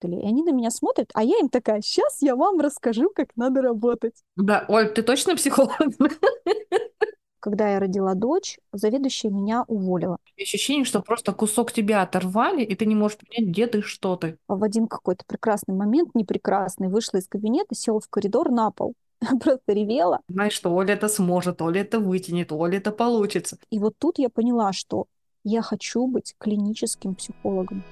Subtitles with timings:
[0.00, 0.20] работали.
[0.20, 3.62] И они на меня смотрят, а я им такая, сейчас я вам расскажу, как надо
[3.62, 4.14] работать.
[4.36, 5.72] Да, Оль, ты точно психолог?
[7.40, 10.18] Когда я родила дочь, заведующая меня уволила.
[10.38, 14.36] Ощущение, что просто кусок тебя оторвали, и ты не можешь понять, где ты, что ты.
[14.46, 18.92] А в один какой-то прекрасный момент, непрекрасный, вышла из кабинета, села в коридор на пол.
[19.42, 20.20] Просто ревела.
[20.28, 23.56] Знаешь, что Оля это сможет, Оля это вытянет, Оля это получится.
[23.70, 25.06] И вот тут я поняла, что
[25.42, 27.82] я хочу быть клиническим психологом.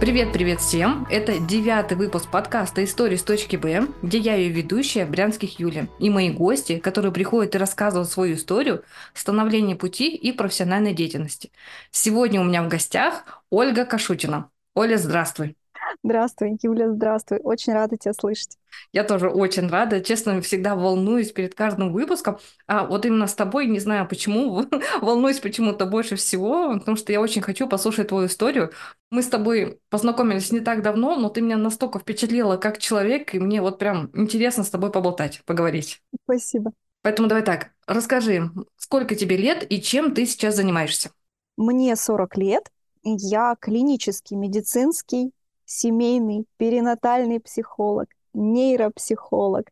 [0.00, 1.06] Привет-привет всем!
[1.10, 6.08] Это девятый выпуск подкаста «Истории с точки Б», где я ее ведущая, Брянских Юля, и
[6.08, 8.82] мои гости, которые приходят и рассказывают свою историю
[9.12, 11.52] становления пути и профессиональной деятельности.
[11.90, 14.48] Сегодня у меня в гостях Ольга Кашутина.
[14.74, 15.54] Оля, здравствуй!
[16.02, 17.40] Здравствуй, Юля, здравствуй.
[17.42, 18.56] Очень рада тебя слышать.
[18.92, 20.00] Я тоже очень рада.
[20.00, 22.38] Честно, всегда волнуюсь перед каждым выпуском.
[22.66, 24.64] А вот именно с тобой, не знаю почему,
[25.02, 28.72] волнуюсь почему-то больше всего, потому что я очень хочу послушать твою историю.
[29.10, 33.38] Мы с тобой познакомились не так давно, но ты меня настолько впечатлила как человек, и
[33.38, 36.02] мне вот прям интересно с тобой поболтать, поговорить.
[36.24, 36.72] Спасибо.
[37.02, 41.10] Поэтому давай так, расскажи, сколько тебе лет и чем ты сейчас занимаешься?
[41.58, 42.70] Мне 40 лет.
[43.02, 45.32] Я клинический медицинский
[45.70, 49.66] семейный, перинатальный психолог, нейропсихолог,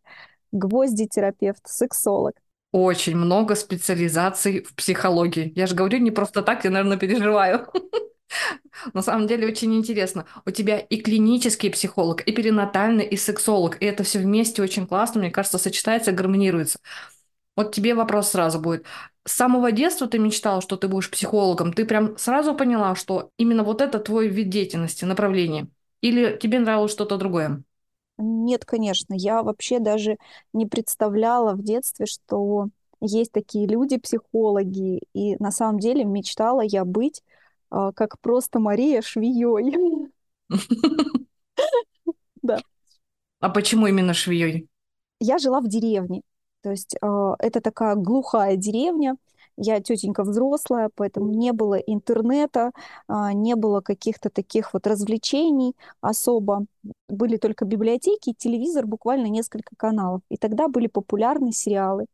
[0.53, 2.35] гвоздитерапевт, сексолог.
[2.71, 5.53] Очень много специализаций в психологии.
[5.57, 7.67] Я же говорю не просто так, я, наверное, переживаю.
[8.95, 10.27] На самом деле очень интересно.
[10.47, 13.83] У тебя и клинический психолог, и перинатальный, и сексолог.
[13.83, 16.79] И это все вместе очень классно, мне кажется, сочетается, гармонируется.
[17.57, 18.85] Вот тебе вопрос сразу будет.
[19.27, 21.73] С самого детства ты мечтала, что ты будешь психологом?
[21.73, 25.69] Ты прям сразу поняла, что именно вот это твой вид деятельности, направление?
[26.01, 27.63] Или тебе нравилось что-то другое?
[28.19, 29.15] Нет, конечно.
[29.15, 30.17] Я вообще даже
[30.53, 32.69] не представляла в детстве, что
[33.01, 35.01] есть такие люди, психологи.
[35.15, 37.23] И на самом деле мечтала я быть
[37.71, 40.09] а, как просто Мария швеей.
[42.43, 42.61] Да.
[43.41, 44.69] А почему именно швеей?
[45.21, 46.23] Я жила в деревне.
[46.63, 49.17] То есть а, это такая глухая деревня,
[49.59, 52.71] я тетенька взрослая, поэтому не было интернета,
[53.09, 56.67] а, не было каких-то таких вот развлечений особо.
[57.09, 60.23] Были только библиотеки, телевизор, буквально несколько каналов.
[60.31, 62.07] И тогда были популярны сериалы.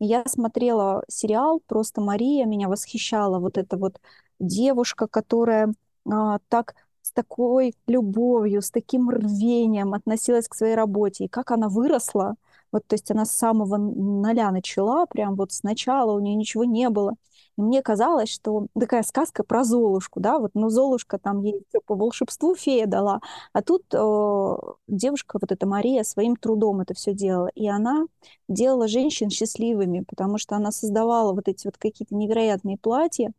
[0.00, 4.00] И я смотрела сериал «Просто Мария», меня восхищала вот эта вот
[4.40, 5.74] девушка, которая
[6.10, 11.24] а, так с такой любовью, с таким рвением относилась к своей работе.
[11.24, 12.36] И как она выросла,
[12.72, 16.88] вот, то есть она с самого ноля начала, прям вот сначала у нее ничего не
[16.90, 17.14] было.
[17.58, 21.94] И мне казалось, что такая сказка про Золушку, да, вот, ну, Золушка там ей по
[21.94, 23.20] волшебству фея дала,
[23.52, 24.56] а тут э,
[24.88, 28.06] девушка, вот эта Мария, своим трудом это все делала, и она
[28.48, 33.32] делала женщин счастливыми, потому что она создавала вот эти вот какие-то невероятные платья,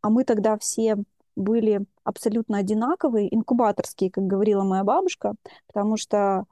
[0.00, 0.96] а мы тогда все
[1.36, 5.34] были абсолютно одинаковые, инкубаторские, как говорила моя бабушка,
[5.66, 6.44] потому что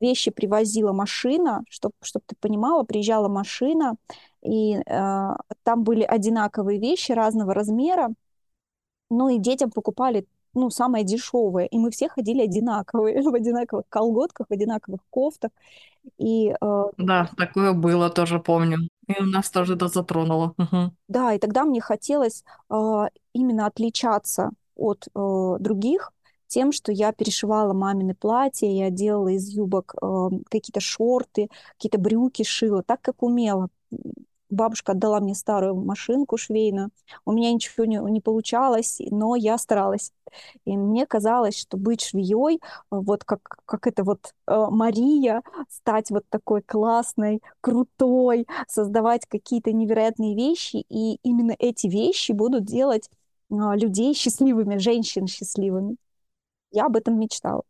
[0.00, 3.94] вещи привозила машина, чтобы чтоб ты понимала, приезжала машина,
[4.42, 4.82] и э,
[5.62, 8.10] там были одинаковые вещи разного размера,
[9.10, 11.66] ну и детям покупали ну, самое дешевое.
[11.66, 15.50] И мы все ходили одинаковые, в одинаковых колготках, в одинаковых кофтах.
[16.18, 18.88] И, э, да, такое было, тоже помню.
[19.06, 20.54] И у нас тоже это затронуло.
[20.58, 20.92] Угу.
[21.08, 22.74] Да, и тогда мне хотелось э,
[23.32, 26.12] именно отличаться от э, других,
[26.52, 32.42] тем, что я перешивала мамины платья, я делала из юбок э, какие-то шорты, какие-то брюки
[32.42, 33.68] шила, так как умела.
[34.50, 36.90] Бабушка отдала мне старую машинку швейную.
[37.24, 40.12] У меня ничего не, не получалось, но я старалась.
[40.66, 46.24] И мне казалось, что быть швеей, вот как, как это вот э, Мария, стать вот
[46.28, 53.08] такой классной, крутой, создавать какие-то невероятные вещи, и именно эти вещи будут делать
[53.50, 55.96] э, людей счастливыми, женщин счастливыми.
[56.72, 57.62] Я об этом мечтала.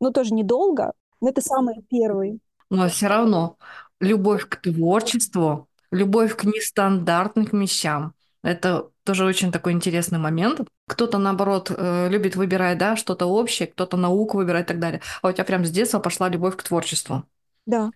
[0.00, 2.40] Ну, тоже недолго, но это самый первый.
[2.70, 3.56] Но все равно
[4.00, 10.60] любовь к творчеству, любовь к нестандартным вещам, это тоже очень такой интересный момент.
[10.86, 15.00] Кто-то, наоборот, э, любит выбирать, да, что-то общее, кто-то науку выбирает и так далее.
[15.22, 17.24] А у тебя прям с детства пошла любовь к творчеству.
[17.66, 17.90] Да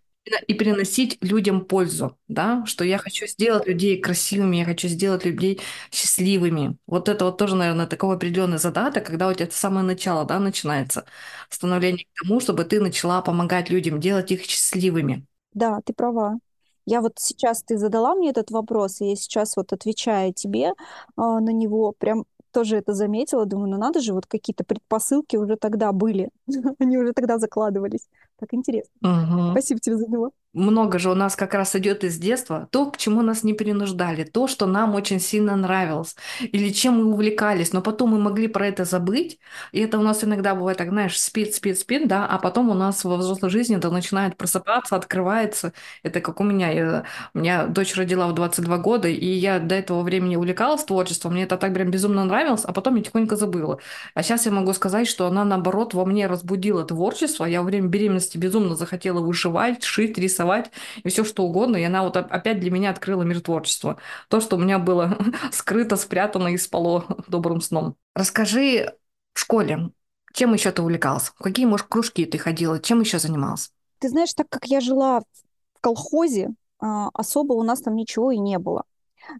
[0.47, 5.61] и приносить людям пользу, да, что я хочу сделать людей красивыми, я хочу сделать людей
[5.91, 6.77] счастливыми.
[6.87, 10.39] Вот это вот тоже, наверное, такой определенный задаток, когда у тебя это самое начало, да,
[10.39, 11.05] начинается,
[11.51, 15.27] становление к тому, чтобы ты начала помогать людям, делать их счастливыми.
[15.55, 16.39] Да, ты права.
[16.87, 20.73] Я вот сейчас, ты задала мне этот вопрос, и я сейчас вот отвечаю тебе э,
[21.17, 25.93] на него, прям тоже это заметила, думаю, ну надо же, вот какие-то предпосылки уже тогда
[25.93, 26.31] были,
[26.79, 28.09] они уже тогда закладывались.
[28.43, 28.93] Так интересно.
[29.03, 29.53] Угу.
[29.53, 30.33] Спасибо тебе за него.
[30.53, 34.25] Много же у нас как раз идет из детства, то, к чему нас не перенуждали,
[34.25, 38.67] то, что нам очень сильно нравилось, или чем мы увлекались, но потом мы могли про
[38.67, 39.39] это забыть,
[39.73, 42.75] и это у нас иногда бывает так, знаешь, спит, спит, спит, да, а потом у
[42.75, 45.73] нас во взрослой жизни это начинает просыпаться, открывается,
[46.03, 47.05] это как у меня, я,
[47.35, 51.45] у меня дочь родила в 22 года, и я до этого времени увлекалась творчеством, мне
[51.45, 53.79] это так прям безумно нравилось, а потом я тихонько забыла.
[54.15, 57.89] А сейчас я могу сказать, что она, наоборот, во мне разбудила творчество, я во время
[57.89, 60.71] беременности безумно захотела вышивать, шить, рисовать, рисовать
[61.03, 61.77] и все что угодно.
[61.77, 63.99] И она вот опять для меня открыла мир творчества.
[64.29, 65.17] То, что у меня было
[65.53, 67.97] скрыто, спрятано и спало добрым сном.
[68.15, 68.93] Расскажи
[69.35, 69.91] в школе,
[70.33, 71.29] чем еще ты увлекалась?
[71.29, 72.79] В какие, может, кружки ты ходила?
[72.79, 73.71] Чем еще занималась?
[73.99, 76.51] Ты знаешь, так как я жила в колхозе,
[76.81, 78.85] а, особо у нас там ничего и не было.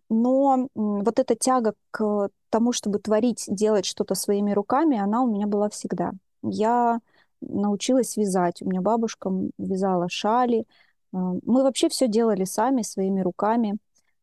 [0.09, 5.49] Но вот эта тяга к тому, чтобы творить, делать что-то своими руками, она у меня
[5.49, 6.13] была всегда.
[6.43, 7.01] Я
[7.41, 8.63] научилась вязать.
[8.63, 10.65] У меня бабушка вязала шали,
[11.13, 13.77] мы вообще все делали сами, своими руками.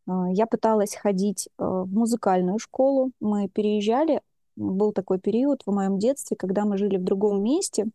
[0.08, 3.12] А, я пыталась ходить а, в музыкальную школу.
[3.20, 4.22] Мы переезжали.
[4.56, 7.86] Был такой период в моем детстве, когда мы жили в другом месте,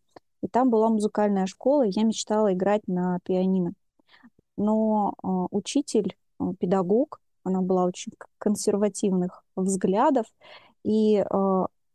[0.41, 3.73] и там была музыкальная школа, и я мечтала играть на пианино.
[4.57, 5.13] Но
[5.51, 6.17] учитель,
[6.59, 10.25] педагог, она была очень консервативных взглядов,
[10.83, 11.23] и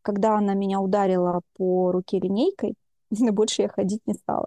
[0.03, 2.75] когда она меня ударила по руке линейкой,
[3.11, 4.47] больше я ходить не стала.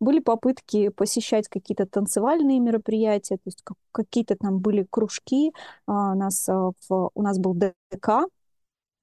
[0.00, 3.62] Были попытки посещать какие-то танцевальные мероприятия, то есть
[3.92, 5.52] какие-то там были кружки.
[5.86, 8.28] А, у нас, а, у нас был ДК,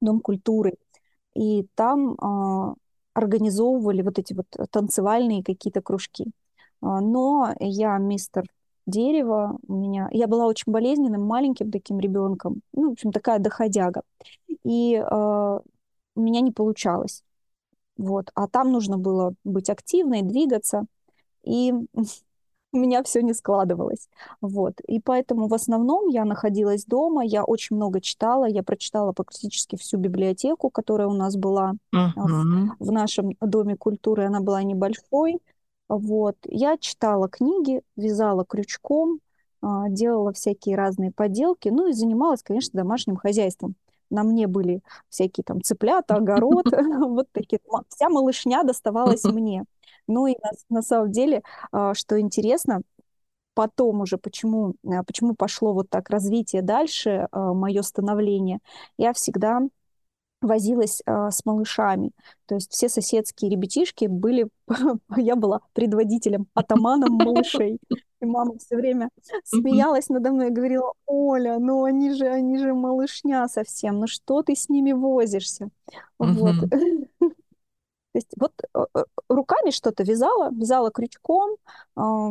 [0.02, 0.74] Дом культуры,
[1.36, 2.76] и там а,
[3.14, 6.26] организовывали вот эти вот танцевальные какие-то кружки.
[6.82, 8.44] Но я мистер
[8.86, 10.10] дерево, у меня...
[10.12, 14.02] Я была очень болезненным, маленьким таким ребенком, ну, в общем, такая доходяга.
[14.64, 15.60] И э,
[16.16, 17.24] у меня не получалось.
[17.98, 18.32] Вот.
[18.34, 20.86] А там нужно было быть активной, двигаться.
[21.44, 21.74] И
[22.74, 24.10] у меня все не складывалось.
[24.42, 24.80] Вот.
[24.88, 29.98] И поэтому в основном я находилась дома, я очень много читала, я прочитала практически всю
[29.98, 32.12] библиотеку, которая у нас была uh-huh.
[32.16, 35.40] в, в нашем Доме культуры, она была небольшой.
[35.88, 36.38] Вот.
[36.46, 39.20] Я читала книги, вязала крючком,
[39.62, 43.76] а, делала всякие разные поделки, ну и занималась, конечно, домашним хозяйством
[44.14, 47.60] на мне были всякие там цыплята, огород, вот такие.
[47.90, 49.66] Вся малышня доставалась мне.
[50.08, 50.36] Ну и
[50.70, 52.82] на, самом деле, а, что интересно,
[53.54, 58.60] потом уже, почему, а, почему пошло вот так развитие дальше, а, мое становление,
[58.98, 59.62] я всегда
[60.44, 62.12] возилась э, с малышами.
[62.46, 64.48] То есть все соседские ребятишки были...
[65.18, 67.80] я была предводителем, атаманом малышей.
[68.22, 69.10] И мама все время
[69.44, 74.44] смеялась надо мной и говорила, Оля, ну они же, они же малышня совсем, ну что
[74.44, 75.70] ты с ними возишься?
[76.20, 76.56] Вот.
[78.14, 81.58] То есть вот э, э, руками что-то вязала, вязала крючком,
[81.96, 82.30] а,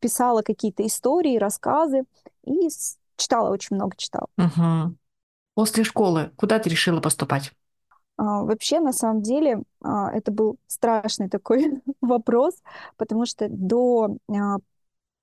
[0.00, 2.04] писала какие-то истории, рассказы
[2.44, 2.68] и
[3.16, 4.28] читала, очень много читала.
[4.38, 4.94] Угу.
[5.54, 7.52] После школы куда ты решила поступать?
[8.16, 12.54] А, вообще, на самом деле, а, это был страшный такой вопрос,
[12.96, 14.58] потому что до а,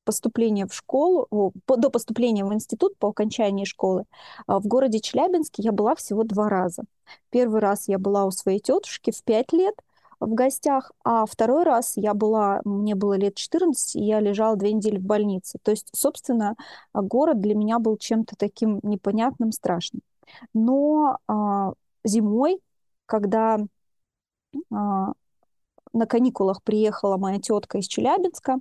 [0.04, 4.06] поступления в школу, до поступления в институт по окончании школы
[4.48, 6.83] в городе Челябинске я была всего два раза.
[7.30, 9.75] Первый раз я была у своей тетушки в пять лет
[10.19, 14.74] в гостях, а второй раз я была, мне было лет 14, и я лежала две
[14.74, 15.60] недели в больнице.
[15.63, 16.56] То есть, собственно,
[16.94, 20.01] город для меня был чем-то таким непонятным, страшным.
[20.54, 21.74] Но а,
[22.04, 22.62] зимой,
[23.06, 23.60] когда
[24.71, 25.14] а,
[25.94, 28.59] на каникулах приехала моя тетка из Челябинска,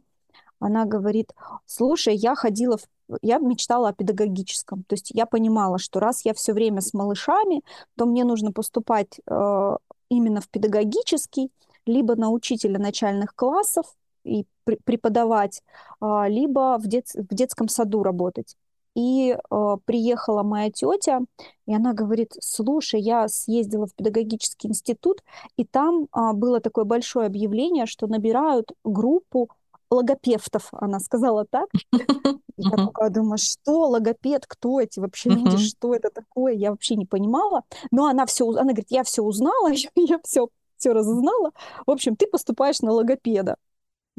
[0.61, 1.33] она говорит,
[1.67, 2.87] слушай, я ходила, в...
[3.23, 4.85] я мечтала о педагогическом.
[4.85, 7.63] То есть я понимала, что раз я все время с малышами,
[7.97, 9.77] то мне нужно поступать э,
[10.11, 11.51] именно в педагогический,
[11.87, 13.87] либо на учителя начальных классов
[14.23, 14.45] и
[14.85, 15.63] преподавать,
[16.03, 17.07] э, либо в, дет...
[17.15, 18.57] в детском саду работать.
[18.95, 21.21] И э, приехала моя тетя,
[21.67, 25.23] и она говорит, слушай, я съездила в педагогический институт,
[25.57, 29.49] и там э, было такое большое объявление, что набирают группу
[29.91, 31.69] логопевтов, она сказала так.
[32.57, 37.07] Я такая думаю, что логопед, кто эти вообще люди, что это такое, я вообще не
[37.07, 37.63] понимала.
[37.91, 41.53] Но она все, она говорит, я все узнала, я все, все разузнала.
[41.87, 43.57] В общем, ты поступаешь на логопеда.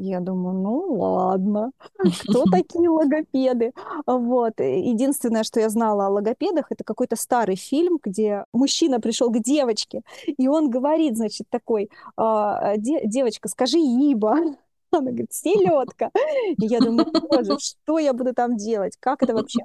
[0.04, 1.70] Я думаю, ну ладно,
[2.28, 3.72] кто такие логопеды?
[4.04, 4.58] Вот.
[4.58, 10.02] Единственное, что я знала о логопедах, это какой-то старый фильм, где мужчина пришел к девочке,
[10.26, 14.38] и он говорит, значит, такой, «А, девочка, скажи Иба.
[14.90, 16.10] Она говорит, селедка.
[16.58, 18.96] И я думаю, боже, что я буду там делать?
[18.98, 19.60] Как это вообще?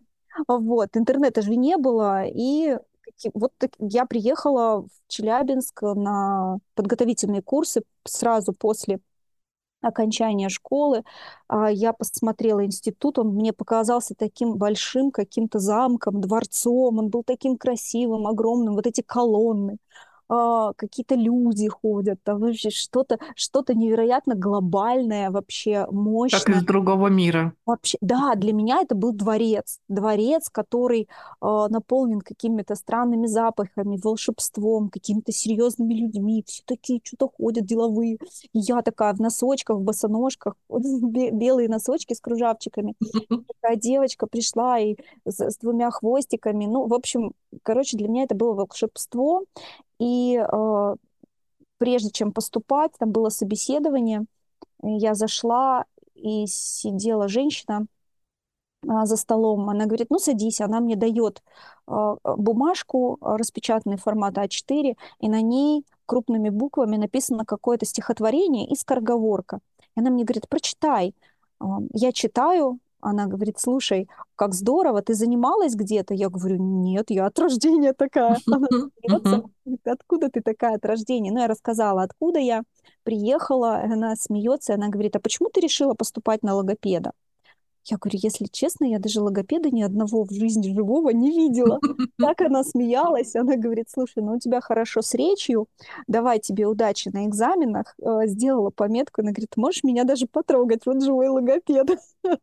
[0.48, 2.78] Вот, интернета же не было, и
[3.34, 9.00] вот я приехала в Челябинск на подготовительные курсы сразу после
[9.88, 11.04] окончания школы
[11.48, 17.58] а, я посмотрела институт, он мне показался таким большим каким-то замком, дворцом, он был таким
[17.58, 19.78] красивым, огромным, вот эти колонны,
[20.30, 26.58] а, какие-то люди ходят, там вообще что-то что невероятно глобальное, вообще Как мощное.
[26.58, 27.54] из другого мира.
[27.66, 29.80] Вообще, да, для меня это был дворец.
[29.88, 31.08] Дворец, который
[31.40, 36.44] а, наполнен какими-то странными запахами, волшебством, какими-то серьезными людьми.
[36.46, 38.16] Все такие что-то ходят деловые.
[38.54, 42.96] И я такая в носочках, в босоножках, бе- белые носочки с кружавчиками.
[43.62, 46.66] Такая девочка пришла и с, с двумя хвостиками.
[46.66, 49.44] Ну, в общем, короче, для меня это было волшебство.
[50.00, 50.96] И э,
[51.78, 54.26] прежде чем поступать, там было собеседование,
[54.84, 55.86] я зашла,
[56.18, 57.86] и сидела женщина
[58.88, 59.70] а, за столом.
[59.70, 61.44] Она говорит, ну садись, она мне дает
[61.88, 68.76] а, бумажку, а, распечатанный формат А4, и на ней крупными буквами написано какое-то стихотворение и
[68.76, 69.60] скороговорка.
[69.96, 71.16] И она мне говорит, прочитай.
[71.94, 76.14] Я читаю, она говорит, слушай, как здорово, ты занималась где-то?
[76.14, 78.38] Я говорю, нет, я от рождения такая.
[78.48, 79.44] Она смеется,
[79.86, 81.32] откуда ты такая от рождения?
[81.32, 82.64] Ну, я рассказала, откуда я
[83.04, 87.14] приехала, она смеется, и она говорит, а почему ты решила поступать на логопеда?
[87.90, 91.80] Я говорю, если честно, я даже логопеда ни одного в жизни живого не видела.
[92.18, 95.68] Так она смеялась, она говорит, слушай, ну у тебя хорошо с речью,
[96.08, 97.96] давай тебе удачи на экзаменах.
[98.02, 101.88] Э, Сделала пометку, она говорит, можешь меня даже потрогать, вот живой логопед.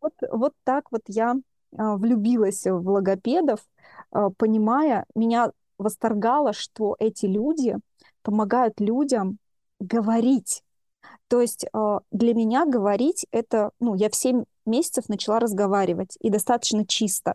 [0.00, 1.34] Вот, вот так вот я
[1.76, 3.60] а, влюбилась в логопедов,
[4.10, 7.76] а, понимая, меня восторгало, что эти люди
[8.22, 9.38] помогают людям
[9.80, 10.62] говорить.
[11.28, 16.30] То есть а, для меня говорить это, ну, я в 7 месяцев начала разговаривать, и
[16.30, 17.34] достаточно чисто.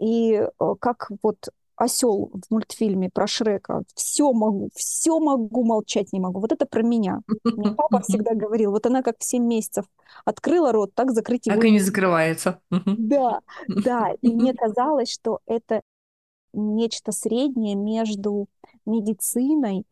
[0.00, 0.42] И
[0.80, 6.40] как вот осел в мультфильме про Шрека, все могу, все могу, молчать не могу.
[6.40, 7.20] Вот это про меня.
[7.44, 9.84] Мне папа всегда говорил, вот она как в 7 месяцев
[10.24, 12.60] открыла рот, так закрыть его Так и не закрывается.
[12.70, 15.82] Да, да, и мне казалось, что это
[16.52, 18.48] нечто среднее между
[18.86, 19.84] медициной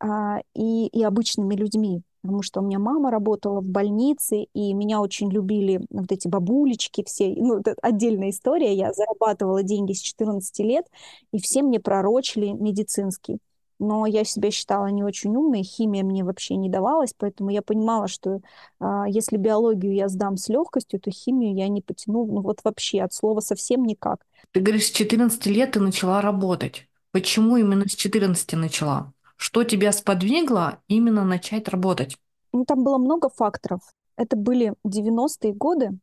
[0.00, 2.02] а, и, и обычными людьми.
[2.22, 7.04] Потому что у меня мама работала в больнице, и меня очень любили вот эти бабулечки
[7.06, 7.34] все.
[7.36, 8.74] Ну, это отдельная история.
[8.74, 10.86] Я зарабатывала деньги с 14 лет,
[11.32, 13.38] и все мне пророчили медицинский.
[13.78, 18.08] Но я себя считала не очень умной, химия мне вообще не давалась, поэтому я понимала,
[18.08, 18.40] что
[18.80, 23.02] а, если биологию я сдам с легкостью, то химию я не потяну, ну вот вообще
[23.02, 24.24] от слова совсем никак.
[24.50, 26.88] Ты говоришь, с 14 лет ты начала работать.
[27.12, 29.12] Почему именно с 14 начала?
[29.38, 32.18] Что тебя сподвигло именно начать работать?
[32.52, 33.80] Ну, там было много факторов.
[34.16, 35.98] Это были 90-е годы,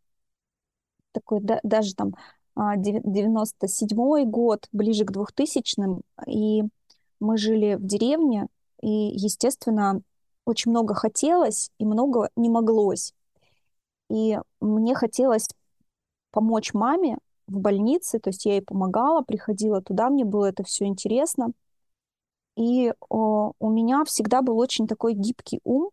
[1.12, 2.16] такой да- даже там
[2.56, 6.64] а, девя- 97-й год, ближе к 2000-м, и
[7.20, 8.48] мы жили в деревне,
[8.82, 10.02] и, естественно,
[10.46, 13.14] очень много хотелось и много не моглось.
[14.10, 15.50] И мне хотелось
[16.32, 20.86] помочь маме в больнице, то есть я ей помогала, приходила туда, мне было это все
[20.86, 21.50] интересно.
[22.56, 25.90] И о, у меня всегда был очень такой гибкий ум,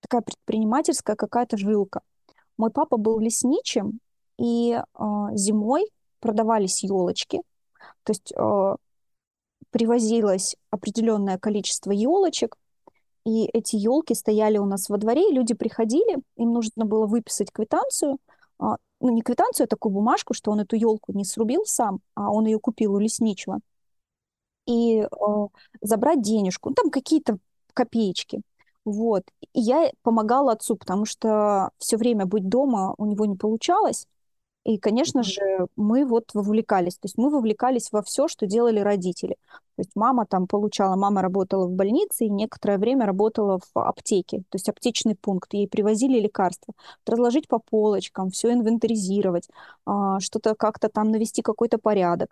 [0.00, 2.00] такая предпринимательская какая-то жилка.
[2.56, 4.00] Мой папа был лесничим,
[4.38, 4.82] и э,
[5.34, 5.84] зимой
[6.20, 7.42] продавались елочки,
[8.02, 8.76] то есть э,
[9.70, 12.56] привозилось определенное количество елочек,
[13.24, 17.50] и эти елки стояли у нас во дворе, и люди приходили, им нужно было выписать
[17.50, 18.18] квитанцию,
[18.58, 22.30] а, ну не квитанцию, а такую бумажку, что он эту елку не срубил сам, а
[22.30, 23.60] он ее купил у лесничего,
[24.66, 25.06] и э,
[25.82, 27.38] забрать денежку, ну, там какие-то
[27.74, 28.42] копеечки.
[28.84, 29.24] Вот.
[29.54, 34.06] И я помогала отцу, потому что все время быть дома у него не получалось.
[34.64, 36.94] И, конечно же, мы вот вовлекались.
[36.94, 39.36] То есть мы вовлекались во все, что делали родители.
[39.76, 44.38] То есть мама там получала, мама работала в больнице и некоторое время работала в аптеке.
[44.38, 45.52] То есть аптечный пункт.
[45.52, 46.72] Ей привозили лекарства.
[47.06, 49.48] Разложить по полочкам, все инвентаризировать,
[49.84, 52.30] а, что-то как-то там навести какой-то порядок.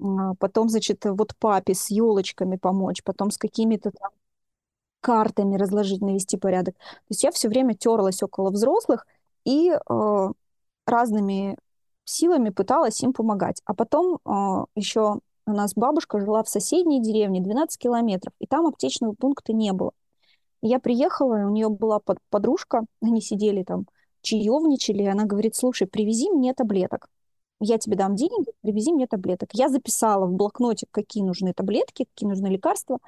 [0.00, 4.10] А, Потом, значит, вот папе с елочками помочь, потом с какими-то там
[5.00, 6.76] картами разложить, навести порядок.
[6.76, 9.06] То есть я все время терлась около взрослых
[9.44, 10.28] и э,
[10.86, 11.56] разными
[12.04, 13.62] силами пыталась им помогать.
[13.66, 18.66] А потом э, еще у нас бабушка жила в соседней деревне 12 километров, и там
[18.66, 19.92] аптечного пункта не было.
[20.62, 23.86] Я приехала, у нее была под- подружка, они сидели там,
[24.22, 27.08] чаевничали, и она говорит, слушай, привези мне таблеток.
[27.64, 29.50] Я тебе дам деньги, привези мне таблеток.
[29.52, 32.98] Я записала в блокнотик, какие нужны таблетки, какие нужны лекарства.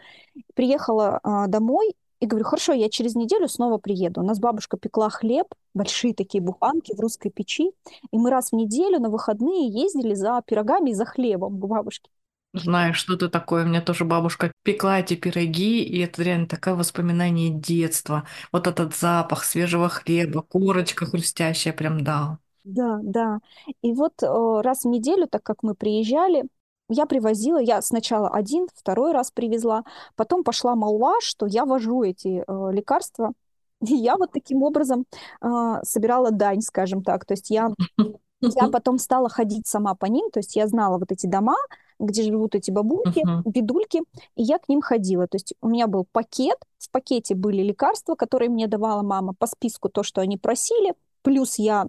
[0.55, 4.21] Приехала а, домой и говорю, хорошо, я через неделю снова приеду.
[4.21, 7.73] У нас бабушка пекла хлеб, большие такие буханки в русской печи,
[8.13, 12.09] и мы раз в неделю на выходные ездили за пирогами и за хлебом к бабушке.
[12.53, 13.65] Знаю, что это такое.
[13.65, 18.29] У меня тоже бабушка пекла эти пироги, и это реально такое воспоминание детства.
[18.53, 22.39] Вот этот запах свежего хлеба, корочка хрустящая, прям да.
[22.65, 23.41] Да, да.
[23.83, 26.45] И вот раз в неделю, так как мы приезжали,
[26.89, 29.85] я привозила, я сначала один, второй раз привезла,
[30.17, 33.33] потом пошла молва, что я вожу эти э, лекарства.
[33.87, 35.05] И я вот таким образом
[35.43, 35.47] э,
[35.83, 37.25] собирала дань, скажем так.
[37.25, 37.71] То есть я,
[38.43, 41.57] я потом стала ходить сама по ним, то есть я знала вот эти дома,
[41.99, 43.43] где живут эти бабульки, Мгм.
[43.45, 44.01] бедульки,
[44.37, 45.27] и я к ним ходила.
[45.27, 49.47] То есть у меня был пакет, в пакете были лекарства, которые мне давала мама по
[49.47, 51.87] списку, то, что они просили, плюс я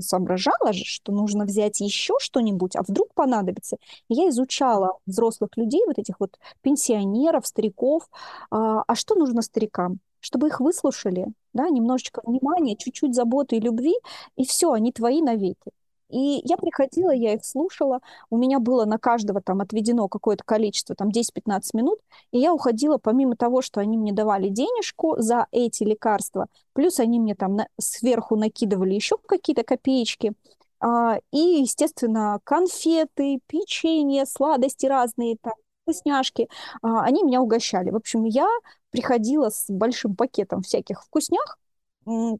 [0.00, 3.76] соображала же, что нужно взять еще что-нибудь, а вдруг понадобится.
[4.08, 8.08] Я изучала взрослых людей, вот этих вот пенсионеров, стариков,
[8.50, 9.98] а, а что нужно старикам?
[10.20, 13.94] Чтобы их выслушали, да, немножечко внимания, чуть-чуть заботы и любви,
[14.36, 15.72] и все, они твои навеки.
[16.10, 20.94] И я приходила, я их слушала, у меня было на каждого там отведено какое-то количество,
[20.94, 21.98] там 10-15 минут,
[22.30, 27.18] и я уходила, помимо того, что они мне давали денежку за эти лекарства, плюс они
[27.18, 30.32] мне там на- сверху накидывали еще какие-то копеечки,
[30.80, 36.48] а, и, естественно, конфеты, печенье, сладости разные, там, вкусняшки,
[36.82, 37.90] а, они меня угощали.
[37.90, 38.48] В общем, я
[38.90, 41.58] приходила с большим пакетом всяких вкуснях,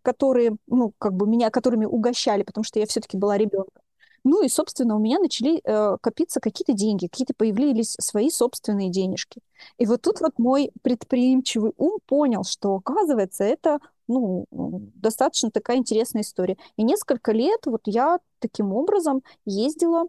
[0.03, 3.83] которые, ну, как бы меня, которыми угощали, потому что я все-таки была ребенком.
[4.25, 9.43] Ну и, собственно, у меня начали э, копиться какие-то деньги, какие-то появились свои собственные денежки.
[9.77, 16.23] И вот тут вот мой предприимчивый ум понял, что, оказывается, это, ну, достаточно такая интересная
[16.23, 16.57] история.
[16.77, 20.07] И несколько лет вот я таким образом ездила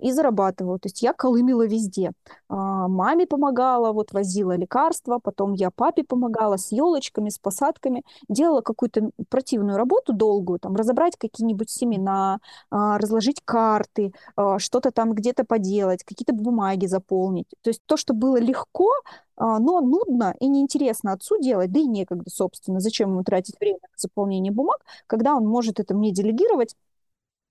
[0.00, 0.78] и зарабатывала.
[0.78, 2.12] То есть я колымила везде.
[2.48, 8.60] А, Маме помогала, вот возила лекарства, потом я папе помогала с елочками, с посадками делала
[8.60, 12.38] какую-то противную работу долгую, там, разобрать какие-нибудь семена,
[12.70, 17.48] а, разложить карты, а, что-то там где-то поделать, какие-то бумаги заполнить.
[17.62, 18.90] То есть то, что было легко,
[19.36, 22.78] но нудно и неинтересно отцу делать, да и некогда, собственно.
[22.78, 24.78] Зачем ему тратить время на заполнение бумаг,
[25.08, 26.76] когда он может это мне делегировать,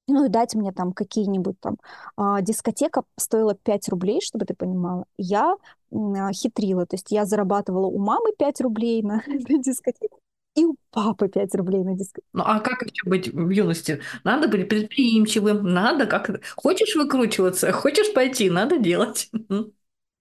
[0.07, 1.77] ну и дать мне там какие-нибудь там...
[2.15, 5.05] а, дискотека стоила 5 рублей, чтобы ты понимала.
[5.17, 5.55] Я
[5.91, 10.19] а, хитрила, то есть я зарабатывала у мамы 5 рублей на, дискотеку
[10.55, 12.27] и у папы 5 рублей на дискотеку.
[12.33, 14.01] Ну а как еще быть в юности?
[14.23, 16.41] Надо быть предприимчивым, надо как...
[16.55, 19.29] Хочешь выкручиваться, хочешь пойти, надо делать.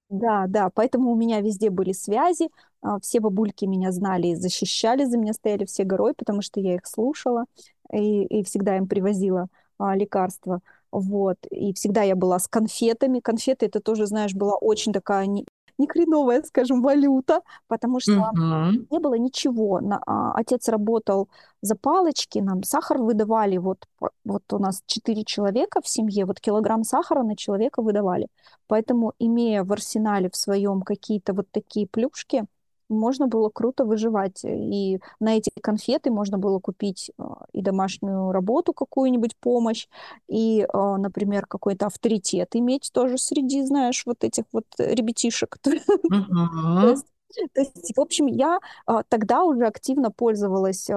[0.08, 2.50] Да, да, поэтому у меня везде были связи,
[2.82, 6.74] а, все бабульки меня знали и защищали за меня, стояли все горой, потому что я
[6.74, 7.46] их слушала
[7.90, 9.48] и, и всегда им привозила
[9.82, 10.60] а, лекарства.
[10.90, 11.36] Вот.
[11.50, 13.20] И всегда я была с конфетами.
[13.20, 15.46] Конфеты это тоже, знаешь, была очень такая не,
[15.78, 18.86] не хреновая, скажем, валюта, потому что Мгм.
[18.90, 19.80] не было ничего.
[19.80, 21.28] На- а, отец работал
[21.62, 23.56] за палочки, нам сахар выдавали.
[23.58, 23.86] Вот,
[24.24, 28.28] вот у нас четыре человека в семье, вот килограмм сахара на человека выдавали.
[28.66, 32.44] Поэтому, имея в арсенале в своем какие-то вот такие плюшки,
[32.92, 34.44] можно было круто выживать.
[34.44, 39.88] И на эти конфеты можно было купить а, и домашнюю работу, какую-нибудь помощь,
[40.28, 45.58] и, а, например, какой-то авторитет иметь тоже среди, знаешь, вот этих вот ребятишек.
[45.62, 47.06] То есть,
[47.54, 50.88] то есть, в общем, я а, тогда уже активно пользовалась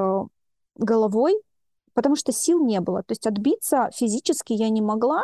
[0.75, 1.41] головой,
[1.93, 3.03] потому что сил не было.
[3.03, 5.23] То есть отбиться физически я не могла,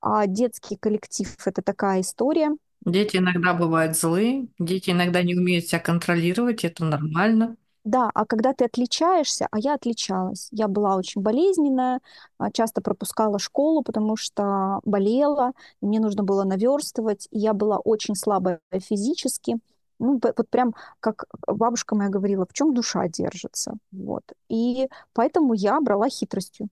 [0.00, 2.50] а детский коллектив— это такая история.
[2.84, 7.56] Дети иногда бывают злые, дети иногда не умеют себя контролировать, это нормально.
[7.84, 10.48] Да, а когда ты отличаешься, а я отличалась.
[10.50, 12.00] Я была очень болезненная,
[12.36, 18.14] а, часто пропускала школу, потому что болела, мне нужно было наверстывать, и я была очень
[18.14, 19.56] слабая физически.
[19.98, 23.74] Ну, вот прям, как бабушка моя говорила, в чем душа держится.
[23.90, 24.22] Вот.
[24.48, 26.68] И поэтому я брала хитростью.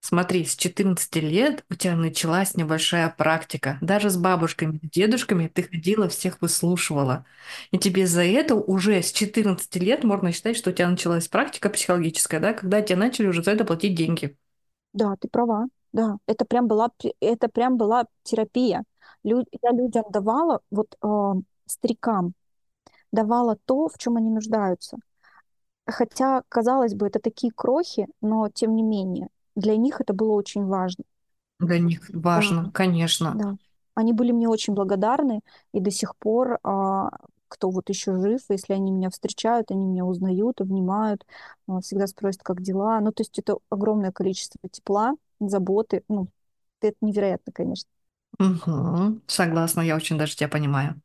[0.00, 3.78] Смотри, с 14 лет у тебя началась небольшая практика.
[3.82, 7.26] Даже с бабушками, с дедушками ты ходила, всех выслушивала.
[7.72, 11.68] И тебе за это уже с 14 лет можно считать, что у тебя началась практика
[11.68, 14.36] психологическая, да, когда тебе начали уже за это платить деньги.
[14.92, 15.66] Да, ты права.
[15.92, 18.84] Да, это прям была, это прям была терапия.
[19.24, 21.08] Лю- я людям давала, вот э,
[21.66, 22.34] старикам,
[23.12, 24.98] давала то, в чем они нуждаются.
[25.86, 30.64] Хотя, казалось бы, это такие крохи, но тем не менее, для них это было очень
[30.66, 31.04] важно.
[31.60, 33.40] Для них Да, важно, конечно.
[33.40, 33.56] да.
[33.94, 35.40] Они были мне очень благодарны,
[35.72, 37.10] и до сих пор, а,
[37.48, 41.26] кто вот еще жив, если они меня встречают, они меня узнают, обнимают,
[41.68, 43.00] а, всегда спросят, как дела.
[43.00, 46.04] Ну, то есть это огромное количество тепла, заботы.
[46.08, 46.28] Ну,
[46.82, 47.90] это невероятно, конечно.
[48.38, 49.22] Мгм.
[49.26, 51.00] Согласна, я очень даже тебя понимаю.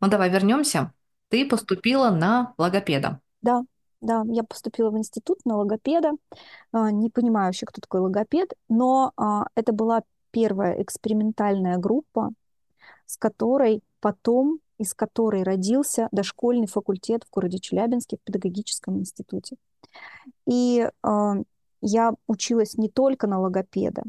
[0.00, 0.92] Ну давай вернемся.
[1.28, 3.20] Ты поступила на логопеда.
[3.40, 3.64] Да,
[4.00, 6.12] да, я поступила в институт на логопеда.
[6.72, 12.30] А, Не понимаю вообще, кто такой логопед, но а, это была первая экспериментальная группа,
[13.06, 19.56] с которой потом, из которой родился дошкольный факультет в городе Челябинске в педагогическом институте.
[20.46, 21.32] И э,
[21.80, 24.02] я училась не только на логопеда,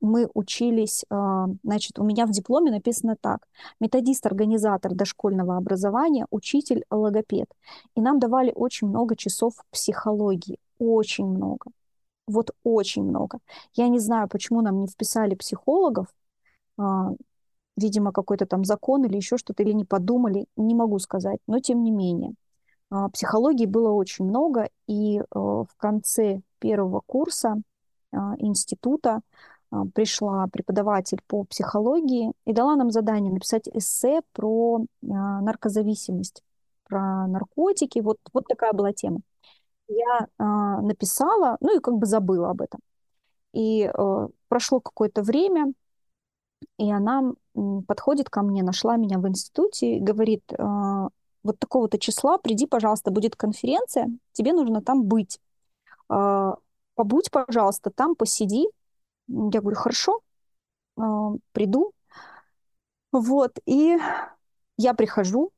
[0.00, 3.46] мы учились, а, значит, у меня в дипломе написано так.
[3.80, 7.48] Методист-организатор дошкольного образования, учитель, логопед.
[7.94, 11.70] И нам давали очень много часов психологии, очень много.
[12.26, 13.38] Вот очень много.
[13.74, 16.06] Я не знаю, почему нам не вписали психологов,
[16.76, 17.12] а,
[17.76, 21.84] видимо, какой-то там закон или еще что-то, или не подумали, не могу сказать, но тем
[21.84, 22.32] не менее.
[22.90, 27.62] А, психологии было очень много, и в конце первого курса
[28.38, 29.20] института
[29.94, 36.42] пришла преподаватель по психологии и дала нам задание написать эссе про а, наркозависимость,
[36.84, 37.98] про наркотики.
[37.98, 39.20] Вот, вот такая была тема.
[39.88, 42.80] Я а, написала, ну и как бы забыла об этом.
[43.52, 43.90] И
[44.48, 45.72] прошло какое-то время,
[46.76, 47.32] и она
[47.86, 50.42] подходит ко мне, нашла меня в институте и говорит,
[51.42, 55.40] вот такого-то числа приди, пожалуйста, будет конференция, тебе нужно там быть.
[56.08, 58.68] Побудь, пожалуйста, там посиди,
[59.28, 60.20] я говорю, хорошо,
[60.98, 61.92] а, приду.
[63.12, 63.96] Вот, и
[64.76, 65.52] я прихожу,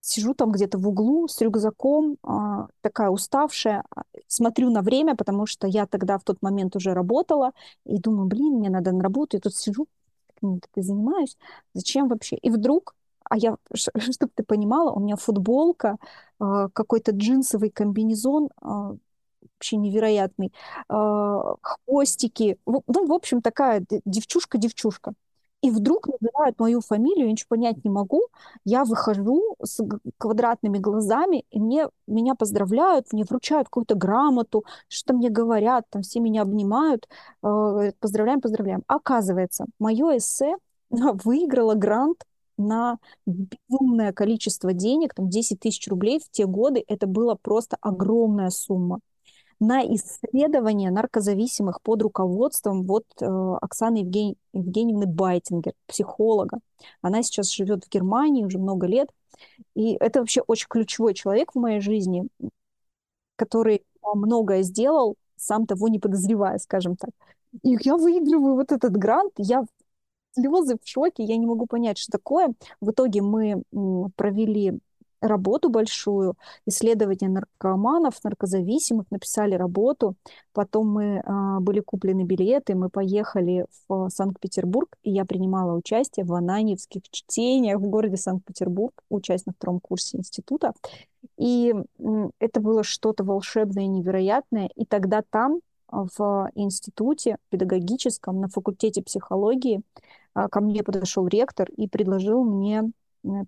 [0.00, 5.46] сижу там где-то в углу с рюкзаком, а, такая уставшая, а, смотрю на время, потому
[5.46, 7.52] что я тогда в тот момент уже работала,
[7.86, 9.86] и думаю, блин, мне надо на работу, я тут сижу,
[10.40, 11.38] так занимаюсь,
[11.72, 12.36] зачем вообще?
[12.36, 15.96] И вдруг, а я, чтобы ты понимала, у меня футболка,
[16.38, 18.50] какой-то джинсовый комбинезон,
[19.54, 20.52] вообще невероятный,
[20.88, 22.58] а, хвостики.
[22.66, 25.14] Ну, в общем, такая девчушка-девчушка.
[25.64, 28.20] И вдруг называют мою фамилию, я ничего понять не могу.
[28.66, 29.82] Я выхожу с
[30.18, 36.20] квадратными глазами, и мне, меня поздравляют, мне вручают какую-то грамоту, что-то мне говорят, там все
[36.20, 37.08] меня обнимают,
[37.42, 38.82] э, поздравляем, поздравляем.
[38.88, 40.56] Оказывается, мое эссе
[40.90, 42.24] выиграло грант
[42.58, 48.50] на безумное количество денег, там 10 тысяч рублей в те годы, это была просто огромная
[48.50, 49.00] сумма
[49.66, 53.26] на исследование наркозависимых под руководством вот э,
[53.60, 56.58] Оксаны Евгений, Евгеньевны Байтингер, психолога.
[57.02, 59.08] Она сейчас живет в Германии уже много лет.
[59.74, 62.28] И это вообще очень ключевой человек в моей жизни,
[63.36, 63.82] который
[64.14, 67.10] многое сделал, сам того не подозревая, скажем так.
[67.62, 69.64] И я выигрываю вот этот грант, я
[70.32, 72.54] слезы в шоке, я не могу понять, что такое.
[72.80, 73.62] В итоге мы
[74.16, 74.78] провели
[75.28, 76.34] работу большую,
[76.66, 80.14] исследование наркоманов, наркозависимых, написали работу.
[80.52, 86.32] Потом мы э, были куплены билеты, мы поехали в Санкт-Петербург, и я принимала участие в
[86.32, 90.72] ананьевских чтениях в городе Санкт-Петербург, учась на втором курсе института.
[91.36, 94.70] И э, это было что-то волшебное, невероятное.
[94.76, 99.82] И тогда там, в институте педагогическом, на факультете психологии,
[100.34, 102.90] э, ко мне подошел ректор и предложил мне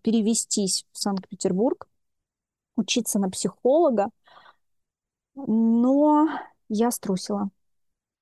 [0.03, 1.89] перевестись в Санкт-Петербург,
[2.77, 4.11] учиться на психолога,
[5.35, 6.29] но
[6.69, 7.51] я струсила.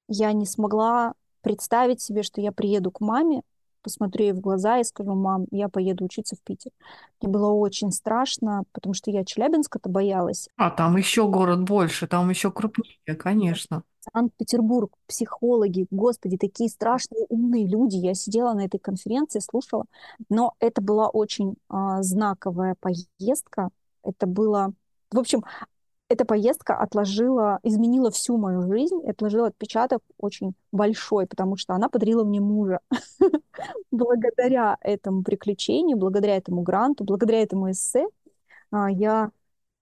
[0.08, 3.42] Я не смогла представить себе, что я приеду к маме,
[3.84, 6.72] посмотрю ей в глаза и скажу, мам, я поеду учиться в Питер.
[7.20, 10.48] Мне было очень страшно, потому что я Челябинска-то боялась.
[10.56, 13.84] А там еще город больше, там еще крупнее, конечно.
[14.12, 17.96] Санкт-Петербург, психологи, господи, такие страшные умные люди.
[17.96, 19.84] Я сидела на этой конференции, слушала,
[20.28, 23.70] но это была очень а, знаковая поездка.
[24.02, 24.72] Это было,
[25.10, 25.44] в общем,
[26.08, 32.24] эта поездка отложила, изменила всю мою жизнь, отложила отпечаток очень большой, потому что она подарила
[32.24, 32.80] мне мужа.
[33.90, 38.06] Благодаря этому приключению, благодаря этому гранту, благодаря этому эссе
[38.70, 39.30] а, я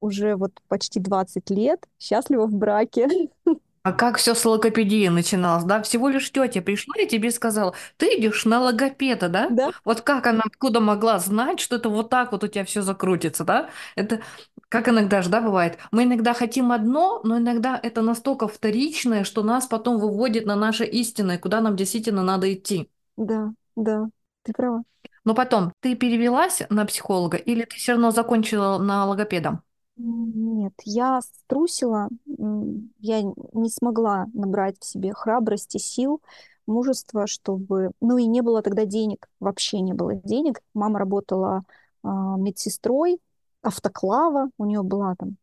[0.01, 3.09] уже вот почти 20 лет счастлива в браке.
[3.85, 5.83] А как все с логопедией начиналось, да?
[5.83, 9.49] Всего лишь тетя пришла и тебе сказала, ты идешь на логопеда, да?
[9.51, 9.71] Да.
[9.85, 13.43] Вот как она откуда могла знать, что это вот так вот у тебя все закрутится,
[13.45, 13.71] да?
[13.97, 14.21] Это
[14.69, 15.79] как иногда же, да, бывает.
[15.91, 20.85] Мы иногда хотим одно, но иногда это настолько вторичное, что нас потом выводит на наше
[20.85, 22.89] истинное, куда нам действительно надо идти.
[23.17, 24.07] Да, да,
[24.45, 24.85] ты права.
[25.25, 29.63] Но потом, ты перевелась на психолога или ты все равно закончила на логопедом?
[30.05, 36.21] Нет, я струсила, я не смогла набрать в себе храбрости, сил,
[36.67, 37.93] мужества, чтобы...
[38.01, 40.61] Ну и не было тогда денег, вообще не было денег.
[40.75, 41.63] Мама работала
[42.03, 43.21] э, медсестрой,
[43.63, 45.37] автоклава, у нее была там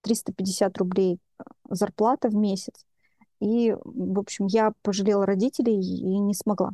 [0.00, 2.86] 350 рублей э, зарплата в месяц.
[3.40, 6.70] И, в общем, я пожалела родителей и не смогла.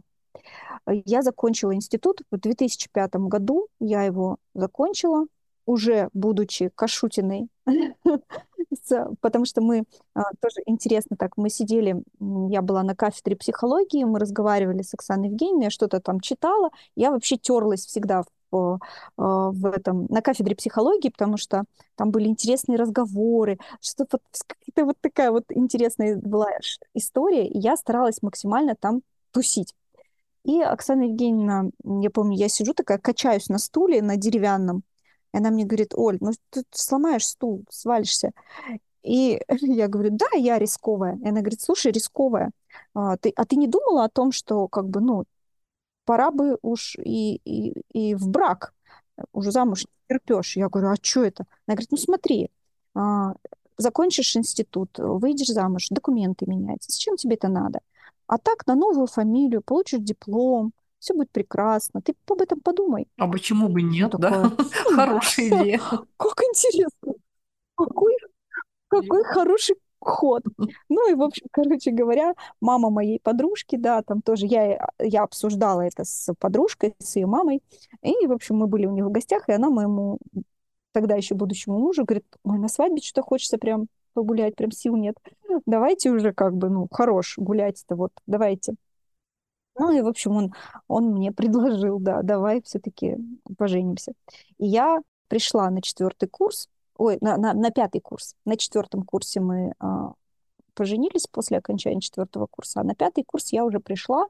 [0.87, 5.27] Я закончила институт в 2005 году, я его закончила,
[5.67, 7.49] уже будучи Кашутиной
[9.21, 12.03] потому что мы а, тоже интересно так, мы сидели,
[12.51, 17.11] я была на кафедре психологии, мы разговаривали с Оксаной Евгеньевной, я что-то там читала, я
[17.11, 18.79] вообще терлась всегда в,
[19.17, 21.65] а, в этом, на кафедре психологии, потому что
[21.97, 26.49] там были интересные разговоры, что вот какая-то вот такая вот интересная была
[26.95, 29.75] история, и я старалась максимально там тусить.
[30.45, 31.71] И Оксана Евгеньевна,
[32.03, 34.83] я помню, я сижу такая, качаюсь на стуле, на деревянном,
[35.33, 38.33] и она мне говорит, Оль, ну ты сломаешь стул, свалишься.
[39.03, 41.17] И я говорю, да, я рисковая.
[41.17, 42.51] И она говорит, слушай, рисковая,
[42.95, 45.25] а ты, а ты не думала о том, что как бы, ну,
[46.05, 48.75] пора бы уж и, и, и в брак,
[49.33, 50.57] уже замуж не терпешь.
[50.57, 51.45] Я говорю, а что это?
[51.67, 52.51] Она говорит, ну смотри,
[52.95, 53.35] а,
[53.77, 56.91] закончишь институт, выйдешь замуж, документы меняются.
[56.91, 57.81] Зачем тебе это надо?
[58.27, 62.01] А так на новую фамилию получишь диплом, все будет прекрасно.
[62.01, 63.09] Ты об этом подумай.
[63.19, 64.53] А почему бы нет, да?
[64.95, 65.81] Хорошая идея.
[66.17, 67.15] Как интересно.
[67.75, 68.15] Какой,
[68.89, 70.45] какой хороший ход.
[70.89, 75.81] Ну и, в общем, короче говоря, мама моей подружки, да, там тоже я, я обсуждала
[75.81, 77.63] это с подружкой, с ее мамой.
[78.03, 80.19] И, в общем, мы были у них в гостях, и она моему
[80.93, 85.17] тогда еще будущему мужу говорит, ой, на свадьбе что-то хочется прям погулять, прям сил нет.
[85.67, 88.75] Давайте уже как бы, ну, хорош гулять-то, вот, давайте.
[89.75, 90.55] Ну и, в общем, он,
[90.87, 93.17] он мне предложил, да, давай все-таки
[93.57, 94.13] поженимся.
[94.59, 98.35] И я пришла на четвертый курс, ой, на, на, на пятый курс.
[98.45, 100.13] На четвертом курсе мы а,
[100.75, 104.27] поженились после окончания четвертого курса, а на пятый курс я уже пришла,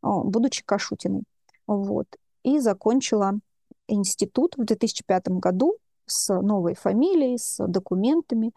[0.00, 1.24] а, будучи Кашутиной.
[1.66, 2.06] Вот.
[2.44, 3.34] И закончила
[3.88, 5.76] институт в 2005 году
[6.06, 8.52] с новой фамилией, с документами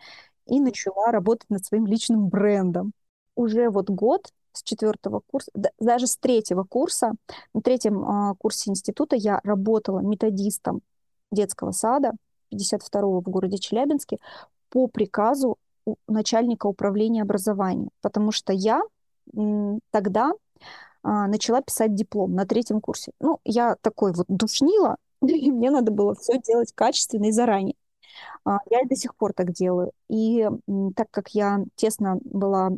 [0.45, 2.93] и начала работать над своим личным брендом.
[3.35, 7.13] Уже вот год с четвертого курса, даже с третьего курса,
[7.53, 10.81] на третьем э, курсе института я работала методистом
[11.31, 12.11] детского сада
[12.53, 14.17] 52-го в городе Челябинске
[14.69, 15.57] по приказу
[16.07, 18.81] начальника управления образования, потому что я
[19.91, 20.33] тогда
[21.03, 23.11] а, начала писать диплом на третьем курсе.
[23.19, 27.75] Ну, я такой вот душнила, и мне надо было все делать качественно и заранее.
[28.45, 29.91] А, я и до сих пор так делаю.
[30.09, 30.47] И
[30.95, 32.71] так как я тесно была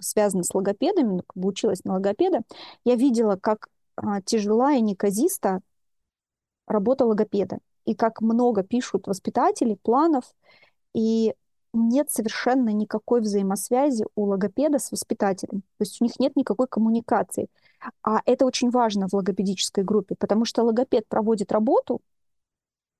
[0.00, 2.42] связана с логопедами, ну, как училась на логопеда,
[2.84, 5.60] я видела, как а, тяжела и неказиста
[6.66, 10.24] работа логопеда, и как много пишут воспитатели планов,
[10.94, 11.34] и
[11.72, 15.62] нет совершенно никакой взаимосвязи у логопеда с воспитателем.
[15.78, 17.48] То есть у них нет никакой коммуникации.
[18.02, 22.00] А это очень важно в логопедической группе, потому что логопед проводит работу,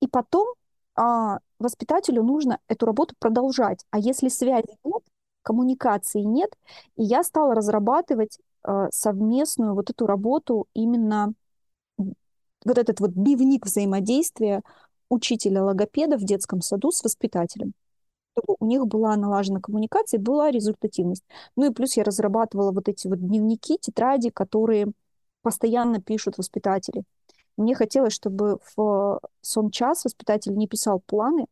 [0.00, 0.54] и потом
[0.94, 3.84] а, воспитателю нужно эту работу продолжать.
[3.90, 4.99] А если связи нет,
[5.42, 6.50] коммуникации нет,
[6.96, 11.32] и я стала разрабатывать э, совместную вот эту работу именно
[11.98, 14.62] вот этот вот дневник взаимодействия
[15.08, 17.72] учителя-логопеда в детском саду с воспитателем
[18.32, 21.24] чтобы у них была налажена коммуникация, была результативность.
[21.56, 24.92] Ну и плюс я разрабатывала вот эти вот дневники, тетради, которые
[25.42, 27.02] постоянно пишут воспитатели.
[27.56, 31.46] Мне хотелось, чтобы в сон час воспитатель не писал планы,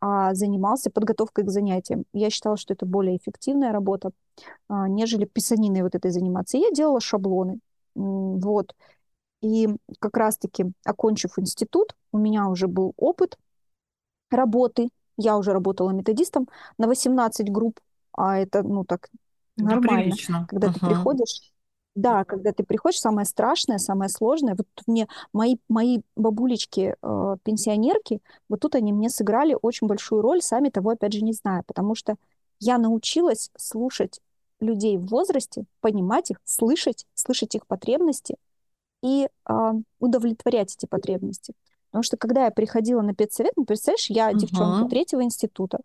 [0.00, 2.04] а занимался подготовкой к занятиям.
[2.12, 4.10] Я считала, что это более эффективная работа,
[4.68, 6.56] а, нежели писаниной вот этой заниматься.
[6.56, 7.58] И я делала шаблоны.
[7.94, 8.74] Вот.
[9.42, 13.38] И как раз-таки, окончив институт, у меня уже был опыт
[14.30, 14.88] работы.
[15.16, 17.80] Я уже работала методистом на 18 групп,
[18.12, 19.08] а это, ну, так
[19.56, 20.14] нормально.
[20.28, 20.74] Да, Когда uh-huh.
[20.74, 21.52] ты приходишь,
[21.98, 28.20] да, когда ты приходишь, самое страшное, самое сложное, вот мне мои, мои бабулечки, э, пенсионерки,
[28.48, 31.96] вот тут они мне сыграли очень большую роль, сами того, опять же, не знаю, потому
[31.96, 32.14] что
[32.60, 34.20] я научилась слушать
[34.60, 38.36] людей в возрасте, понимать их, слышать, слышать их потребности
[39.02, 41.52] и э, удовлетворять эти потребности.
[41.90, 44.88] Потому что когда я приходила на педсовет, ну, представляешь, я девчонка uh-huh.
[44.88, 45.80] третьего института,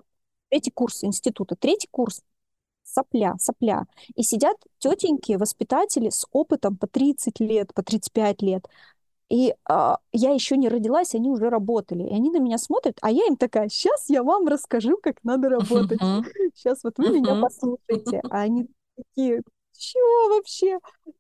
[0.50, 2.22] третий курс института, третий курс,
[2.94, 3.86] сопля, сопля.
[4.16, 8.68] И сидят тетеньки, воспитатели с опытом по 30 лет, по 35 лет.
[9.30, 12.04] И а, я еще не родилась, они уже работали.
[12.04, 15.50] И они на меня смотрят, а я им такая, сейчас я вам расскажу, как надо
[15.50, 16.00] работать.
[16.54, 18.22] Сейчас вот вы меня послушайте.
[18.30, 19.42] А они такие,
[19.76, 20.80] чего вообще?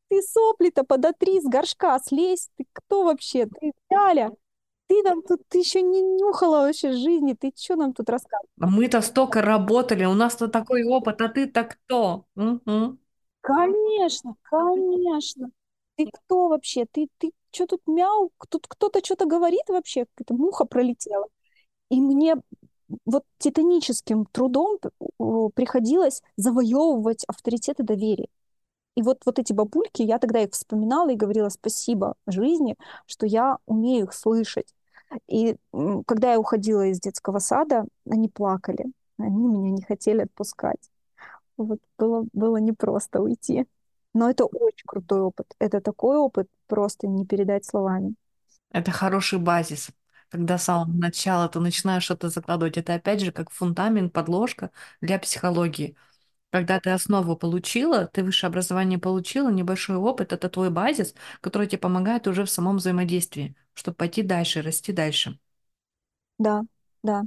[0.09, 2.49] Ты сопли-то подотри с горшка, слезь.
[2.55, 3.47] Ты кто вообще?
[3.47, 4.31] Ты Ляля
[4.87, 8.49] ты нам тут, ты еще не нюхала вообще жизни, ты что нам тут рассказываешь?
[8.59, 12.25] А мы-то столько работали, у нас-то такой опыт, а ты-то кто?
[12.35, 12.97] Угу.
[13.41, 15.49] Конечно, конечно.
[15.95, 16.85] Ты кто вообще?
[16.91, 18.31] Ты, ты что тут мяу?
[18.49, 20.05] Тут кто-то что-то говорит вообще?
[20.15, 21.27] Какая-то муха пролетела.
[21.89, 22.35] И мне
[23.05, 24.79] вот титаническим трудом
[25.55, 28.29] приходилось завоевывать авторитет и доверие.
[28.95, 32.75] И вот, вот эти бабульки, я тогда их вспоминала и говорила спасибо жизни,
[33.05, 34.73] что я умею их слышать.
[35.27, 35.55] И
[36.05, 38.85] когда я уходила из детского сада, они плакали.
[39.17, 40.89] Они меня не хотели отпускать.
[41.57, 43.65] Вот было, было непросто уйти.
[44.13, 45.53] Но это очень крутой опыт.
[45.59, 48.15] Это такой опыт, просто не передать словами.
[48.71, 49.89] Это хороший базис.
[50.29, 55.19] Когда с самого начала ты начинаешь что-то закладывать, это опять же как фундамент, подложка для
[55.19, 55.95] психологии.
[56.53, 61.79] Когда ты основу получила, ты высшее образование получила, небольшой опыт, это твой базис, который тебе
[61.79, 65.39] помогает уже в самом взаимодействии, чтобы пойти дальше, расти дальше.
[66.37, 66.61] Да,
[67.01, 67.23] да.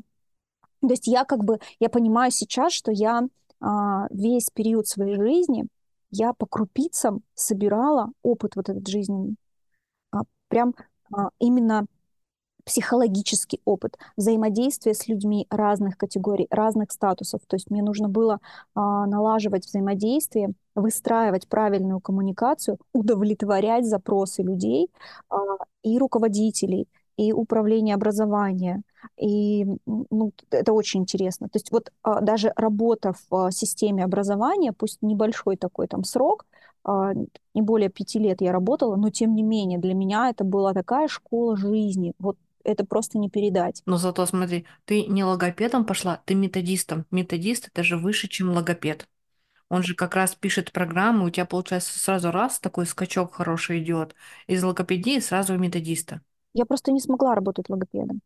[0.81, 3.25] То есть я как бы, я понимаю сейчас, что я
[3.61, 5.65] а, весь период своей жизни,
[6.13, 9.35] я по крупицам собирала опыт вот этот жизненный.
[10.13, 10.73] А, прям
[11.13, 11.87] а, именно
[12.67, 17.41] психологический опыт, взаимодействие с людьми разных категорий, разных статусов.
[17.47, 18.41] То есть мне нужно было
[18.75, 24.91] а, налаживать взаимодействие, выстраивать правильную коммуникацию, удовлетворять запросы людей
[25.31, 25.37] а,
[25.85, 28.83] и руководителей, и управление образования.
[29.17, 31.49] И ну, это очень интересно.
[31.49, 36.47] То есть вот а, даже работа в а, системе образования, пусть небольшой такой там срок,
[36.85, 37.13] а,
[37.55, 41.09] не более пяти лет я работала, но тем не менее для меня это была такая
[41.09, 42.13] школа жизни.
[42.19, 43.83] Вот это просто не передать.
[43.87, 47.07] Но зато смотри, ты не логопедом пошла, ты методистом.
[47.11, 49.09] Методист это же выше, чем логопед.
[49.69, 54.15] Он же как раз пишет программу, у тебя получается сразу раз такой скачок хороший идет.
[54.47, 56.21] Из логопедии сразу в методиста.
[56.55, 58.21] Я просто не смогла работать логопедом.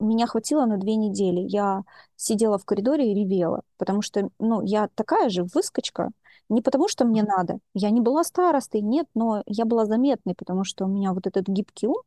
[0.00, 1.40] Меня хватило на две недели.
[1.40, 1.82] Я
[2.16, 6.10] сидела в коридоре и ревела, потому что, ну, я такая же выскочка,
[6.48, 7.58] не потому что мне надо.
[7.72, 11.46] Я не была старостой, нет, но я была заметной, потому что у меня вот этот
[11.46, 12.02] гибкий ум,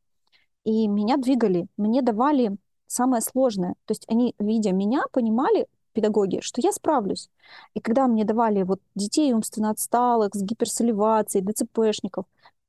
[0.68, 3.76] и меня двигали, мне давали самое сложное.
[3.86, 7.30] То есть они, видя меня, понимали, педагоги, что я справлюсь.
[7.74, 12.26] И когда мне давали вот детей умственно отсталых, с гиперсоливацией, ДЦПшников,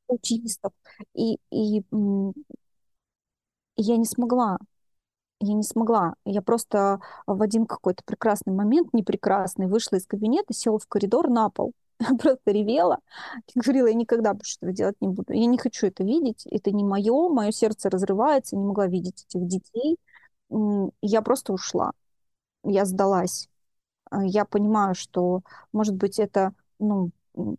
[0.08, 0.72] аутистов,
[1.12, 1.84] и, и, и
[3.76, 4.58] я не смогла.
[5.40, 6.14] Я не смогла.
[6.24, 11.50] Я просто в один какой-то прекрасный момент, непрекрасный, вышла из кабинета, села в коридор на
[11.50, 11.72] пол
[12.20, 12.98] просто ревела
[13.54, 15.32] и говорила, я никогда больше этого делать не буду.
[15.32, 19.46] Я не хочу это видеть, это не мое, мое сердце разрывается, не могла видеть этих
[19.46, 19.98] детей.
[21.02, 21.92] Я просто ушла,
[22.64, 23.48] я сдалась.
[24.10, 27.56] А, я понимаю, что, может быть, это, ну, не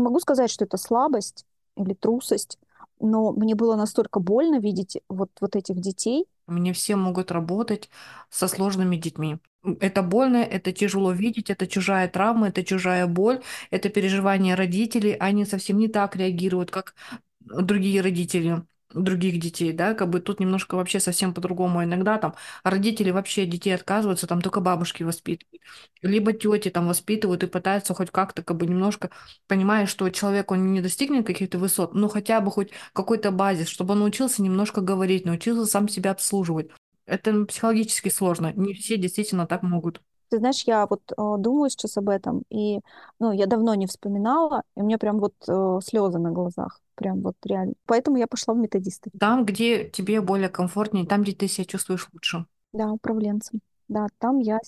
[0.00, 1.46] могу сказать, что это слабость
[1.76, 2.58] или трусость,
[3.00, 6.26] но мне было настолько больно видеть вот, вот этих детей.
[6.48, 7.90] Мне все могут работать
[8.30, 9.38] со сложными детьми.
[9.80, 15.14] Это больно, это тяжело видеть, это чужая травма, это чужая боль, это переживание родителей.
[15.20, 16.94] Они совсем не так реагируют, как
[17.40, 21.84] другие родители других детей, да, как бы тут немножко вообще совсем по-другому.
[21.84, 25.62] Иногда там родители вообще детей отказываются, там только бабушки воспитывают,
[26.02, 29.10] либо тети там воспитывают и пытаются хоть как-то как бы немножко,
[29.46, 33.92] понимая, что человек, он не достигнет каких-то высот, но хотя бы хоть какой-то базис, чтобы
[33.92, 36.70] он научился немножко говорить, научился сам себя обслуживать.
[37.06, 38.52] Это психологически сложно.
[38.54, 40.02] Не все действительно так могут.
[40.28, 42.80] Ты знаешь, я вот э, думаю сейчас об этом, и
[43.18, 47.20] ну, я давно не вспоминала, и у меня прям вот э, слезы на глазах, прям
[47.20, 47.74] вот реально.
[47.86, 49.10] Поэтому я пошла в методисты.
[49.18, 52.44] Там, где тебе более комфортнее, там, где ты себя чувствуешь лучше.
[52.72, 53.60] Да, управленцем.
[53.86, 54.58] Да, там я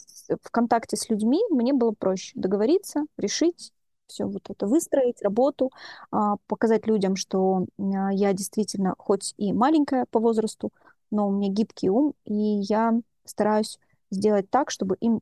[0.43, 3.73] в контакте с людьми, мне было проще договориться, решить,
[4.07, 5.71] все вот это выстроить, работу,
[6.11, 10.73] а, показать людям, что а, я действительно хоть и маленькая по возрасту,
[11.11, 13.79] но у меня гибкий ум, и я стараюсь
[14.11, 15.21] сделать так, чтобы им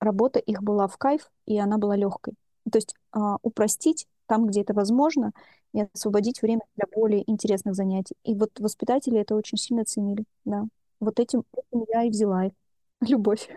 [0.00, 2.34] работа их была в кайф, и она была легкой.
[2.70, 5.32] То есть а, упростить там, где это возможно,
[5.74, 8.16] и освободить время для более интересных занятий.
[8.24, 10.64] И вот воспитатели это очень сильно ценили, да.
[11.00, 12.52] Вот этим, этим я и взяла их.
[13.02, 13.50] Любовь.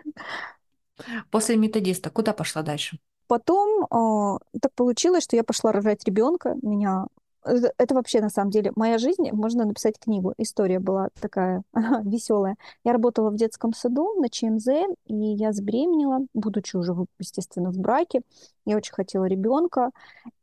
[1.30, 2.98] После методиста куда пошла дальше?
[3.26, 6.54] Потом э, так получилось, что я пошла рожать ребенка.
[6.60, 7.06] Меня
[7.46, 10.34] это вообще на самом деле моя жизнь, можно написать книгу.
[10.38, 11.62] История была такая
[12.04, 12.56] веселая.
[12.84, 14.68] Я работала в детском саду на ЧМЗ,
[15.06, 18.22] и я забеременела, будучи уже, естественно, в браке.
[18.64, 19.90] Я очень хотела ребенка.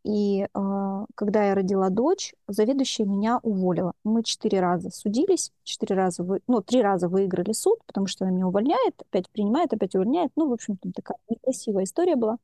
[0.03, 3.93] И э, когда я родила дочь, заведующая меня уволила.
[4.03, 8.33] Мы четыре раза судились, четыре раза, вы, ну, три раза выиграли суд, потому что она
[8.33, 10.31] меня увольняет, опять принимает, опять увольняет.
[10.35, 12.37] Ну, в общем, там такая некрасивая история была.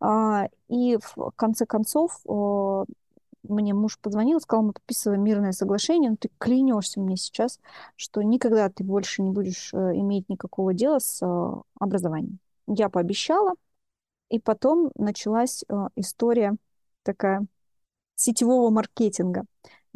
[0.00, 2.84] А, и в конце концов э,
[3.48, 7.60] мне муж позвонил, сказал, мы подписываем мирное соглашение, но ты клянешься мне сейчас,
[7.96, 12.38] что никогда ты больше не будешь э, иметь никакого дела с э, образованием.
[12.66, 13.54] Я пообещала,
[14.28, 16.56] и потом началась э, история
[17.02, 17.46] такая
[18.16, 19.44] сетевого маркетинга.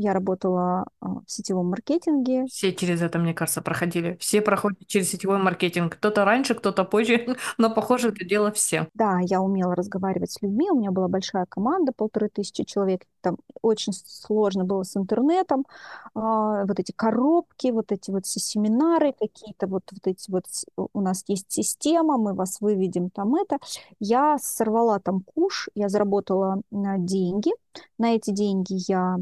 [0.03, 2.47] Я работала а, в сетевом маркетинге.
[2.47, 4.17] Все через это, мне кажется, проходили.
[4.19, 5.97] Все проходят через сетевой маркетинг.
[5.97, 8.89] Кто-то раньше, кто-то позже, но, похоже, это дело все.
[8.95, 10.71] Да, я умела разговаривать с людьми.
[10.71, 13.03] У меня была большая команда, полторы тысячи человек.
[13.21, 15.67] Там очень сложно было с интернетом.
[16.15, 20.47] А, вот эти коробки, вот эти вот все семинары какие-то, вот, вот эти вот
[20.95, 23.59] у нас есть система, мы вас выведем там это.
[23.99, 27.51] Я сорвала там куш, я заработала деньги.
[27.99, 29.19] На эти деньги я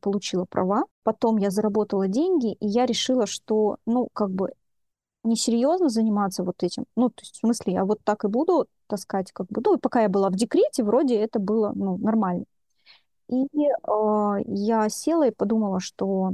[0.00, 0.84] получила права.
[1.02, 4.52] Потом я заработала деньги, и я решила, что, ну, как бы
[5.24, 6.86] несерьезно заниматься вот этим.
[6.96, 9.80] Ну, то есть, в смысле, я вот так и буду таскать, как бы, ну, и
[9.80, 12.44] пока я была в декрете, вроде это было, ну, нормально.
[13.28, 16.32] И э, я села и подумала, что,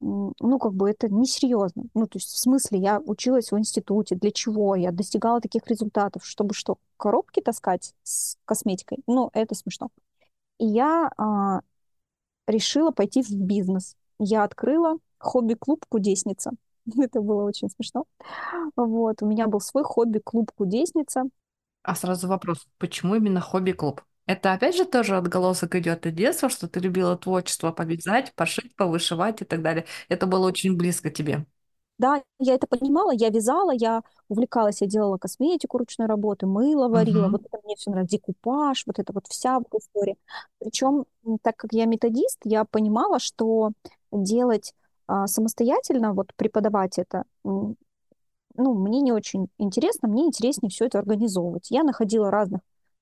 [0.00, 1.84] ну, как бы это несерьезно.
[1.94, 4.74] Ну, то есть, в смысле, я училась в институте, для чего?
[4.74, 8.98] Я достигала таких результатов, чтобы что, коробки таскать с косметикой?
[9.06, 9.90] Ну, это смешно.
[10.58, 11.60] И я э,
[12.46, 13.96] решила пойти в бизнес.
[14.18, 16.52] Я открыла хобби-клуб «Кудесница».
[16.98, 18.04] Это было очень смешно.
[18.76, 21.24] Вот, у меня был свой хобби-клуб «Кудесница».
[21.82, 24.02] А сразу вопрос, почему именно хобби-клуб?
[24.26, 29.42] Это опять же тоже отголосок идет от детства, что ты любила творчество, повязать, пошить, повышивать
[29.42, 29.86] и так далее.
[30.08, 31.46] Это было очень близко тебе.
[32.00, 37.26] Да, я это понимала, я вязала, я увлекалась, я делала косметику ручной работы, мыло варила,
[37.26, 37.32] Мгм.
[37.32, 40.16] вот это мне все нравится, декупаж, вот это вот вся вот история.
[40.58, 41.04] Причем,
[41.42, 43.72] так как я методист, я понимала, что
[44.12, 44.74] делать
[45.06, 51.70] а, самостоятельно, вот преподавать это, ну, мне не очень интересно, мне интереснее все это организовывать.
[51.70, 52.60] Я находила разных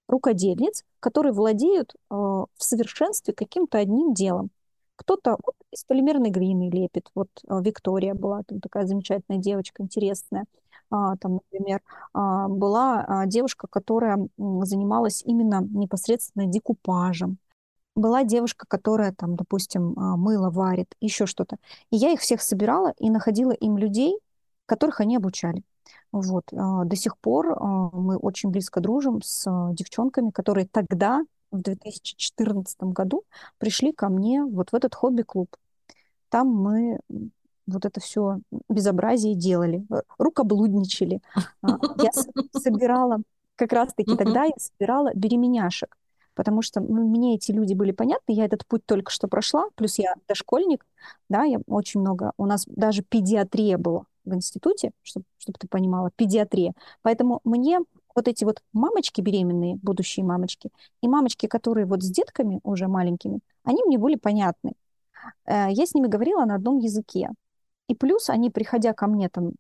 [0.09, 4.51] рукодельниц, которые владеют э, в совершенстве каким-то одним делом.
[4.99, 7.09] Кто-то вот из полимерной глины лепит.
[7.14, 10.44] Вот а, Виктория была там такая замечательная девочка, интересная.
[10.90, 11.82] А, там, например,
[12.12, 17.38] а, была девушка, которая занималась именно непосредственно декупажем.
[17.94, 21.57] Была девушка, которая там, допустим, мыло варит, еще что-то.
[21.90, 24.18] И я их всех собирала и находила им людей,
[24.66, 25.62] которых они обучали.
[26.12, 26.44] Вот.
[26.51, 27.59] До сих пор
[27.92, 33.24] мы очень близко дружим с девчонками, которые тогда в 2014 году
[33.59, 35.55] пришли ко мне вот в этот хобби-клуб.
[36.28, 37.01] Там мы
[37.66, 41.20] вот это все безобразие делали, э, рукоблудничали.
[41.62, 42.11] А, я
[42.59, 43.20] собирала,
[43.57, 45.96] как раз-таки тогда я собирала беременяшек,
[46.34, 49.99] потому что ну, мне эти люди были понятны, я этот путь только что прошла, плюс
[49.99, 50.86] я дошкольник,
[51.28, 56.11] да, я очень много, у нас даже педиатрия была в институте, чтобы, чтобы ты понимала,
[56.14, 56.72] педиатрия.
[57.03, 57.80] Поэтому мне
[58.19, 60.71] вот эти вот мамочки беременные, будущие мамочки,
[61.03, 64.73] и мамочки, которые вот с детками уже маленькими, они мне были понятны.
[65.47, 67.31] Э, я с ними говорила на одном языке.
[67.89, 69.53] И плюс они, приходя ко мне там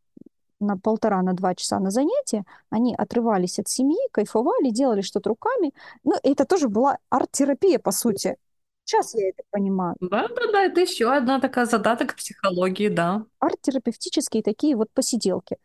[0.60, 5.72] на полтора, на два часа на занятия, они отрывались от семьи, кайфовали, делали что-то руками.
[6.02, 8.36] Ну, это тоже была арт-терапия, по сути.
[8.84, 9.94] Сейчас я это понимаю.
[10.00, 13.24] Да-да-да, это еще одна такая задаток психологии, да.
[13.38, 15.58] Арт-терапевтические такие вот посиделки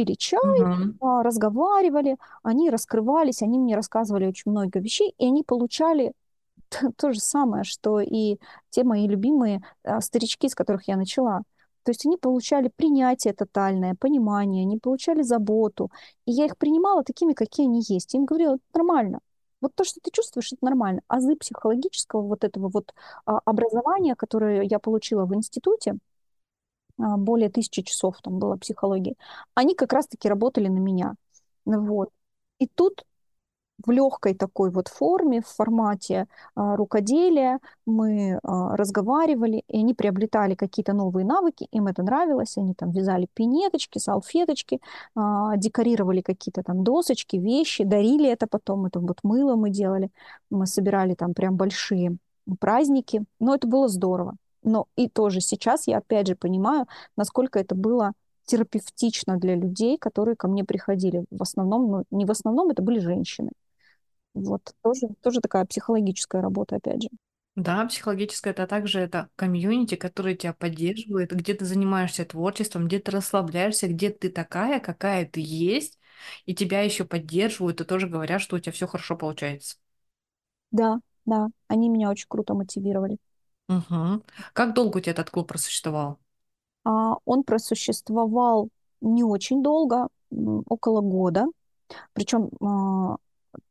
[0.00, 1.22] пили чай, угу.
[1.22, 6.12] разговаривали, они раскрывались, они мне рассказывали очень много вещей, и они получали
[6.96, 8.38] то же самое, что и
[8.70, 11.42] те мои любимые а, старички, с которых я начала.
[11.82, 15.90] То есть они получали принятие тотальное, понимание, они получали заботу.
[16.26, 18.12] И я их принимала такими, какие они есть.
[18.12, 19.20] Я им говорила, это нормально.
[19.62, 21.00] Вот то, что ты чувствуешь, это нормально.
[21.08, 22.94] Азы психологического вот этого вот
[23.24, 25.96] а, образования, которое я получила в институте,
[27.18, 29.16] более тысячи часов там было психологии,
[29.54, 31.14] они как раз-таки работали на меня.
[31.64, 32.10] Вот.
[32.58, 33.04] И тут
[33.86, 40.54] в легкой такой вот форме, в формате а, рукоделия мы а, разговаривали, и они приобретали
[40.54, 44.80] какие-то новые навыки, им это нравилось, они там вязали пинеточки, салфеточки,
[45.14, 50.10] а, декорировали какие-то там досочки, вещи, дарили это потом, это вот мыло мы делали,
[50.50, 52.16] мы собирали там прям большие
[52.58, 54.36] праздники, но это было здорово.
[54.62, 56.86] Но и тоже сейчас я опять же понимаю,
[57.16, 58.12] насколько это было
[58.46, 61.24] терапевтично для людей, которые ко мне приходили.
[61.30, 63.50] В основном, ну, не в основном, это были женщины.
[64.34, 67.08] Вот тоже, тоже такая психологическая работа, опять же.
[67.56, 73.10] Да, психологическая это также это комьюнити, которое тебя поддерживает, где ты занимаешься творчеством, где ты
[73.10, 75.98] расслабляешься, где ты такая, какая ты есть,
[76.46, 79.76] и тебя еще поддерживают и тоже говорят, что у тебя все хорошо получается.
[80.72, 83.18] Да, да, они меня очень круто мотивировали.
[83.70, 84.22] Угу.
[84.52, 86.18] Как долго у тебя этот клуб просуществовал?
[86.84, 88.68] А, он просуществовал
[89.00, 90.08] не очень долго,
[90.66, 91.46] около года.
[92.12, 93.16] Причем а,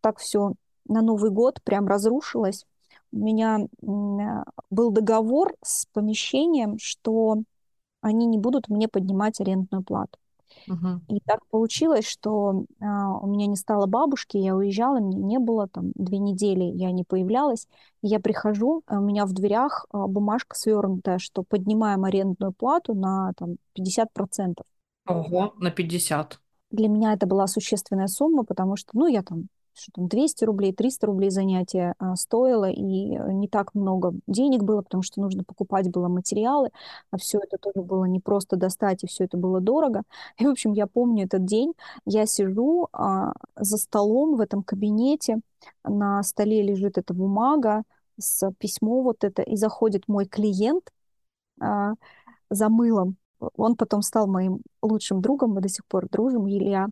[0.01, 0.53] так все
[0.87, 2.65] на Новый год прям разрушилось.
[3.11, 3.59] У меня
[4.69, 7.41] был договор с помещением, что
[8.01, 10.18] они не будут мне поднимать арендную плату.
[10.67, 11.01] Мгм.
[11.09, 15.67] И так получилось, что а, у меня не стало бабушки, я уезжала, меня не было,
[15.67, 17.67] там две недели я не появлялась.
[18.01, 22.93] И я прихожу, а у меня в дверях а, бумажка свернутая, что поднимаем арендную плату
[22.93, 24.63] на там, 50%.
[25.07, 26.39] Ого, на 50.
[26.71, 29.47] Для меня это была существенная сумма, потому что, ну, я там,
[29.79, 34.63] что там, 200 рублей, 300 рублей занятие а, стоило, и э, не так много денег
[34.63, 36.69] было, потому что нужно покупать было материалы,
[37.11, 40.03] а все это тоже было не просто достать, и все это было дорого.
[40.37, 41.73] И, в общем, я помню этот день,
[42.05, 45.39] я сижу а, за столом в этом кабинете,
[45.83, 47.83] на столе лежит эта бумага
[48.17, 50.91] с письмо вот это, и заходит мой клиент
[51.61, 51.93] а,
[52.49, 53.17] за мылом,
[53.55, 56.87] он потом стал моим лучшим другом, мы до сих пор дружим, Илья.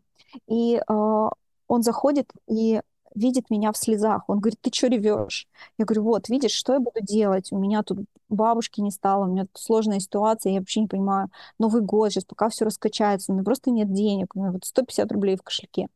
[0.47, 1.29] И э,
[1.67, 2.81] он заходит и
[3.15, 4.23] видит меня в слезах.
[4.27, 5.47] Он говорит, ты что ревешь?
[5.77, 7.51] Я говорю, вот, видишь, что я буду делать?
[7.51, 7.99] У меня тут
[8.29, 11.29] бабушки не стало, у меня тут сложная ситуация, я вообще не понимаю.
[11.57, 15.11] Новый год, сейчас пока все раскачается, у меня просто нет денег, у меня вот 150
[15.11, 15.87] рублей в кошельке.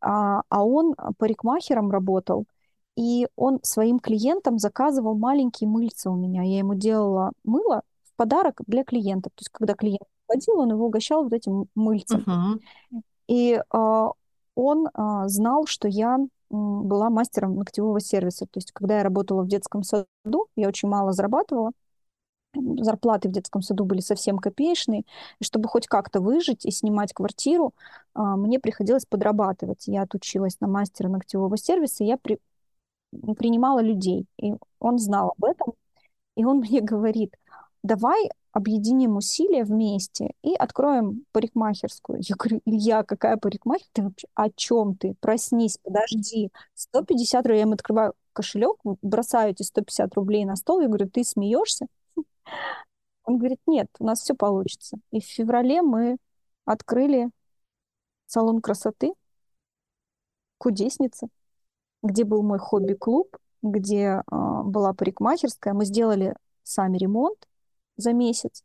[0.00, 2.44] А, а он парикмахером работал,
[2.96, 6.42] и он своим клиентам заказывал маленькие мыльца у меня.
[6.42, 7.82] Я ему делала мыло,
[8.16, 9.32] подарок для клиентов.
[9.34, 12.24] То есть, когда клиент ходил, он его угощал вот этим мыльцем.
[12.26, 12.60] Мгм.
[13.28, 14.10] И а,
[14.56, 16.18] он а, знал, что я
[16.50, 18.46] была мастером ногтевого сервиса.
[18.46, 21.72] То есть, когда я работала в детском саду, я очень мало зарабатывала.
[22.54, 25.02] Зарплаты в детском саду были совсем копеечные.
[25.40, 27.74] И чтобы хоть как-то выжить и снимать квартиру,
[28.14, 29.86] а, мне приходилось подрабатывать.
[29.88, 32.38] Я отучилась на мастера ногтевого сервиса, и я при-
[33.38, 34.26] принимала людей.
[34.38, 35.74] И он знал об этом.
[36.36, 37.34] И он мне говорит,
[37.82, 42.20] давай объединим усилия вместе и откроем парикмахерскую.
[42.22, 43.86] Я говорю, Илья, какая парикмахер?
[43.92, 45.14] Ты вообще о чем ты?
[45.20, 46.50] Проснись, подожди.
[46.74, 47.58] 150 рублей.
[47.58, 50.80] Я ему открываю кошелек, бросаю эти 150 рублей на стол.
[50.80, 51.86] Я говорю, ты смеешься?
[53.24, 54.96] Он говорит, нет, у нас все получится.
[55.10, 56.16] И в феврале мы
[56.64, 57.28] открыли
[58.24, 59.12] салон красоты,
[60.56, 61.28] кудесница,
[62.02, 65.74] где был мой хобби-клуб, где а, была парикмахерская.
[65.74, 67.46] Мы сделали сами ремонт
[67.96, 68.62] за месяц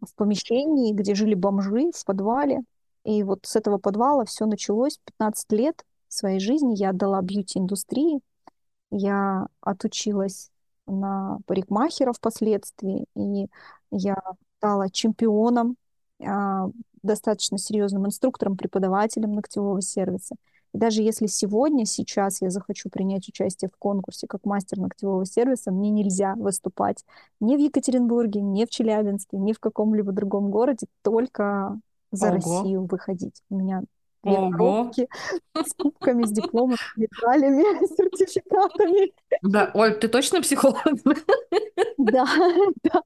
[0.00, 2.62] в помещении, где жили бомжи, в подвале.
[3.04, 4.98] И вот с этого подвала все началось.
[5.04, 8.20] 15 лет своей жизни я отдала бьюти-индустрии.
[8.90, 10.50] Я отучилась
[10.86, 13.46] на парикмахера впоследствии, и
[13.90, 14.16] я
[14.58, 15.76] стала чемпионом,
[16.24, 16.68] а,
[17.02, 20.36] достаточно серьезным инструктором, преподавателем ногтевого сервиса.
[20.74, 25.70] И даже если сегодня, сейчас я захочу принять участие в конкурсе как мастер ногтевого сервиса,
[25.70, 27.04] мне нельзя выступать
[27.40, 31.78] ни в Екатеринбурге, ни в Челябинске, ни в каком-либо другом городе, только
[32.10, 32.34] за Ого.
[32.34, 33.42] Россию выходить.
[33.50, 33.82] У меня.
[34.22, 35.08] Коробки
[35.54, 39.12] с кубками, с дипломами, с медалями, с сертификатами.
[39.42, 40.78] Да, Оль, ты точно психолог?
[41.98, 42.26] Да,
[42.82, 43.02] да.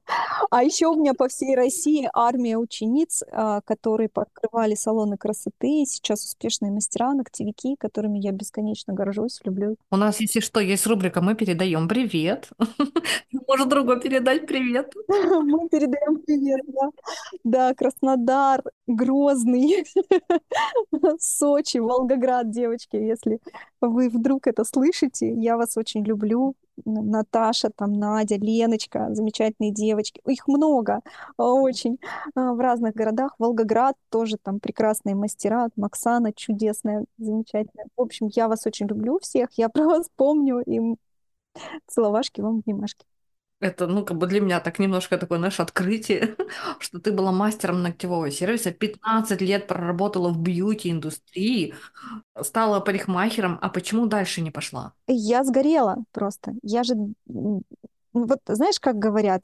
[0.49, 5.85] А еще у меня по всей России армия учениц, а, которые открывали салоны красоты, и
[5.85, 9.75] сейчас успешные мастера, ногтевики, которыми я бесконечно горжусь, люблю.
[9.91, 12.49] У нас, если что, есть рубрика «Мы передаем привет».
[13.47, 14.93] Может, другу передать привет.
[15.07, 16.89] Мы передаем привет, да.
[17.43, 19.85] Да, Краснодар, Грозный,
[21.19, 23.39] Сочи, Волгоград, девочки, если
[23.81, 26.55] вы вдруг это слышите, я вас очень люблю.
[26.85, 30.21] Наташа, там Надя, Леночка, замечательные девочки.
[30.27, 31.01] Их много,
[31.35, 31.97] а, очень,
[32.35, 33.33] а, в разных городах.
[33.39, 35.69] Волгоград тоже там прекрасные мастера.
[35.75, 37.87] Максана чудесная, замечательная.
[37.95, 40.95] В общем, я вас очень люблю всех, я про вас помню, и
[41.87, 43.05] целовашки вам, обнимашки.
[43.59, 46.35] Это, ну, как бы для меня так немножко такое, знаешь, открытие,
[46.79, 51.73] что ты была мастером ногтевого сервиса, 15 лет проработала в бьюти-индустрии,
[52.41, 54.93] стала парикмахером, а почему дальше не пошла?
[55.07, 56.53] Я сгорела просто.
[56.63, 56.93] Я же,
[57.29, 57.63] м,
[58.13, 59.43] вот знаешь, как говорят,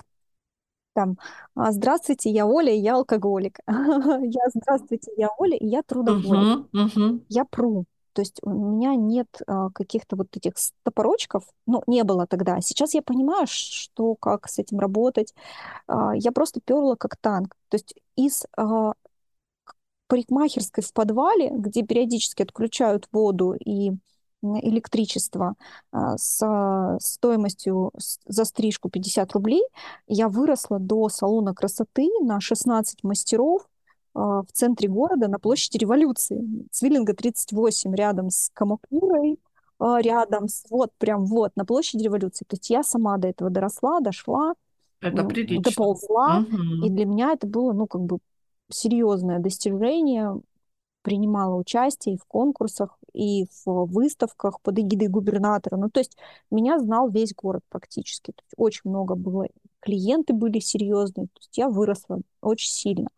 [0.94, 1.18] там,
[1.56, 3.60] «А, здравствуйте, я Оля, я алкоголик.
[3.68, 6.50] Я, здравствуйте, я Оля, и я трудоголик.
[7.30, 7.86] Я пру.
[8.14, 12.62] То есть у меня нет а, каких-то вот этих стопорочков, ну, не было тогда.
[12.62, 15.34] Сейчас я понимаю, что, как с этим работать.
[15.88, 17.56] А, Я просто перла как танк.
[17.70, 18.94] То есть из а,
[20.08, 23.92] парикмахерской в подвале, где периодически отключают воду и
[24.42, 25.56] электричество
[25.92, 27.92] а, с а, стоимостью
[28.26, 29.64] за стрижку 50 рублей,
[30.08, 33.68] я выросла до салона красоты на 16 мастеров
[34.14, 36.42] в центре города на площади Революции.
[36.72, 39.40] Цвиллинга 38, рядом с Камакурой,
[39.80, 42.46] а, рядом с, вот, прям вот, на площади Революции.
[42.46, 44.54] То есть я сама до этого доросла, дошла,
[45.02, 45.62] Это прилично.
[45.62, 46.46] доползла,
[46.82, 46.96] и Мгм.
[46.96, 48.20] для меня это было, ну, как бы
[48.70, 50.40] серьезное достижение.
[51.02, 55.76] Принимала участие и в конкурсах, и в выставках под эгидой губернатора.
[55.76, 56.18] Ну, то есть
[56.50, 58.32] меня знал весь город практически.
[58.32, 59.48] То есть очень много было.
[59.82, 61.28] Клиенты были серьезные.
[61.28, 63.10] То есть я выросла очень сильно.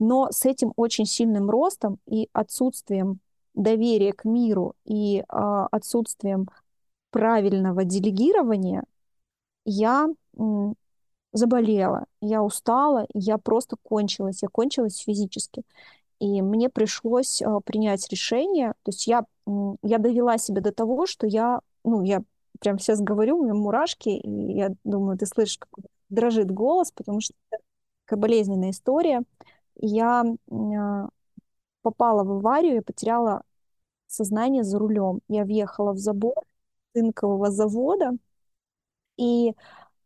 [0.00, 3.20] Но с этим очень сильным ростом и отсутствием
[3.54, 6.48] доверия к миру и а, отсутствием
[7.10, 8.84] правильного делегирования
[9.64, 10.74] я м,
[11.32, 15.64] заболела, я устала, я просто кончилась, я кончилась физически.
[16.20, 21.06] И мне пришлось а, принять решение, то есть я, м, я довела себя до того,
[21.06, 22.22] что я, ну, я
[22.60, 25.70] прям сейчас говорю, у меня мурашки, и я думаю, ты слышишь, как
[26.10, 27.34] дрожит голос, потому что
[28.06, 29.22] это болезненная история.
[29.80, 31.08] Я а,
[31.82, 33.42] попала в аварию, я потеряла
[34.06, 35.20] сознание за рулем.
[35.28, 36.34] Я въехала в забор
[36.94, 38.12] цинкового завода,
[39.16, 39.54] и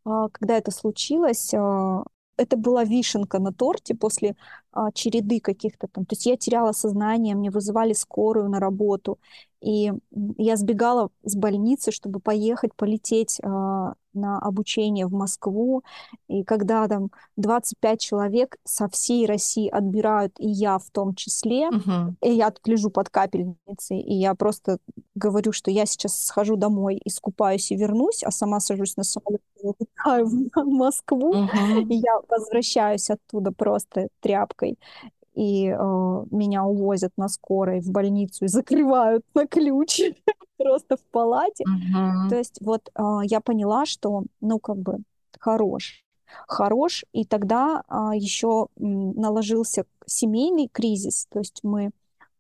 [0.05, 2.05] а, когда это случилось, а,
[2.37, 4.37] это была вишенка на торте после
[4.95, 6.05] череды каких-то там.
[6.07, 9.19] То есть я теряла сознание, мне вызывали скорую на работу,
[9.61, 9.93] и
[10.37, 15.83] я сбегала с больницы, чтобы поехать, полететь а, на обучение в Москву.
[16.29, 22.17] И когда там 25 человек со всей России отбирают, и я в том числе, Мгм.
[22.21, 24.79] и я тут лежу под капельницей, и я просто
[25.15, 30.23] говорю, что я сейчас схожу домой, искупаюсь и вернусь, а сама сажусь на самолет и
[30.23, 31.89] в Москву, и Мгм.
[31.89, 34.64] я возвращаюсь оттуда просто тряпкой,
[35.35, 40.01] и э, меня увозят на скорой в больницу и закрывают на ключ
[40.57, 41.65] просто в палате.
[42.29, 42.39] То Мгм.
[42.39, 44.99] есть вот э, я поняла, что, ну, как бы,
[45.39, 46.05] хорош,
[46.49, 51.91] хорош, и тогда а, еще наложился семейный кризис, то есть мы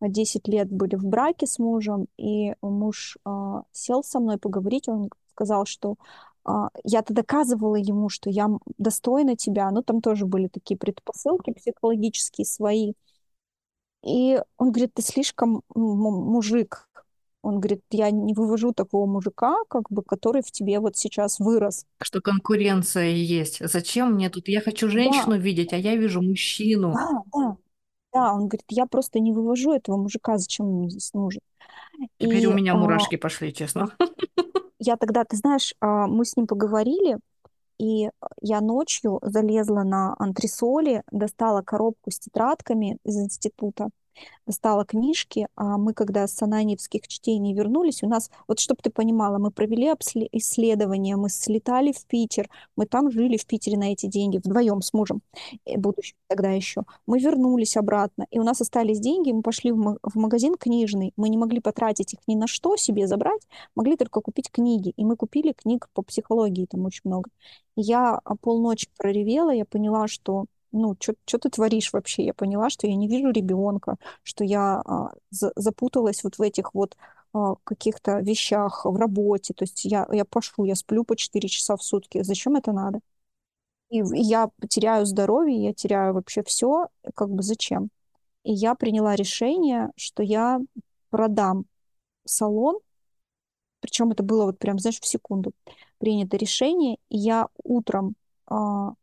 [0.01, 5.11] 10 лет были в браке с мужем, и муж а, сел со мной поговорить, он
[5.31, 5.97] сказал, что
[6.85, 12.95] я-то доказывала ему, что я достойна тебя, но там тоже были такие предпосылки психологические свои.
[14.03, 16.89] И он говорит, ты слишком мужик.
[17.43, 21.87] Он говорит, я не вывожу такого мужика, как бы, который в тебе вот сейчас вырос.
[22.01, 23.59] Что конкуренция есть.
[23.69, 24.47] Зачем мне тут?
[24.47, 26.93] Я хочу Да, женщину видеть, а я вижу мужчину.
[26.93, 27.57] да, да,
[28.15, 28.35] да.
[28.35, 31.43] Он говорит, я просто не вывожу этого мужика, зачем он мне здесь нужен?
[32.19, 33.97] Теперь у И меня а, мурашки пошли, честно.
[34.85, 37.19] я тогда, ты знаешь, а, мы с ним поговорили,
[37.79, 38.11] и
[38.41, 43.89] я ночью залезла на антресоли, достала коробку с тетрадками из института,
[44.47, 49.39] достала книжки, а мы когда с ананьевских чтений вернулись, у нас, вот чтобы ты понимала,
[49.39, 49.85] мы провели
[50.33, 54.93] исследования, мы слетали в Питер, мы там жили в Питере на эти деньги вдвоем с
[54.93, 55.21] мужем,
[55.67, 56.83] э, будущим тогда еще.
[57.07, 61.13] Мы вернулись обратно, и у нас остались деньги, мы пошли в, ма- в магазин книжный,
[61.17, 63.43] мы не могли потратить их ни на что себе забрать,
[63.75, 67.31] могли только купить книги, и мы купили книг по психологии, там очень много.
[67.77, 72.25] Я а, полночи проревела, я поняла, что ну, что ты творишь вообще?
[72.25, 76.75] Я поняла, что я не вижу ребенка, что я а, за- запуталась вот в этих
[76.75, 76.97] вот
[77.33, 79.55] а, каких-то вещах в работе.
[79.55, 82.23] То есть я, я пашу, я сплю по 4 часа в сутки.
[82.23, 83.01] Зачем это надо?
[83.91, 86.89] И я теряю здоровье, я теряю вообще все.
[87.15, 87.91] Как бы зачем?
[88.45, 90.61] И я приняла решение, что я
[91.11, 91.67] продам
[92.27, 92.81] салон,
[93.81, 95.53] причем это было вот прям, знаешь, в секунду
[95.99, 98.15] принято решение, и я утром
[98.47, 98.95] а,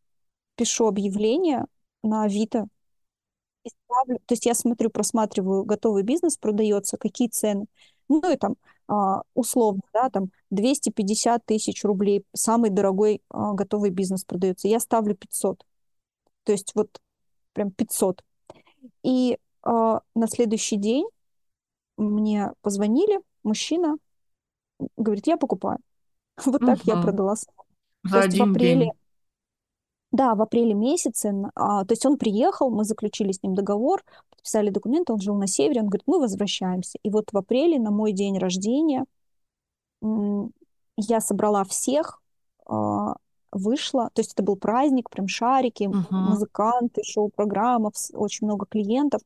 [0.62, 1.66] пишу объявление
[2.04, 2.68] на Авито,
[3.64, 7.66] и ставлю, то есть я смотрю, просматриваю, готовый бизнес продается, какие цены.
[8.10, 8.58] Ну и там
[8.88, 14.68] а, условно, да, там 250 тысяч рублей, самый дорогой а, готовый бизнес продается.
[14.68, 15.66] Я ставлю 500.
[16.44, 17.02] То есть вот
[17.54, 18.24] прям 500.
[19.02, 21.08] И а, на следующий день
[21.98, 23.98] мне позвонили, мужчина
[24.96, 25.80] говорит, я покупаю.
[26.46, 27.66] Вот так я продала салон.
[28.04, 28.92] То За есть в один апреле день.
[30.12, 34.70] Да, в апреле месяце, а, то есть он приехал, мы заключили с ним договор, подписали
[34.70, 37.00] документы, он жил на севере, он говорит, мы возвращаемся.
[37.04, 39.06] И вот в апреле, на мой день рождения,
[40.98, 42.22] я собрала всех,
[42.66, 43.16] а,
[43.52, 46.06] вышла, то есть это был праздник, прям шарики, Мгм.
[46.12, 49.22] музыканты, шоу-программа, очень много клиентов.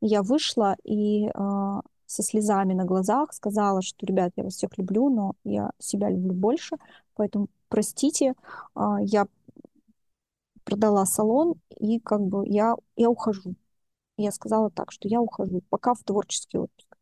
[0.00, 5.08] Я вышла и а, со слезами на глазах сказала, что, ребят, я вас всех люблю,
[5.08, 6.76] но я себя люблю больше,
[7.16, 8.34] поэтому простите,
[8.74, 9.26] а, я
[10.64, 13.54] продала салон, и как бы я, я ухожу.
[14.16, 16.96] Я сказала так, что я ухожу, пока в творческий отпуск.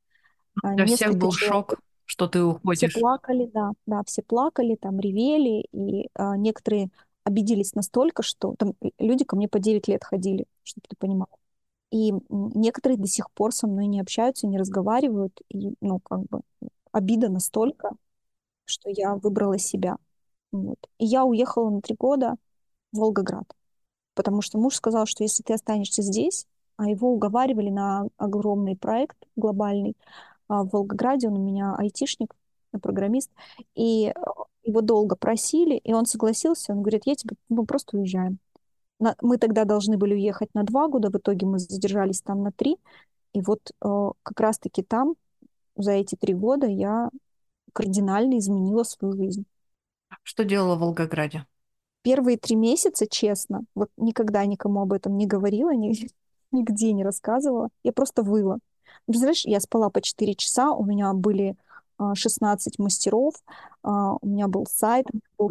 [0.62, 2.94] А Для всех Несколько был человек, шок, что ты все уходишь.
[2.94, 6.90] плакали, да, да, все плакали, там ревели, и а, некоторые
[7.24, 11.28] обиделись настолько, что там люди ко мне по 9 лет ходили, чтобы ты понимал.
[11.90, 16.40] И некоторые до сих пор со мной не общаются, не разговаривают, и, ну, как бы
[16.92, 17.90] обида настолько,
[18.64, 19.96] что я выбрала себя.
[20.52, 20.78] Вот.
[20.98, 22.36] И я уехала на три года
[22.92, 23.44] Волгоград.
[24.14, 29.16] Потому что муж сказал, что если ты останешься здесь, а его уговаривали на огромный проект
[29.36, 29.96] глобальный,
[30.48, 32.34] а в Волгограде он у меня айтишник,
[32.80, 33.30] программист,
[33.74, 34.12] и
[34.64, 38.38] его долго просили, и он согласился, он говорит, я тебе, мы просто уезжаем.
[38.98, 42.52] На- мы тогда должны были уехать на два года, в итоге мы задержались там на
[42.52, 42.76] три.
[43.32, 45.14] И вот э, как раз-таки там
[45.76, 47.10] за эти три года я
[47.72, 49.44] кардинально изменила свою жизнь.
[50.22, 51.46] Что делала в Волгограде?
[52.02, 56.08] Первые три месяца, честно, вот никогда никому об этом не говорила, ни-
[56.52, 57.68] нигде не рассказывала.
[57.82, 58.58] Я просто выла.
[59.06, 61.56] Представляешь, я спала по 4 часа, у меня были
[61.98, 63.34] а, 16 мастеров,
[63.82, 65.50] а, у меня был сайт, у меня был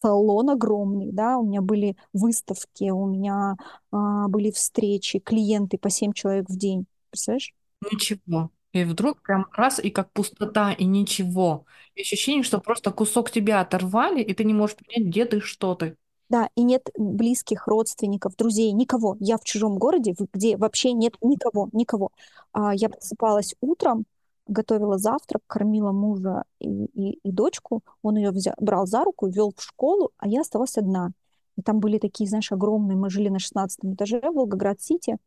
[0.00, 3.56] салон огромный, да, у меня были выставки, у меня
[3.90, 6.86] а, были встречи, клиенты по 7 человек в день.
[7.10, 7.52] Представляешь?
[7.90, 8.50] Ничего.
[8.82, 11.64] И вдруг прям раз, и как пустота, и ничего.
[11.94, 15.74] И ощущение, что просто кусок тебя оторвали, и ты не можешь понять, где ты, что
[15.74, 15.96] ты.
[16.28, 19.16] Да, и нет близких родственников, друзей, никого.
[19.18, 22.10] Я в чужом городе, где вообще нет никого, никого.
[22.52, 24.04] А, я просыпалась утром,
[24.46, 27.82] готовила завтрак, кормила мужа и, и, и дочку.
[28.02, 31.12] Он ее взял, брал за руку, вел в школу, а я оставалась одна.
[31.58, 35.18] И там были такие, знаешь, огромные, мы жили на шестнадцатом этаже в Волгоград-Сити,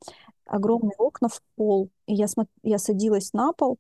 [0.46, 1.90] огромные окна в пол.
[2.08, 3.80] И я, смо- я садилась на пол,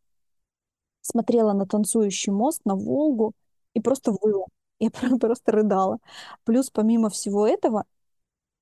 [1.02, 3.34] смотрела на танцующий мост, на Волгу
[3.74, 4.46] и просто выла.
[4.80, 6.00] Я про- просто рыдала.
[6.44, 7.86] Плюс помимо всего этого,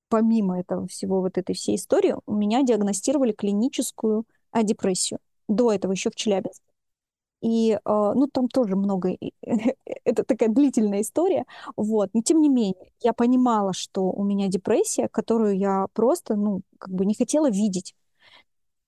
[0.08, 5.20] помимо этого всего, вот этой всей истории, у меня диагностировали клиническую а, депрессию.
[5.48, 6.69] До этого еще в Челябинске.
[7.42, 9.16] И, э, ну, там тоже много,
[10.04, 11.44] это такая длительная история,
[11.76, 12.10] вот.
[12.12, 16.92] Но тем не менее, я понимала, что у меня депрессия, которую я просто, ну, как
[16.94, 17.94] бы не хотела видеть.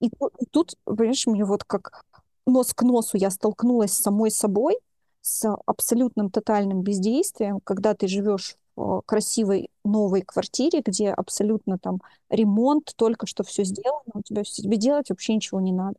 [0.00, 2.04] И, ту- и тут, понимаешь, мне вот как
[2.46, 4.76] нос к носу я столкнулась с самой собой,
[5.20, 12.00] с абсолютным тотальным бездействием, когда ты живешь в э, красивой новой квартире, где абсолютно там
[12.30, 15.96] ремонт, только что все сделано, у тебя тебе делать вообще ничего не надо.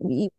[0.00, 0.30] И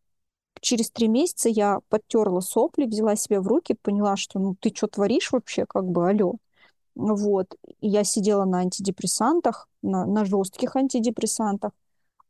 [0.62, 4.88] через три месяца я подтерла сопли, взяла себя в руки, поняла, что ну ты что
[4.88, 6.36] творишь вообще, как бы, алло.
[6.96, 7.56] Вот.
[7.80, 11.72] И я сидела на антидепрессантах, на, на жестких антидепрессантах.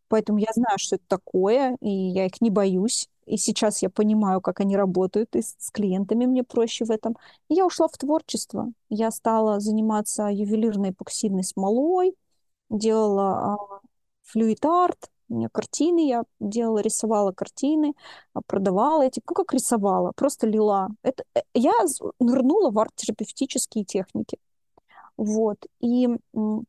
[0.09, 3.09] Поэтому я знаю, что это такое, и я их не боюсь.
[3.25, 7.17] И сейчас я понимаю, как они работают, и с с клиентами мне проще в этом.
[7.49, 8.71] И я ушла в творчество.
[8.89, 12.15] Я стала заниматься ювелирной эпоксидной смолой,
[12.69, 13.57] делала а,
[14.23, 17.93] флюид-арт, у меня картины я делала, рисовала картины,
[18.33, 20.89] а, продавала эти, ну как рисовала, просто лила.
[21.03, 21.73] Это, э, я
[22.19, 24.37] нырнула в арт-терапевтические техники.
[25.17, 25.57] Вот.
[25.81, 26.07] И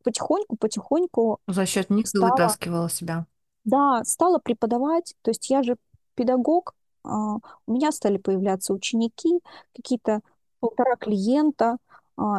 [0.03, 3.25] потихоньку-потихоньку За счет них ты стала вытаскивала себя.
[3.63, 5.77] да, стала преподавать, то есть я же
[6.15, 7.37] педагог, а,
[7.67, 9.39] у меня стали появляться ученики,
[9.75, 10.21] какие-то
[10.59, 11.77] полтора клиента,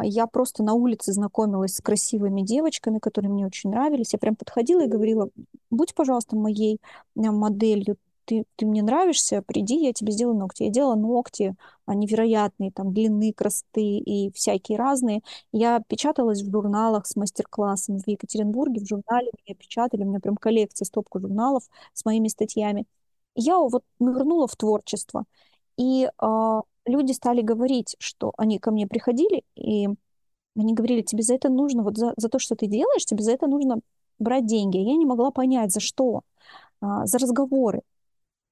[0.03, 4.83] я просто на улице знакомилась с красивыми девочками, которые мне очень нравились, я прям подходила
[4.83, 5.29] и говорила,
[5.69, 6.79] будь, пожалуйста, моей
[7.15, 10.63] э, моделью, ты, ты мне нравишься, приди, я тебе сделаю ногти.
[10.63, 11.55] Я делала ногти
[11.85, 15.21] а, невероятные, там, длины, красоты и всякие разные.
[15.51, 20.37] Я печаталась в журналах с мастер-классами в Екатеринбурге, в журнале меня печатали, у меня прям
[20.37, 21.63] коллекция, стопка журналов
[21.93, 22.85] с моими статьями.
[23.35, 25.25] Я вот нырнула в творчество.
[25.77, 29.87] И а, люди стали говорить, что они ко мне приходили, и
[30.55, 33.31] они говорили, тебе за это нужно, вот за, за то, что ты делаешь, тебе за
[33.31, 33.79] это нужно
[34.19, 34.77] брать деньги.
[34.77, 36.21] Я не могла понять, за что,
[36.81, 37.81] а, за разговоры.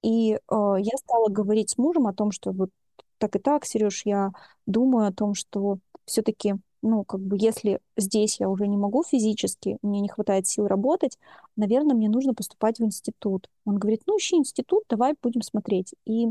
[0.02, 2.70] И э, я стала говорить с мужем о том, что вот
[3.18, 4.32] так и так, Сереж, я
[4.66, 9.78] думаю о том, что все-таки, ну, как бы, если здесь я уже не могу физически,
[9.82, 11.18] мне не хватает сил работать,
[11.58, 13.50] наверное, мне нужно поступать в институт.
[13.66, 15.94] Он говорит, ну, ищи институт, давай будем смотреть.
[16.06, 16.30] И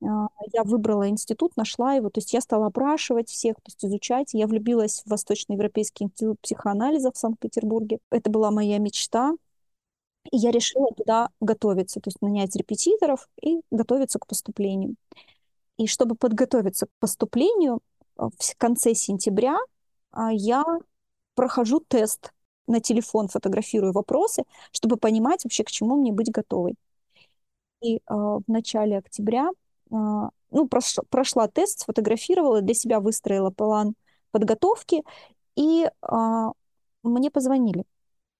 [0.00, 4.34] я выбрала институт, нашла его, то есть я стала опрашивать всех, то есть изучать.
[4.34, 7.98] Я влюбилась в Восточноевропейский институт психоанализа в Санкт-Петербурге.
[8.10, 9.34] Это была моя мечта.
[10.30, 14.96] И я решила туда готовиться, то есть нанять репетиторов и готовиться к поступлению.
[15.76, 17.80] И чтобы подготовиться к поступлению,
[18.16, 19.58] а, в конце сентября
[20.12, 20.64] а, я
[21.34, 22.32] прохожу тест
[22.66, 26.76] на телефон, фотографирую вопросы, чтобы понимать вообще, к чему мне быть готовой.
[27.82, 29.52] И а, в начале октября, а,
[29.90, 33.94] ну, прош- прошла тест, сфотографировала, для себя выстроила план
[34.30, 35.02] подготовки,
[35.56, 36.52] и а,
[37.02, 37.84] мне позвонили.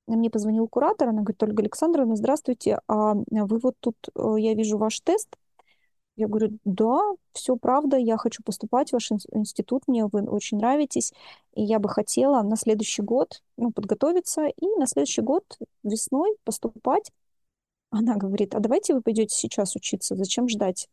[0.07, 4.79] Мне позвонил куратор, она говорит, Ольга Александровна, здравствуйте, а вы вот тут, э, я вижу
[4.79, 5.29] ваш тест.
[6.17, 7.01] Я говорю, да,
[7.33, 11.13] все правда, я хочу поступать в ваш ин- институт, мне вы очень нравитесь,
[11.55, 15.45] и я бы хотела на следующий год, ну, подготовиться, и на следующий год
[15.83, 17.11] весной поступать.
[17.91, 20.89] Она говорит, а давайте вы пойдете сейчас учиться, зачем ждать?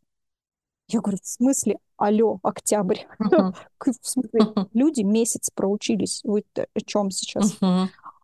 [0.91, 1.77] Я говорю, в смысле?
[1.97, 2.99] Алло, октябрь.
[3.19, 6.21] В смысле, люди месяц проучились.
[6.23, 7.57] Вы о чем сейчас?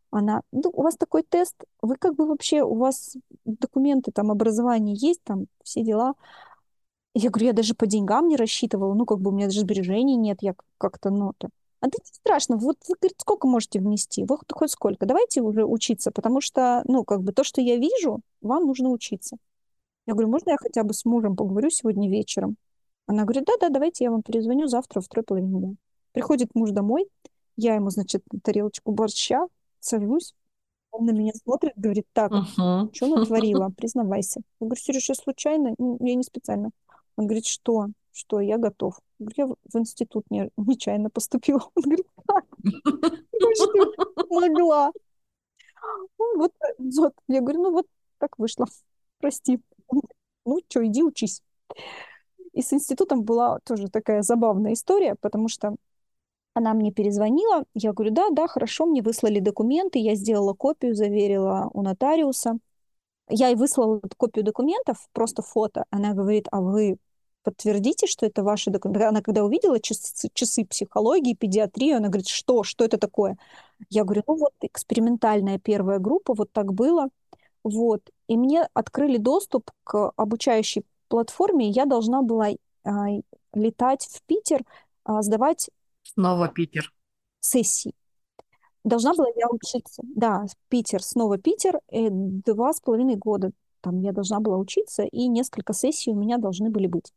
[0.10, 4.96] Она, ну, у вас такой тест, вы как бы вообще, у вас документы, там, образование
[4.98, 6.14] есть, там, все дела.
[7.14, 10.16] Я говорю, я даже по деньгам не рассчитывала, ну, как бы у меня даже сбережений
[10.16, 11.50] нет, я как-то, ну, это.
[11.80, 14.24] А да не страшно, вот вы, говорит, сколько можете внести?
[14.24, 15.06] Вы хоть сколько?
[15.06, 19.38] Давайте уже учиться, потому что, ну, как бы то, что я вижу, вам нужно учиться.
[20.08, 22.56] Я говорю, можно я хотя бы с мужем поговорю сегодня вечером?
[23.08, 25.74] Она говорит, да-да, давайте я вам перезвоню завтра во второй половине дня.
[26.14, 27.08] Приходит муж домой,
[27.58, 29.48] я ему, значит, тарелочку борща,
[29.80, 30.34] сажусь,
[30.92, 32.90] он на меня смотрит, говорит, так, Мгм.
[32.94, 34.42] что натворила, признавайся.
[34.60, 36.72] Я говорю, Сереж, я случайно, я не специально.
[37.18, 37.88] Он говорит, что?
[38.14, 39.00] Что, я готов.
[39.20, 41.62] Я говорю, я в в институт не, нечаянно поступила.
[41.76, 42.46] Он говорит, как?
[44.30, 44.92] Ну могла?
[46.20, 47.14] Ну, вот, вот.
[47.28, 47.88] Я говорю, ну вот
[48.18, 48.66] так вышло.
[49.20, 49.60] Прости.
[50.48, 51.44] Ну что, иди учись.
[52.54, 55.76] И с институтом была тоже такая забавная история, потому что
[56.56, 61.70] она мне перезвонила, я говорю, да, да, хорошо, мне выслали документы, я сделала копию, заверила
[61.74, 62.60] у нотариуса.
[63.30, 65.86] Я ей выслала копию документов, просто фото.
[65.92, 66.98] Она говорит, а вы
[67.44, 69.06] подтвердите, что это ваши документы?
[69.06, 73.38] Она когда увидела часы, часы психологии, педиатрии, она говорит, что, что это такое?
[73.90, 77.10] Я говорю, ну вот экспериментальная первая группа, вот так было.
[77.64, 78.02] Вот.
[78.28, 82.50] И мне открыли доступ к обучающей платформе, и я должна была
[82.84, 82.92] а,
[83.54, 84.64] летать в Питер,
[85.04, 85.70] а, сдавать
[86.04, 86.94] Снова Питер.
[87.40, 87.94] сессии.
[88.84, 90.02] Должна была я учиться.
[90.04, 91.80] Да, Питер, снова Питер.
[91.92, 93.52] И два с половиной года
[93.82, 97.14] там я должна была учиться, и несколько сессий у меня должны были быть.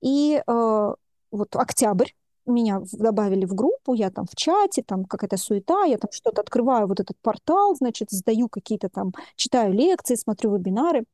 [0.00, 0.94] И э,
[1.30, 2.10] вот октябрь,
[2.50, 6.86] меня добавили в группу, я там в чате, там какая-то суета, я там что-то открываю,
[6.86, 11.04] вот этот портал, значит, сдаю какие-то там, читаю лекции, смотрю вебинары,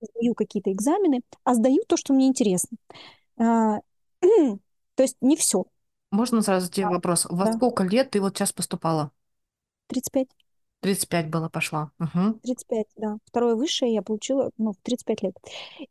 [0.00, 2.76] сдаю какие-то экзамены, а сдаю то, что мне интересно.
[3.38, 3.78] А,
[4.20, 5.64] То есть не все.
[6.10, 7.26] Можно сразу тебе Да, вопрос?
[7.28, 7.52] Во да.
[7.52, 9.10] сколько лет ты вот сейчас поступала?
[9.88, 10.28] 35.
[10.80, 11.90] 35 было, пошла.
[11.98, 12.40] Угу.
[12.42, 13.16] 35, да.
[13.24, 15.34] Второе высшее я получила, ну, в 35 лет.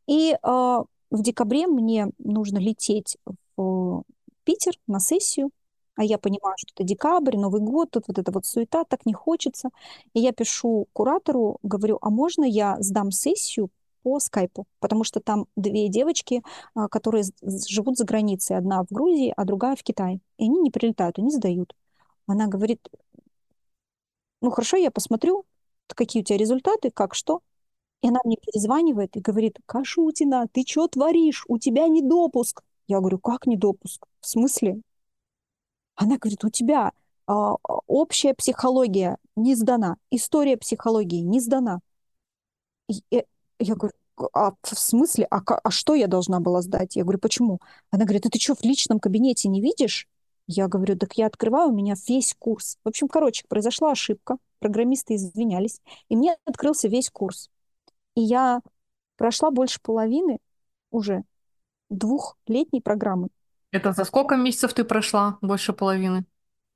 [0.08, 3.18] И а, в декабре мне нужно лететь
[3.58, 4.04] в
[4.44, 5.52] Питер на сессию,
[5.96, 9.14] а я понимаю, что это декабрь, Новый год, тут вот эта вот суета, так не
[9.14, 9.70] хочется.
[10.14, 13.70] И я пишу куратору, говорю, а можно я сдам сессию
[14.02, 14.66] по скайпу?
[14.80, 16.42] Потому что там две девочки,
[16.76, 17.26] а, которые
[17.70, 18.58] живут за границей.
[18.58, 20.20] Одна в Грузии, а другая в Китае.
[20.38, 21.76] И они не прилетают, они сдают.
[22.28, 22.88] Она говорит,
[24.42, 25.46] ну хорошо, я посмотрю,
[25.88, 27.42] какие у тебя результаты, как что.
[28.02, 31.46] И она мне перезванивает и говорит, Кашутина, ты что творишь?
[31.48, 32.64] У тебя не допуск.
[32.88, 34.06] Я говорю, как не допуск?
[34.20, 34.82] В смысле?
[35.96, 36.92] Она говорит, у тебя
[37.28, 37.56] а,
[37.88, 41.80] общая психология не сдана, история психологии не сдана.
[42.90, 43.24] И, э,
[43.60, 43.94] я говорю,
[44.34, 45.28] а в смысле?
[45.32, 46.96] А, а что я должна была сдать?
[46.96, 47.60] Я говорю, почему?
[47.92, 50.08] Она говорит, а ты что, в личном кабинете не видишь?
[50.48, 52.78] Я говорю, так я открываю, у меня весь курс.
[52.84, 57.50] В общем, короче, произошла ошибка, программисты извинялись, и мне открылся весь курс.
[58.16, 58.62] И я
[59.16, 60.40] прошла больше половины
[60.92, 61.24] уже
[61.98, 63.30] двухлетней программы.
[63.72, 65.38] Это за сколько месяцев ты прошла?
[65.42, 66.26] Больше половины?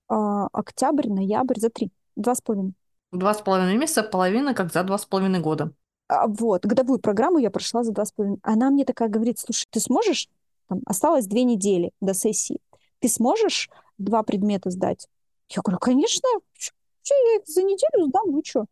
[0.08, 2.74] А, октябрь, ноябрь, за три, два с половиной.
[3.12, 5.72] Два с половиной месяца, половина, как за два с половиной года.
[6.08, 8.40] А, вот, годовую программу я прошла за два с половиной.
[8.42, 10.30] Она мне такая говорит, слушай, ты сможешь,
[10.68, 12.60] там, осталось две недели до сессии,
[13.00, 15.08] ты сможешь два предмета сдать?
[15.50, 18.66] Я говорю, конечно, что я их за неделю сдам, вы что?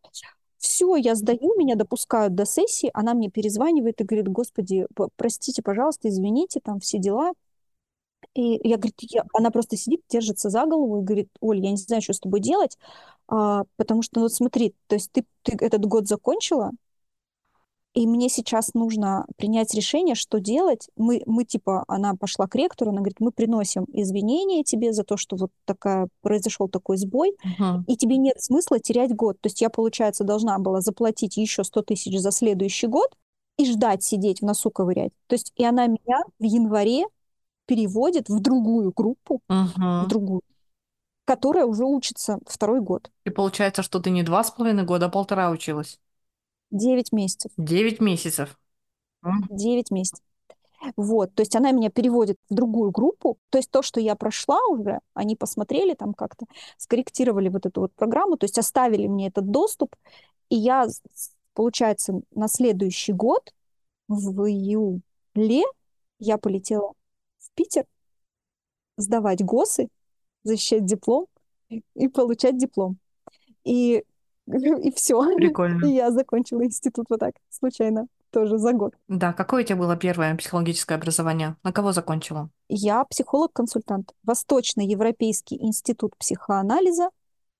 [0.66, 6.08] Все, я сдаю, меня допускают до сессии, она мне перезванивает и говорит, господи, простите, пожалуйста,
[6.08, 7.34] извините, там все дела.
[8.34, 11.76] И я, говорит, я- она просто сидит, держится за голову и говорит, Оль, я не
[11.78, 12.76] знаю, что с тобой делать,
[13.28, 16.70] а, потому что, ну, вот смотри, то есть ты, ты этот год закончила,
[17.96, 20.88] и мне сейчас нужно принять решение, что делать.
[20.96, 25.16] Мы, мы типа, она пошла к ректору, она говорит, мы приносим извинения тебе за то,
[25.16, 27.84] что вот такая, произошел такой сбой, Угу.
[27.88, 29.40] и тебе нет смысла терять год.
[29.40, 33.10] То есть я, получается, должна была заплатить еще 100 тысяч за следующий год
[33.56, 35.12] и ждать сидеть, в носу ковырять.
[35.26, 37.06] То есть и она меня в январе
[37.64, 40.08] переводит в другую группу, в Угу.
[40.10, 40.42] другую,
[41.24, 43.10] которая уже учится второй год.
[43.24, 45.98] И получается, что ты не два с половиной года, а полтора училась.
[46.70, 47.52] 9 месяцев.
[47.56, 48.58] Девять месяцев.
[49.22, 50.24] 9 месяцев.
[50.96, 53.38] Вот, то есть она меня переводит в другую группу.
[53.50, 56.46] То есть то, что я прошла уже, они посмотрели там как-то,
[56.76, 59.96] скорректировали вот эту вот программу, то есть оставили мне этот доступ.
[60.48, 60.86] И я,
[61.54, 63.52] получается, на следующий год,
[64.08, 65.64] в июле,
[66.18, 66.92] я полетела
[67.38, 67.84] в Питер
[68.96, 69.88] сдавать ГОСы,
[70.44, 71.26] защищать диплом
[71.68, 72.98] и получать диплом.
[73.64, 74.04] И,
[74.82, 75.22] и все.
[75.32, 75.84] И Прикольно.
[75.86, 78.94] я закончила институт вот так, случайно, тоже за год.
[79.08, 81.56] Да, какое у тебя было первое психологическое образование?
[81.62, 82.50] На кого закончила?
[82.68, 84.12] Я психолог-консультант.
[84.24, 87.10] Восточноевропейский институт психоанализа.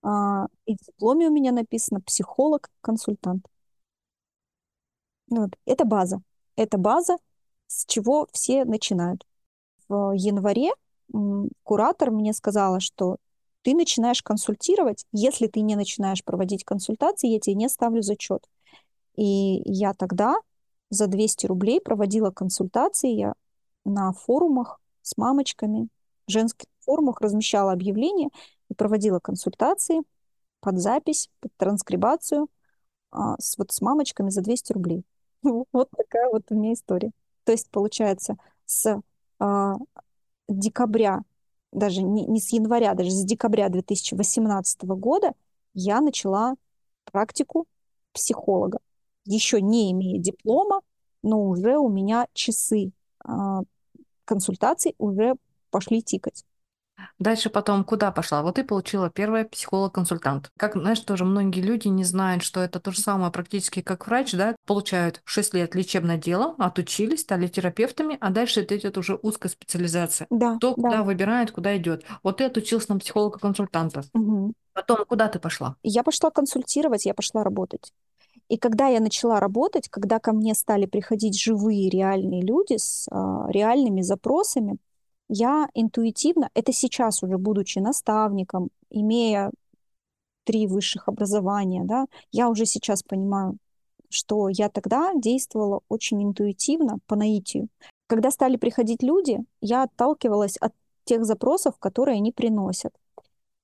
[0.02, 3.46] а, И в дипломе у меня написано психолог-консультант.
[5.28, 5.50] Вот.
[5.64, 6.20] Это база.
[6.56, 7.16] Это база,
[7.66, 9.24] с чего все начинают.
[9.88, 10.70] В январе
[11.62, 13.16] куратор мне сказала, что
[13.66, 15.06] ты начинаешь консультировать.
[15.10, 18.46] Если ты не начинаешь проводить консультации, я тебе не ставлю зачет.
[19.16, 20.36] И я тогда
[20.88, 23.34] за 200 рублей проводила консультации я
[23.84, 25.88] на форумах с мамочками,
[26.28, 28.28] в женских форумах размещала объявления
[28.70, 30.02] и проводила консультации
[30.60, 32.46] под запись, под транскрибацию
[33.10, 35.02] а, с, вот с мамочками за 200 рублей.
[35.42, 37.10] Вот такая вот у меня история.
[37.42, 39.02] То есть, получается, с
[39.40, 39.74] а,
[40.48, 41.24] декабря,
[41.76, 45.32] даже не, не с января, даже с декабря 2018 года
[45.74, 46.54] я начала
[47.04, 47.66] практику
[48.12, 48.78] психолога.
[49.26, 50.80] Еще не имея диплома,
[51.22, 53.60] но уже у меня часы а,
[54.24, 55.34] консультаций уже
[55.70, 56.44] пошли тикать.
[57.18, 58.42] Дальше потом куда пошла?
[58.42, 60.50] Вот ты получила первое психолог-консультант.
[60.56, 64.32] Как, знаешь, тоже многие люди не знают, что это то же самое практически как врач,
[64.32, 69.50] да, получают 6 лет лечебное дело, отучились, стали терапевтами, а дальше это идет уже узкая
[69.50, 70.26] специализация.
[70.30, 70.82] Да, Кто да.
[70.82, 72.04] куда выбирает, куда идет.
[72.22, 74.02] Вот ты отучился на психолога-консультанта.
[74.14, 74.52] Угу.
[74.72, 75.76] Потом куда ты пошла?
[75.82, 77.92] Я пошла консультировать, я пошла работать.
[78.48, 83.46] И когда я начала работать, когда ко мне стали приходить живые реальные люди с а,
[83.50, 84.76] реальными запросами,
[85.28, 89.50] я интуитивно, это сейчас уже будучи наставником, имея
[90.44, 93.56] три высших образования, да, я уже сейчас понимаю,
[94.08, 97.68] что я тогда действовала очень интуитивно, по наитию.
[98.06, 100.72] Когда стали приходить люди, я отталкивалась от
[101.04, 102.94] тех запросов, которые они приносят.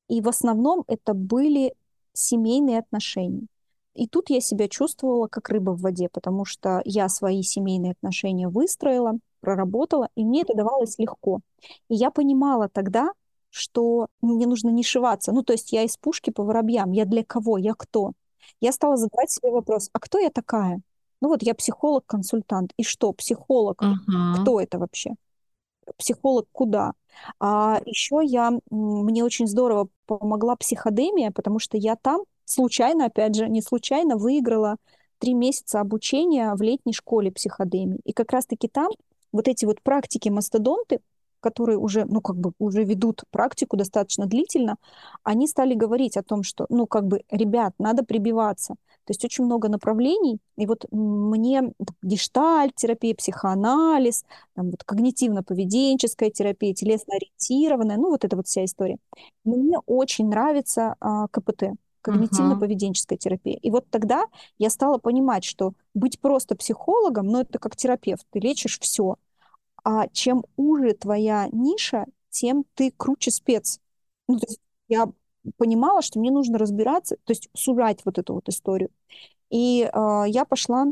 [0.08, 1.74] И в основном это были
[2.12, 3.46] семейные отношения.
[3.94, 8.48] И тут я себя чувствовала как рыба в воде, потому что я свои семейные отношения
[8.48, 11.40] выстроила, проработала, и мне это давалось легко.
[11.88, 13.12] И я понимала тогда,
[13.50, 15.32] что мне нужно не шиваться.
[15.32, 16.92] Ну, то есть я из пушки по воробьям.
[16.92, 17.58] Я для кого?
[17.58, 18.12] Я кто?
[18.60, 20.80] Я стала задавать себе вопрос, а кто я такая?
[21.20, 22.72] Ну вот я психолог-консультант.
[22.78, 23.82] И что, психолог?
[23.82, 24.40] Угу.
[24.40, 25.10] Кто это вообще?
[25.98, 26.94] Психолог куда?
[27.38, 33.48] А еще я, мне очень здорово помогла психодемия, потому что я там случайно, опять же,
[33.48, 34.76] не случайно выиграла
[35.18, 38.00] три месяца обучения в летней школе психодемии.
[38.04, 38.90] И как раз-таки там
[39.32, 41.00] вот эти вот практики-мастодонты,
[41.40, 44.76] которые уже, ну, как бы уже ведут практику достаточно длительно,
[45.24, 48.76] они стали говорить о том, что, ну, как бы, ребят, надо прибиваться.
[49.04, 51.72] То есть очень много направлений, и вот мне
[52.02, 54.24] гештальт, терапия, психоанализ,
[54.54, 58.98] там вот когнитивно-поведенческая терапия, телесно-ориентированная, ну, вот эта вот вся история.
[59.44, 61.72] Мне очень нравится а, КПТ,
[62.02, 63.56] когнитивно-поведенческая терапия.
[63.56, 64.24] И вот тогда
[64.58, 69.16] я стала понимать, что быть просто психологом, ну, это как терапевт, ты лечишь все.
[69.84, 73.80] А чем уже твоя ниша, тем ты круче спец.
[74.28, 75.08] Ну, то есть я
[75.56, 78.90] понимала, что мне нужно разбираться, то есть сужать вот эту вот историю.
[79.50, 80.86] И э, я пошла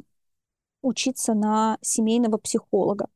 [0.82, 3.06] учиться на семейного психолога.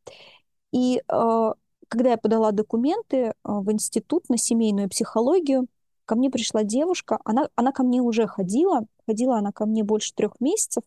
[0.72, 1.52] И э,
[1.88, 5.66] когда я подала документы э, в институт на семейную психологию,
[6.04, 10.14] ко мне пришла девушка, она, она ко мне уже ходила, ходила она ко мне больше
[10.14, 10.82] трех месяцев,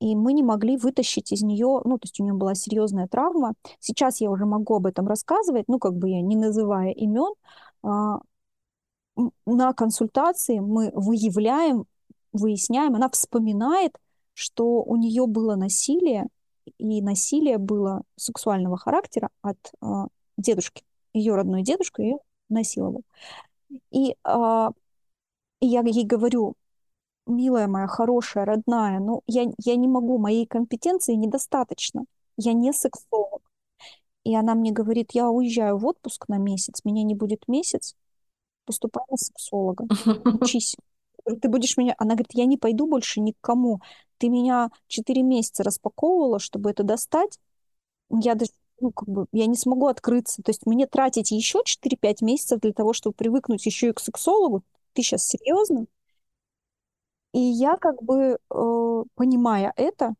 [0.00, 3.54] и мы не могли вытащить из нее, ну, то есть у нее была серьезная травма.
[3.80, 7.32] Сейчас я уже могу об этом рассказывать, ну, как бы я не называя имен.
[7.82, 8.18] А,
[9.46, 11.86] на консультации мы выявляем,
[12.32, 13.98] выясняем, она вспоминает,
[14.34, 16.26] что у нее было насилие,
[16.78, 20.82] и насилие было сексуального характера от а, дедушки.
[21.12, 22.18] Ее родной дедушка ее
[22.48, 23.02] насиловал.
[23.90, 24.70] И, а,
[25.60, 26.54] я ей говорю,
[27.26, 32.04] милая моя, хорошая, родная, ну я, я не могу, моей компетенции недостаточно.
[32.36, 33.42] Я не сексолог.
[34.24, 37.94] И она мне говорит, я уезжаю в отпуск на месяц, меня не будет месяц,
[38.64, 39.86] поступай на сексолога,
[40.40, 40.76] учись.
[41.24, 41.94] Ты будешь меня...
[41.98, 43.80] Она говорит, я не пойду больше никому.
[44.18, 47.38] Ты меня четыре месяца распаковывала, чтобы это достать.
[48.10, 48.50] Я даже
[48.80, 50.42] ну, как бы, я не смогу открыться.
[50.42, 54.62] То есть мне тратить еще 4-5 месяцев для того, чтобы привыкнуть еще и к сексологу?
[54.92, 55.86] Ты сейчас серьезно?
[57.32, 60.14] И я как бы, э, понимая это,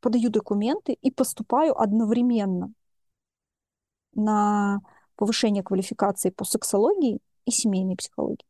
[0.00, 2.72] подаю документы и поступаю одновременно
[4.14, 4.80] на
[5.16, 8.44] повышение квалификации по сексологии и семейной психологии.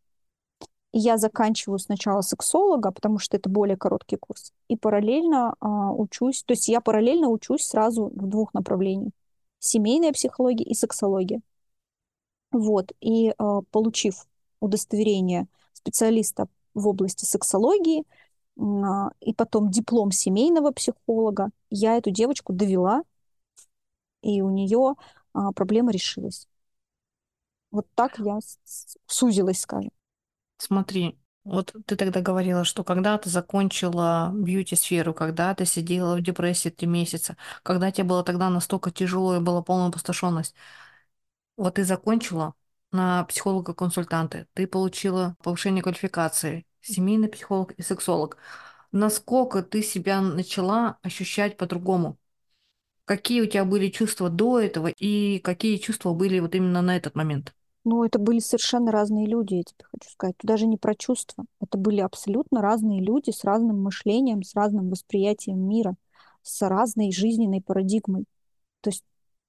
[0.92, 6.52] Я заканчиваю сначала сексолога, потому что это более короткий курс, и параллельно а, учусь, то
[6.52, 9.12] есть я параллельно учусь сразу в двух направлениях.
[9.60, 11.42] Семейная психология и сексология.
[12.50, 14.26] Вот, и а, получив
[14.58, 18.04] удостоверение специалиста в области сексологии,
[18.58, 23.04] а, и потом диплом семейного психолога, я эту девочку довела,
[24.22, 24.96] и у нее
[25.32, 26.48] а, проблема решилась.
[27.70, 28.40] Вот так я
[29.06, 29.92] сузилась, скажем.
[30.60, 36.68] Смотри, вот ты тогда говорила, что когда ты закончила бьюти-сферу, когда ты сидела в депрессии
[36.68, 40.54] три месяца, когда тебе было тогда настолько тяжело и была полная опустошенность,
[41.56, 42.54] вот ты закончила,
[42.92, 48.36] на психолога-консультанта, ты получила повышение квалификации, семейный психолог и сексолог.
[48.92, 52.18] Насколько ты себя начала ощущать по-другому?
[53.06, 57.14] Какие у тебя были чувства до этого и какие чувства были вот именно на этот
[57.16, 57.54] момент?
[57.84, 60.36] Ну, это были совершенно разные люди, я тебе хочу сказать.
[60.36, 61.44] Тут даже не про чувства.
[61.60, 65.94] Это были абсолютно разные люди с разным мышлением, с разным восприятием мира,
[66.42, 68.24] с разной жизненной парадигмой.
[68.82, 69.04] То есть,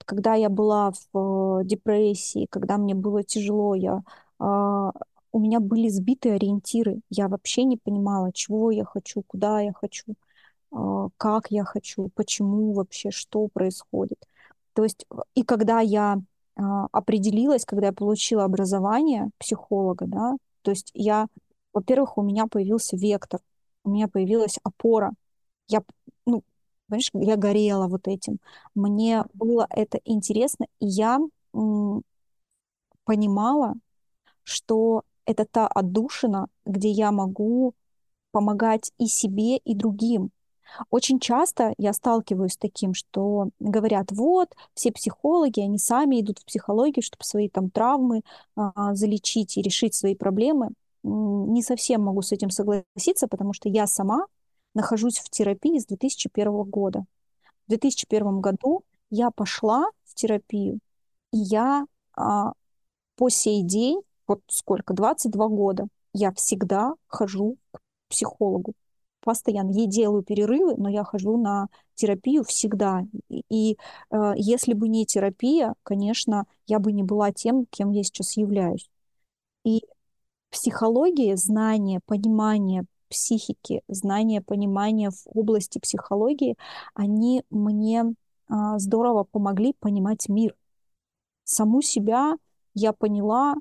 [0.05, 4.01] когда я была в э, депрессии, когда мне было тяжело, я,
[4.39, 4.91] а,
[5.31, 7.01] у меня были сбиты ориентиры.
[7.09, 10.15] Я вообще не понимала, чего я хочу, куда я хочу,
[10.71, 14.25] а, как я хочу, почему вообще, что происходит.
[14.73, 16.21] То есть, э, и когда я
[16.91, 21.27] определилась, когда я получила образование психолога, да, то есть я,
[21.73, 23.39] во-первых, у меня появился вектор,
[23.83, 25.11] у меня появилась опора.
[25.67, 25.81] Я,
[26.25, 26.43] ну,
[26.87, 28.39] понимаешь, я горела вот этим.
[28.75, 31.19] Мне было это интересно, и я
[33.05, 33.75] понимала,
[34.43, 37.73] что это та отдушина, где я могу
[38.31, 40.31] помогать и себе, и другим.
[40.89, 46.45] Очень часто я сталкиваюсь с таким, что говорят, вот, все психологи, они сами идут в
[46.45, 48.21] психологию, чтобы свои там травмы
[48.55, 50.69] а, залечить и решить свои проблемы.
[51.03, 54.25] Не совсем могу с этим согласиться, потому что я сама
[54.73, 57.05] нахожусь в терапии с 2001 года.
[57.65, 60.79] В 2001 году я пошла в терапию,
[61.33, 62.53] и я а,
[63.17, 68.73] по сей день, вот сколько, 22 года, я всегда хожу к психологу
[69.21, 69.71] постоянно.
[69.71, 73.05] Я делаю перерывы, но я хожу на терапию всегда.
[73.29, 73.77] И
[74.11, 78.89] э, если бы не терапия, конечно, я бы не была тем, кем я сейчас являюсь.
[79.63, 79.83] И
[80.49, 86.55] психология, знание, понимание психики, знание, понимание в области психологии,
[86.93, 88.05] они мне
[88.49, 90.55] э, здорово помогли понимать мир.
[91.43, 92.35] Саму себя
[92.73, 93.55] я поняла,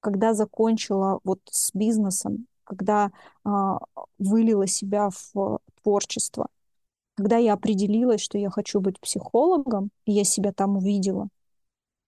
[0.00, 3.10] когда закончила вот с бизнесом, когда
[3.44, 3.78] а,
[4.18, 6.48] вылила себя в творчество,
[7.16, 11.28] когда я определилась, что я хочу быть психологом, и я себя там увидела.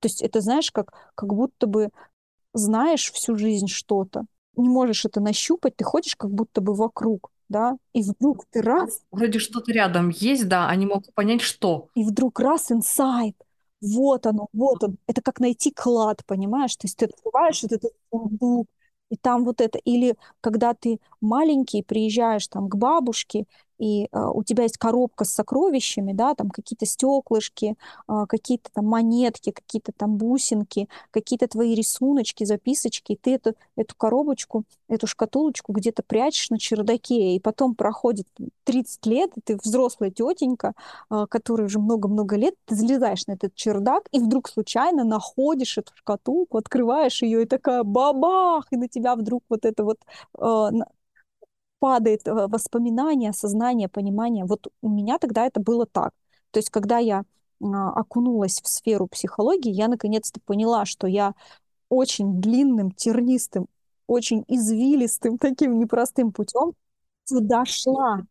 [0.01, 1.89] То есть это, знаешь, как, как будто бы
[2.53, 4.25] знаешь всю жизнь что-то,
[4.57, 9.01] не можешь это нащупать, ты ходишь как будто бы вокруг, да, и вдруг ты раз...
[9.11, 11.89] Вроде что-то рядом есть, да, они могут понять, что.
[11.95, 13.37] И вдруг раз инсайт,
[13.81, 14.99] вот оно, вот он.
[15.07, 16.77] Это как найти клад, понимаешь?
[16.77, 18.67] То есть ты открываешь вот этот сундук,
[19.11, 23.45] и там вот это, или когда ты маленький, приезжаешь там к бабушке,
[23.81, 27.77] и э, у тебя есть коробка с сокровищами, да, там какие-то стеклышки,
[28.09, 33.95] э, какие-то там монетки, какие-то там бусинки, какие-то твои рисуночки, записочки, и ты эту, эту
[33.97, 38.27] коробочку, эту шкатулочку где-то прячешь на чердаке, и потом проходит
[38.65, 40.75] 30 лет, и ты взрослая тетенька,
[41.11, 45.93] э, которая уже много-много лет, ты залезаешь на этот чердак, и вдруг случайно находишь эту
[45.95, 50.01] шкатулку, открываешь ее, и такая бабах, и на тебя вдруг вот это вот
[51.81, 54.45] падает э, воспоминание, сознание, понимание.
[54.45, 56.13] Вот у меня тогда это было так.
[56.53, 57.25] То есть, когда я
[57.63, 61.35] а, окунулась в сферу психологии, я наконец-то поняла, что я
[61.89, 63.67] очень длинным, тернистым,
[64.07, 66.75] очень извилистым, таким непростым путем
[67.25, 68.23] сюда шла,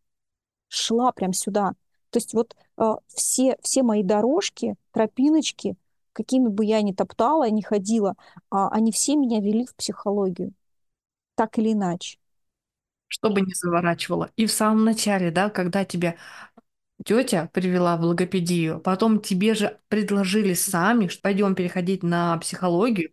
[0.68, 1.72] шла прям сюда.
[2.10, 5.76] То есть вот э, все, все мои дорожки, тропиночки,
[6.12, 10.52] какими бы я ни топтала, ни ходила, э, они все меня вели в психологию,
[11.36, 12.19] так или иначе
[13.10, 14.30] чтобы не заворачивало.
[14.36, 16.16] И в самом начале, да, когда тебя
[17.04, 23.10] тетя привела в логопедию, потом тебе же предложили сами, что пойдем переходить на психологию,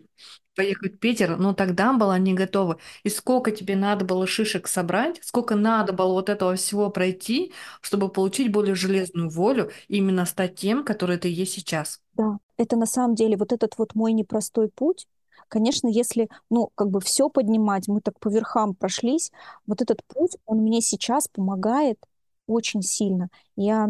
[0.56, 2.80] поехать в Питер, но тогда была не готова.
[3.04, 8.10] И сколько тебе надо было шишек собрать, сколько надо было вот этого всего пройти, чтобы
[8.10, 12.02] получить более железную волю, и именно стать тем, который ты есть сейчас.
[12.14, 15.08] Да, это на самом деле вот этот вот мой непростой путь,
[15.48, 19.32] Конечно, если, ну, как бы все поднимать, мы так по верхам прошлись,
[19.66, 22.00] вот этот путь, он мне сейчас помогает
[22.48, 23.30] очень сильно.
[23.56, 23.89] Я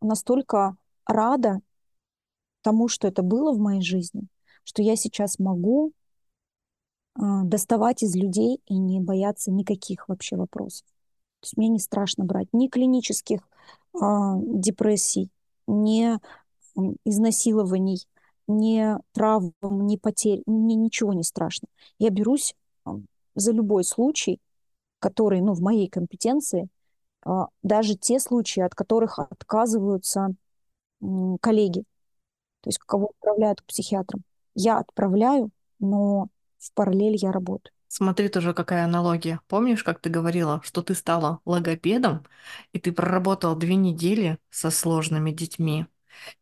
[0.00, 0.76] настолько
[1.06, 1.60] рада
[2.62, 4.22] тому, что это было в моей жизни,
[4.64, 5.92] что я сейчас могу
[7.16, 10.86] э, доставать из людей и не бояться никаких вообще вопросов.
[11.40, 13.40] То есть мне не страшно брать ни клинических
[13.94, 13.98] э,
[14.44, 15.30] депрессий,
[15.66, 16.18] ни
[17.04, 18.06] изнасилований,
[18.58, 21.68] ни травм, ни потерь, мне ничего не страшно.
[21.98, 22.54] Я берусь
[23.34, 24.40] за любой случай,
[24.98, 26.68] который, ну, в моей компетенции,
[27.24, 30.34] а, даже те случаи, от которых отказываются
[31.40, 31.84] коллеги,
[32.60, 34.22] то есть кого отправляют к психиатрам.
[34.54, 36.28] Я отправляю, но
[36.58, 37.72] в параллель я работаю.
[37.88, 39.40] Смотри тоже, какая аналогия.
[39.48, 42.24] Помнишь, как ты говорила, что ты стала логопедом,
[42.72, 45.86] и ты проработала две недели со сложными детьми?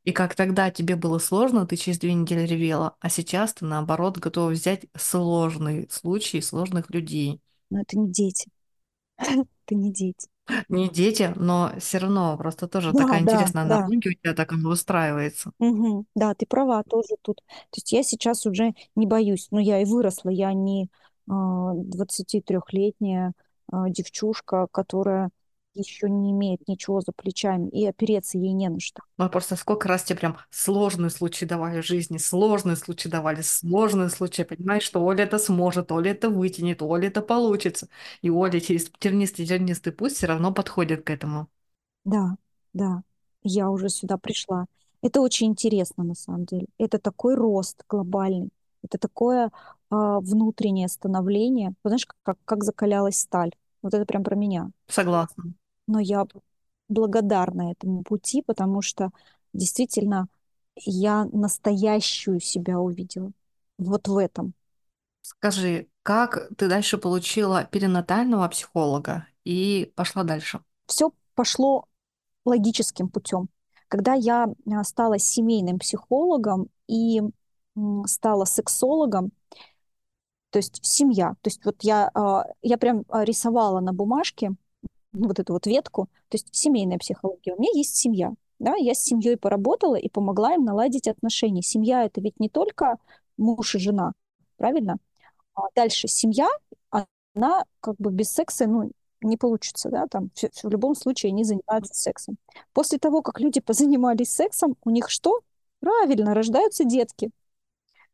[0.04, 4.18] И как тогда тебе было сложно, ты через две недели ревела, а сейчас ты, наоборот,
[4.18, 7.40] готова взять сложные случаи сложных людей.
[7.70, 8.50] Но это не дети.
[9.66, 10.28] Это не дети.
[10.68, 13.80] Не дети, но все равно просто тоже Да, такая да, интересная да.
[13.84, 15.52] аналогия у тебя так оно выстраивается.
[15.58, 16.06] Мгм.
[16.14, 17.38] Да, ты права тоже тут.
[17.46, 19.48] То есть я сейчас уже не боюсь.
[19.50, 20.30] Но я и выросла.
[20.30, 20.88] Я не
[21.28, 23.32] а, 23-летняя
[23.72, 25.30] а, девчушка, которая
[25.78, 29.02] еще не имеет ничего за плечами, и опереться ей не на что.
[29.16, 34.10] Ну, просто сколько раз тебе прям сложные случаи давали в жизни, сложные случаи давали, сложные
[34.10, 37.88] случаи, понимаешь, что Оля это сможет, Оля это вытянет, Оля это получится.
[38.22, 41.48] И Оля через тернистый-тернистый путь все равно подходит к этому.
[42.04, 42.36] Да,
[42.72, 43.02] да,
[43.42, 44.66] я уже сюда пришла.
[45.02, 46.66] Это очень интересно на самом деле.
[46.78, 48.50] Это такой рост глобальный.
[48.82, 49.50] Это такое
[49.90, 51.74] а, внутреннее становление.
[51.84, 53.52] Знаешь, как, как закалялась сталь.
[53.82, 54.70] Вот это прям про меня.
[54.88, 55.52] Согласна.
[55.88, 56.24] Но я
[56.88, 59.10] благодарна этому пути, потому что
[59.52, 60.28] действительно
[60.76, 63.32] я настоящую себя увидела.
[63.78, 64.54] Вот в этом.
[65.22, 70.60] Скажи, как ты дальше получила перинатального психолога и пошла дальше?
[70.86, 71.86] Все пошло
[72.44, 73.48] логическим путем.
[73.88, 77.22] Когда я а, стала семейным психологом и
[78.06, 79.32] стала сексологом,
[80.50, 84.52] то есть семья, то есть вот я, а, я прям а, рисовала на бумажке
[85.12, 87.54] вот эту вот ветку, то есть семейная психология.
[87.54, 91.62] У меня есть семья, да, я с семьей поработала и помогла им наладить отношения.
[91.62, 92.98] Семья это ведь не только
[93.36, 94.12] муж и жена,
[94.56, 94.98] правильно?
[95.54, 96.48] А дальше семья,
[96.90, 98.90] она как бы без секса, ну,
[99.20, 102.36] не получится, да, там в, любом случае они занимаются сексом.
[102.72, 105.40] После того, как люди позанимались сексом, у них что?
[105.80, 107.30] Правильно, рождаются детки.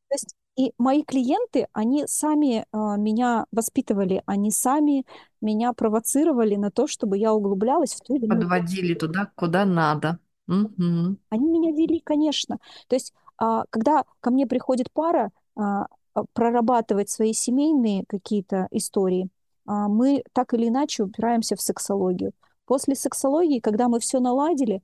[0.08, 5.04] То есть и мои клиенты, они сами а, меня воспитывали, они сами
[5.40, 8.42] меня провоцировали на то, чтобы я углублялась в ту или иную.
[8.42, 10.18] Подводили туда, куда надо.
[10.46, 11.18] Мгм.
[11.30, 12.58] Они меня вели, конечно.
[12.88, 15.86] То есть, а, когда ко мне приходит пара а,
[16.32, 19.28] прорабатывать свои семейные какие-то истории,
[19.66, 22.32] а, мы так или иначе упираемся в сексологию.
[22.66, 24.82] После сексологии, когда мы все наладили,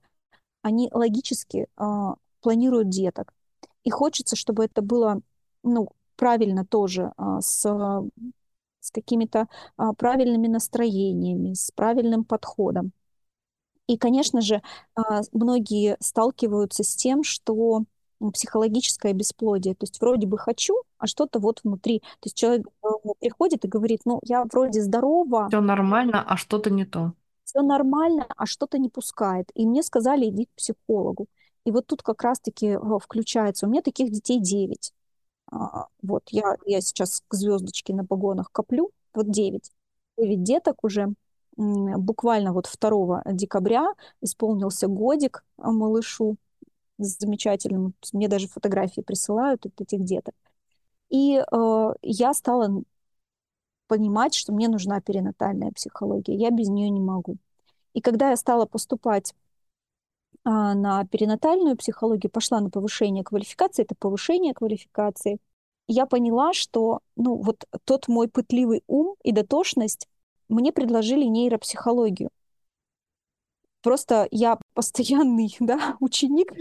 [0.62, 3.32] они логически а, планируют деток.
[3.84, 5.20] И хочется, чтобы это было,
[5.62, 8.02] ну, правильно тоже, а, с, а,
[8.80, 12.92] с какими-то а, правильными настроениями, с правильным подходом.
[13.86, 14.62] И, конечно же,
[15.32, 17.82] многие сталкиваются с тем, что
[18.32, 19.74] психологическое бесплодие.
[19.74, 21.98] То есть вроде бы хочу, а что-то вот внутри.
[21.98, 22.66] То есть человек
[23.18, 27.14] приходит и говорит, ну, я вроде здорова, Все нормально, а что-то не то.
[27.44, 29.50] все нормально, а что-то не пускает.
[29.54, 31.26] И мне сказали, иди к психологу.
[31.64, 33.66] И вот тут как раз-таки включается.
[33.66, 34.92] У меня таких детей 9.
[35.50, 38.90] Вот я, я сейчас к звездочке на погонах коплю.
[39.14, 39.70] Вот 9.
[40.18, 41.08] 9 деток уже.
[41.56, 46.36] Буквально вот 2 декабря исполнился годик а, малышу
[46.98, 47.92] замечательному.
[48.12, 50.34] Мне даже фотографии присылают от этих деток.
[51.08, 52.82] И э, я стала
[53.88, 56.34] понимать, что мне нужна перинатальная психология.
[56.34, 57.36] Я без нее не могу.
[57.92, 59.49] И когда я стала поступать а,
[60.44, 65.38] на перинатальную психологию, пошла на повышение квалификации, это повышение квалификации,
[65.86, 70.08] я поняла, что ну, вот тот мой пытливый ум и дотошность
[70.48, 72.30] мне предложили нейропсихологию.
[73.82, 76.52] Просто я постоянный да, ученик,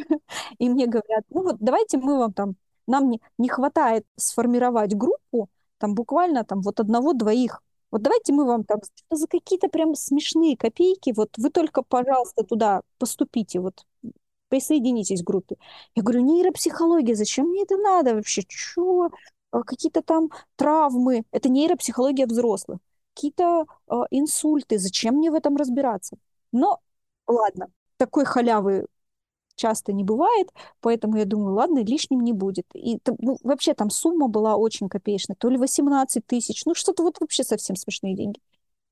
[0.57, 2.55] и мне говорят, ну вот давайте мы вам там,
[2.87, 7.61] нам не, не хватает сформировать группу, там буквально там вот одного-двоих.
[7.91, 8.79] Вот давайте мы вам там
[9.09, 13.83] за какие-то прям смешные копейки, вот вы только, пожалуйста, туда поступите, вот
[14.49, 15.57] присоединитесь к группе.
[15.95, 18.43] Я говорю, нейропсихология, зачем мне это надо вообще?
[18.47, 19.09] Чё?
[19.51, 22.79] А, Какие-то там травмы, это нейропсихология взрослых.
[23.15, 26.17] Какие-то а, инсульты, зачем мне в этом разбираться?
[26.51, 26.79] Но
[27.27, 27.67] ладно,
[27.97, 28.87] такой халявы
[29.59, 32.65] часто не бывает, поэтому я думаю, ладно, лишним не будет.
[32.73, 37.19] И ну, вообще там сумма была очень копеечная, то ли 18 тысяч, ну что-то вот
[37.19, 38.39] вообще совсем смешные деньги.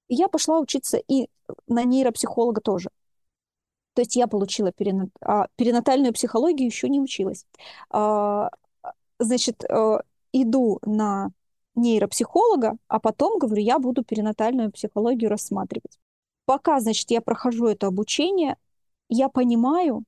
[0.09, 1.29] И я пошла учиться и
[1.67, 2.89] на нейропсихолога тоже.
[3.93, 5.09] То есть я получила перинат...
[5.21, 7.45] а, перинатальную психологию, еще не училась.
[7.89, 8.49] А,
[9.19, 9.99] значит, э,
[10.33, 11.31] иду на
[11.75, 15.97] нейропсихолога, а потом, говорю, я буду перинатальную психологию рассматривать.
[16.45, 18.57] Пока, значит, я прохожу это обучение,
[19.09, 20.03] я понимаю,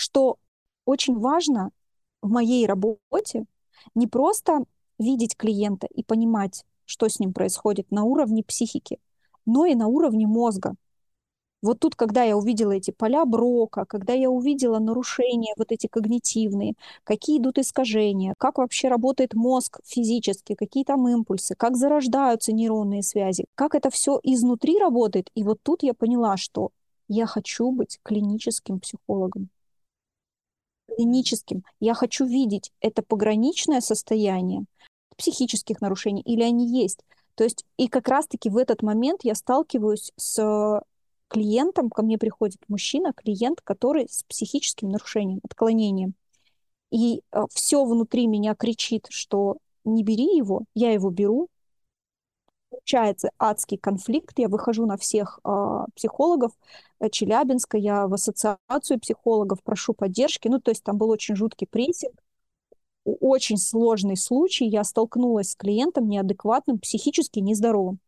[0.00, 0.38] что
[0.84, 1.70] очень важно
[2.22, 3.44] в моей работе
[3.94, 4.64] не просто
[4.98, 8.98] видеть клиента и понимать, что с ним происходит на уровне психики,
[9.46, 10.74] но и на уровне мозга.
[11.62, 16.72] Вот тут, когда я увидела эти поля Брока, когда я увидела нарушения вот эти когнитивные,
[17.04, 23.44] какие идут искажения, как вообще работает мозг физически, какие там импульсы, как зарождаются нейронные связи,
[23.54, 25.30] как это все изнутри работает.
[25.34, 26.70] И вот тут я поняла, что
[27.08, 29.50] я хочу быть клиническим психологом.
[30.94, 31.64] Клиническим.
[31.80, 34.64] Я хочу видеть, это пограничное состояние
[35.16, 37.00] психических нарушений или они есть.
[37.34, 40.82] То есть и как раз-таки в этот момент я сталкиваюсь с
[41.28, 46.14] клиентом, ко мне приходит мужчина, клиент, который с психическим нарушением, отклонением.
[46.90, 51.48] И э, все внутри меня кричит, что не бери его, я его беру.
[52.70, 56.52] Получается адский конфликт, я выхожу на всех э, психологов.
[57.10, 62.14] Челябинска, я в ассоциацию психологов прошу поддержки, ну то есть там был очень жуткий прессинг,
[63.04, 67.98] очень сложный случай, я столкнулась с клиентом неадекватным, психически нездоровым.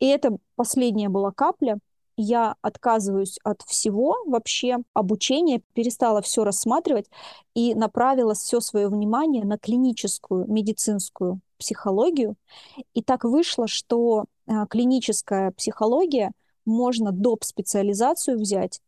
[0.00, 1.78] И это последняя была капля,
[2.16, 4.78] я отказываюсь от всего вообще.
[4.92, 7.06] Обучения, перестала все рассматривать
[7.54, 12.36] и направила все свое внимание на клиническую медицинскую психологию.
[12.94, 16.32] И так вышло, что а, клиническая психология
[16.64, 17.44] можно доп.
[17.44, 18.80] специализацию взять,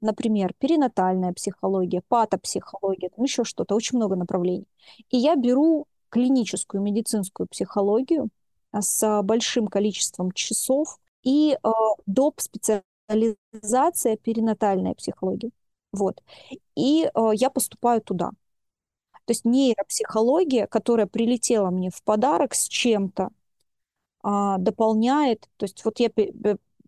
[0.00, 4.66] например, перинатальная психология, патопсихология, там еще что-то, очень много направлений.
[5.10, 8.28] И я беру клиническую медицинскую психологию
[8.72, 11.70] а, с большим количеством часов, и э,
[12.06, 12.40] доп.
[12.40, 15.50] специализация перинатальная психология.
[15.92, 16.22] Вот.
[16.76, 18.30] И э, я поступаю туда.
[19.28, 23.30] То есть нейропсихология, которая прилетела мне в подарок с чем-то,
[24.24, 26.10] э, дополняет, то есть вот я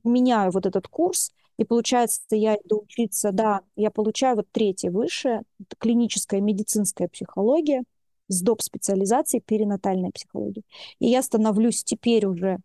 [0.04, 5.42] меняю вот этот курс, и получается, я иду учиться, да, я получаю вот третье высшее,
[5.78, 7.84] клиническая медицинская психология
[8.28, 8.62] с доп.
[8.62, 10.62] специализацией перинатальная психология.
[11.00, 12.58] И я становлюсь теперь уже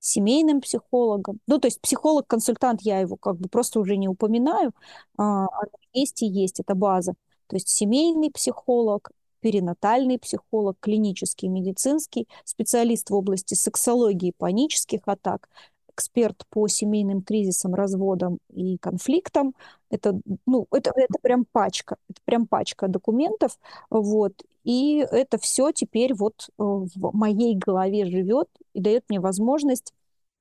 [0.00, 1.40] семейным психологом.
[1.46, 4.72] Ну, то есть психолог-консультант, я его как бы просто уже не упоминаю,
[5.18, 5.46] а,
[5.92, 7.14] есть и есть, это база.
[7.52, 9.10] То есть семейный психолог,
[9.40, 15.50] перинатальный психолог, клинический, медицинский, специалист в области сексологии, панических атак,
[15.94, 19.54] эксперт по семейным кризисам, разводам и конфликтам.
[19.90, 23.58] Это, ну, это, это прям пачка, это прям пачка документов.
[23.90, 24.32] Вот.
[24.64, 29.92] И это все теперь вот э, в моей голове живет и дает мне возможность,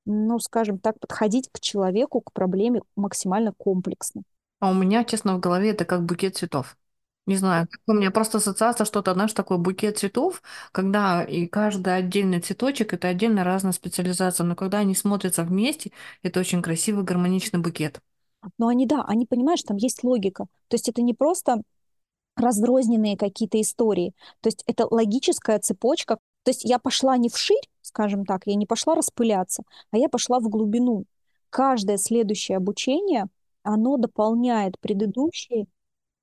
[0.06, 4.24] ну, скажем так, подходить к человеку, к проблеме максимально комплексно.
[4.62, 6.78] А у меня, честно, в голове это как букет цветов.
[7.28, 10.42] Не знаю, у меня просто ассоциация что-то, знаешь, такой букет цветов,
[10.72, 15.92] когда и каждый отдельный цветочек это отдельно разная специализация, но когда они смотрятся вместе,
[16.24, 18.02] это очень красивый гармоничный букет.
[18.58, 20.46] Но они, да, они, понимаешь, там есть логика.
[20.68, 21.62] То есть это не просто
[22.36, 24.14] разрозненные какие-то истории.
[24.42, 26.18] То есть это логическая цепочка.
[26.44, 30.40] То есть я пошла не вширь, скажем так, я не пошла распыляться, а я пошла
[30.40, 31.06] в глубину.
[31.50, 33.28] Каждое следующее обучение,
[33.64, 35.68] оно дополняет предыдущие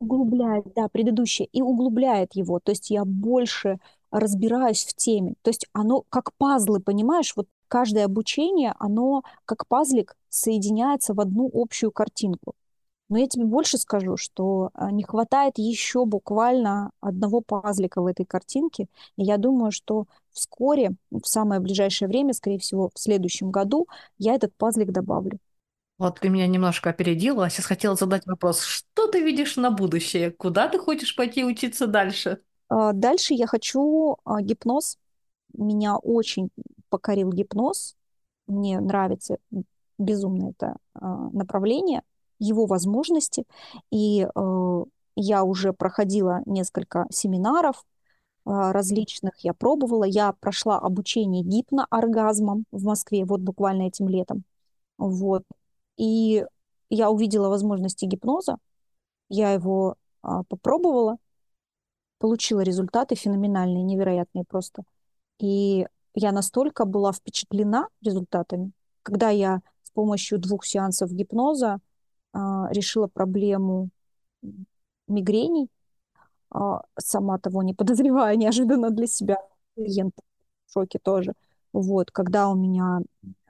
[0.01, 2.61] Углубляет, да, предыдущее, и углубляет его.
[2.61, 3.81] То есть я больше
[4.13, 5.35] разбираюсь в теме.
[5.43, 7.33] То есть оно как пазлы, понимаешь?
[7.35, 12.55] Вот каждое обучение, оно как пазлик соединяется в одну общую картинку.
[13.09, 18.27] Но я тебе больше скажу, что а, не хватает еще буквально одного пазлика в этой
[18.27, 18.89] картинке.
[19.17, 23.89] И я думаю, что вскоре, в самое ближайшее время, скорее всего, в следующем году,
[24.19, 25.39] я этот пазлик добавлю.
[25.99, 28.63] Вот ты меня немножко опередила, а сейчас хотела задать вопрос.
[28.63, 30.31] Что ты видишь на будущее?
[30.31, 32.41] Куда ты хочешь пойти учиться дальше?
[32.69, 34.97] А, дальше я хочу а, гипноз.
[35.55, 36.51] Меня очень
[36.89, 37.97] покорил гипноз.
[38.47, 39.39] Мне нравится
[39.99, 42.03] безумно это а, направление,
[42.39, 43.45] его возможности.
[43.91, 44.25] И
[45.21, 47.85] я уже проходила несколько семинаров
[48.45, 50.05] различных, я пробовала.
[50.05, 54.45] Я прошла обучение гипнооргазмом в Москве вот буквально этим летом.
[54.97, 55.43] Вот.
[55.99, 56.47] И
[56.89, 58.57] я увидела возможности гипноза,
[59.29, 61.19] я его а, попробовала,
[62.19, 64.85] получила результаты феноменальные, невероятные просто.
[65.39, 68.73] И я настолько была впечатлена результатами,
[69.03, 71.79] когда я с помощью двух сеансов гипноза
[72.33, 73.91] а, решила проблему
[75.09, 75.69] мигрений,
[76.51, 79.39] а, сама того не подозревая неожиданно для себя,
[79.77, 80.15] клиент
[80.67, 81.35] в шоке тоже.
[81.73, 83.01] Вот, когда у меня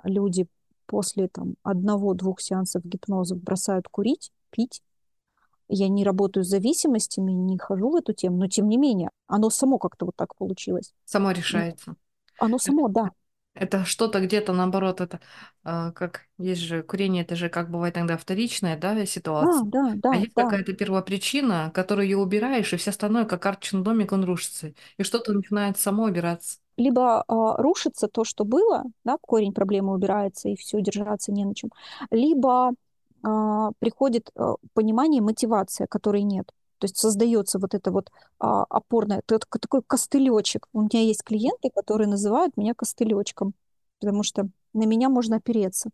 [0.02, 0.48] люди
[0.89, 4.82] после там, одного-двух сеансов гипноза бросают курить, пить.
[5.69, 9.51] Я не работаю с зависимостями, не хожу в эту тему, но тем не менее, оно
[9.51, 10.94] само как-то вот так получилось.
[11.05, 11.94] Само решается.
[12.39, 13.10] Оно само, да.
[13.59, 15.20] Это что-то где-то наоборот, это
[15.64, 19.64] э, как есть же курение, это же как бывает иногда вторичная, да, ситуация.
[19.64, 20.10] Да, да, да.
[20.12, 20.44] А есть да.
[20.44, 24.72] какая-то первопричина, которую ее убираешь, и все остальное, как карточный домик, он рушится.
[24.97, 30.48] И что-то начинает само убираться либо э, рушится то, что было, да, корень проблемы убирается,
[30.48, 31.70] и все, держаться не на чем,
[32.10, 36.52] либо э, приходит э, понимание, мотивация, которой нет.
[36.78, 40.68] То есть создается вот это вот а, опорное, такой костылечек.
[40.72, 43.55] У меня есть клиенты, которые называют меня костылечком,
[44.00, 45.90] потому что на меня можно опереться.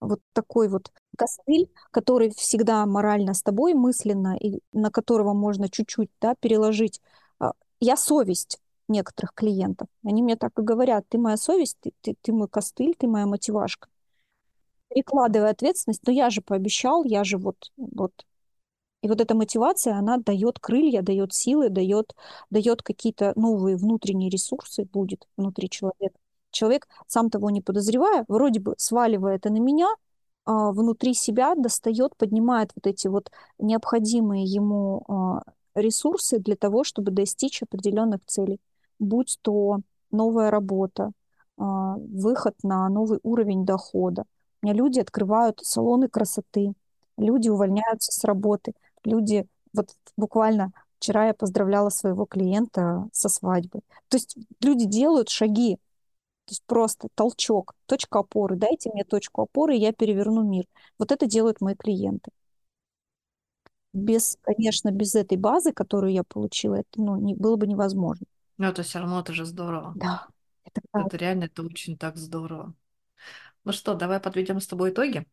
[0.00, 6.08] Вот такой вот Костыль, который всегда морально с тобой, мысленно, и на которого можно чуть-чуть,
[6.20, 7.02] да, переложить.
[7.38, 9.88] А, Я совесть некоторых клиентов.
[10.04, 13.26] Они мне так и говорят, ты моя совесть, ты, ты, ты мой костыль, ты моя
[13.26, 13.88] мотивашка.
[14.88, 18.12] Перекладывая ответственность, но я же пообещал, я же вот, вот.
[19.02, 22.14] И вот эта мотивация, она дает крылья, дает силы, дает,
[22.50, 26.18] дает какие-то новые внутренние ресурсы будет внутри человека.
[26.50, 29.88] Человек, сам того не подозревая, вроде бы сваливая это на меня,
[30.44, 35.42] а, внутри себя достает, поднимает вот эти вот необходимые ему а,
[35.74, 38.60] ресурсы для того, чтобы достичь определенных целей.
[38.98, 39.78] Будь то
[40.10, 41.12] новая работа,
[41.56, 44.24] а, выход на новый уровень дохода.
[44.62, 46.74] У меня люди открывают салоны красоты,
[47.16, 48.74] люди увольняются с работы,
[49.04, 53.82] люди, вот буквально вчера я поздравляла своего клиента со свадьбой.
[54.08, 55.76] То есть люди делают шаги,
[56.46, 58.56] то есть просто толчок, точка опоры.
[58.56, 60.66] Дайте мне точку опоры, и я переверну мир.
[60.98, 62.30] Вот это делают мои клиенты.
[63.92, 68.26] Без, конечно, без этой базы, которую я получила, это ну, не, было бы невозможно.
[68.58, 69.94] Но это все равно, это же здорово.
[69.94, 70.26] Да,
[70.64, 71.16] это Это правда.
[71.16, 72.74] реально, это очень так здорово.
[73.64, 75.26] Ну что, давай подведем с тобой итоги.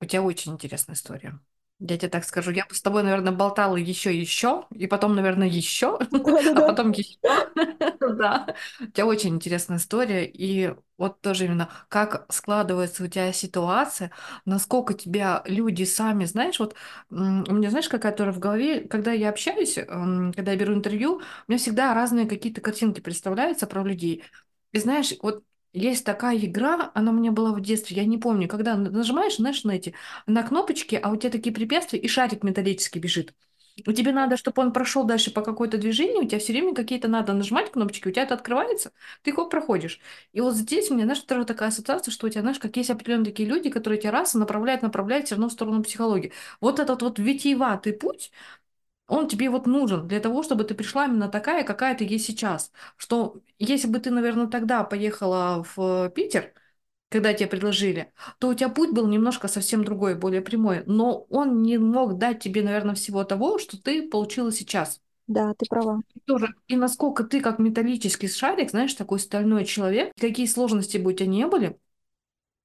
[0.00, 1.40] У тебя очень интересная история.
[1.80, 5.48] Я тебе так скажу, я бы с тобой, наверное, болтала еще еще, и потом, наверное,
[5.48, 5.98] еще,
[6.54, 7.18] а потом еще.
[8.00, 8.54] Да.
[8.80, 14.10] У тебя очень интересная история, и вот тоже именно как складывается у тебя ситуация,
[14.44, 16.74] насколько тебя люди сами, знаешь, вот
[17.10, 21.16] у меня, знаешь, какая то в голове, когда я общаюсь, м, когда я беру интервью,
[21.16, 21.20] у
[21.52, 24.22] меня всегда разные какие-то картинки представляются про людей.
[24.72, 25.44] И знаешь, вот
[25.74, 29.64] есть такая игра, она у меня была в детстве, я не помню, когда нажимаешь, знаешь,
[29.64, 29.94] на эти
[30.26, 33.34] на кнопочки, а у тебя такие препятствия, и шарик металлический бежит.
[33.86, 37.08] У тебя надо, чтобы он прошел дальше по какой-то движению, у тебя все время какие-то
[37.08, 38.92] надо нажимать кнопочки, у тебя это открывается,
[39.22, 40.00] ты его проходишь.
[40.32, 42.90] И вот здесь у меня, знаешь, тоже такая ассоциация, что у тебя, знаешь, как есть
[42.90, 46.32] определенные такие люди, которые тебя раз и направляют, направляют все равно в сторону психологии.
[46.60, 48.30] Вот этот вот витиеватый путь,
[49.06, 52.72] он тебе вот нужен для того, чтобы ты пришла именно такая, какая ты есть сейчас.
[52.96, 56.52] Что если бы ты, наверное, тогда поехала в Питер,
[57.10, 60.82] когда тебе предложили, то у тебя путь был немножко совсем другой, более прямой.
[60.86, 65.00] Но он не мог дать тебе, наверное, всего того, что ты получила сейчас.
[65.26, 66.00] Да, ты права.
[66.14, 71.10] И тоже, и насколько ты как металлический шарик, знаешь, такой стальной человек, какие сложности бы
[71.12, 71.78] у тебя не были,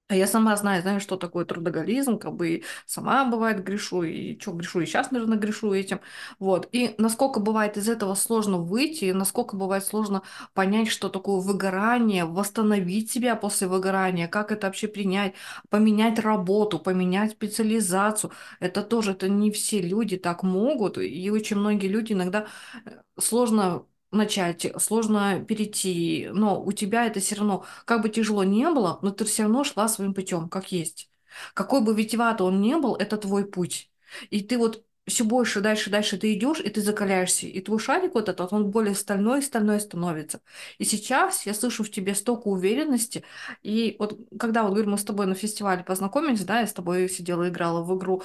[0.10, 4.40] а я сама знаю, знаю, что такое трудоголизм, как бы и сама бывает грешу, и
[4.40, 6.02] что грешу, и сейчас, наверное, грешу этим.
[6.40, 6.68] Вот.
[6.72, 10.24] И насколько бывает из этого сложно выйти, и насколько бывает сложно
[10.54, 15.36] понять, что такое выгорание, восстановить себя после выгорания, как это вообще принять,
[15.70, 18.32] поменять работу, поменять специализацию.
[18.60, 22.48] Это тоже, это не все люди так могут, и очень многие люди иногда
[22.86, 28.70] э, сложно начать, сложно перейти, но у тебя это все равно, как бы тяжело не
[28.70, 31.10] было, но ты все равно шла своим путем, как есть.
[31.54, 33.92] Какой бы витиеватый он не был, это твой путь.
[34.30, 37.48] И ты вот все больше, дальше, дальше ты идешь, и ты закаляешься.
[37.48, 40.42] И твой шарик вот этот, он более стальной, стальной становится.
[40.78, 43.24] И сейчас я слышу в тебе столько уверенности.
[43.62, 47.10] И вот когда вот, говорю, мы с тобой на фестивале познакомились, да, я с тобой
[47.10, 48.24] сидела, играла в игру,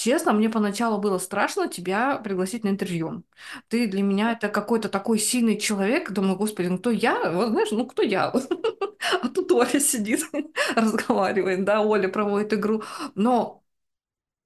[0.00, 3.22] Честно, мне поначалу было страшно тебя пригласить на интервью.
[3.68, 6.10] Ты для меня это какой-то такой сильный человек.
[6.10, 7.30] Думаю, господи, ну кто я?
[7.30, 8.32] Вот знаешь, ну кто я?
[9.22, 10.20] А тут Оля сидит,
[10.76, 12.82] разговаривает, да, Оля проводит игру.
[13.14, 13.62] Но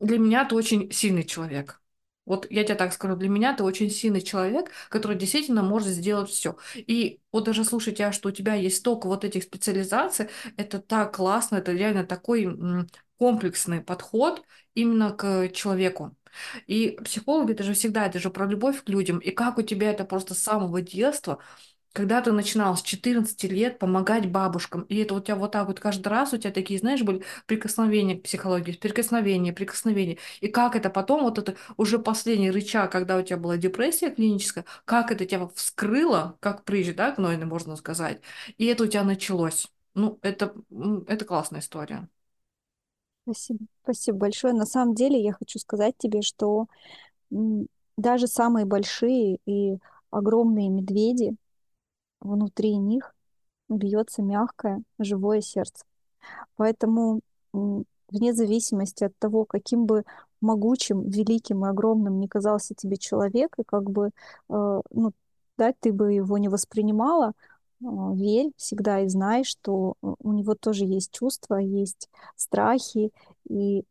[0.00, 1.82] для меня ты очень сильный человек.
[2.26, 6.30] Вот я тебе так скажу, для меня ты очень сильный человек, который действительно может сделать
[6.30, 6.56] все.
[6.76, 11.16] И вот даже слушать тебя, что у тебя есть столько вот этих специализаций, это так
[11.16, 12.46] классно, это реально такой
[13.18, 14.42] комплексный подход
[14.74, 16.16] именно к человеку.
[16.66, 19.18] И психологи, это же всегда, это же про любовь к людям.
[19.18, 21.38] И как у тебя это просто с самого детства,
[21.92, 25.78] когда ты начинал с 14 лет помогать бабушкам, и это у тебя вот так вот
[25.78, 30.18] каждый раз у тебя такие, знаешь, были прикосновения к психологии, прикосновения, прикосновения.
[30.40, 34.64] И как это потом, вот это уже последний рычаг, когда у тебя была депрессия клиническая,
[34.84, 38.20] как это тебя вскрыло, как прыщ, да, гнойный, можно сказать,
[38.58, 39.68] и это у тебя началось.
[39.94, 40.52] Ну, это,
[41.06, 42.08] это классная история.
[43.24, 43.58] Спасибо.
[43.82, 44.54] Спасибо большое.
[44.54, 46.66] На самом деле я хочу сказать тебе, что
[47.96, 49.78] даже самые большие и
[50.10, 51.36] огромные медведи,
[52.20, 53.14] внутри них
[53.68, 55.84] бьется мягкое, живое сердце.
[56.56, 57.20] Поэтому
[57.52, 60.04] вне зависимости от того, каким бы
[60.40, 64.08] могучим, великим и огромным ни казался тебе человек, и как бы,
[64.50, 65.12] э, ну,
[65.58, 67.32] да, ты бы его не воспринимала,
[68.14, 73.10] верь всегда и знай, что э, у него тоже есть чувства, есть страхи,
[73.48, 73.84] и,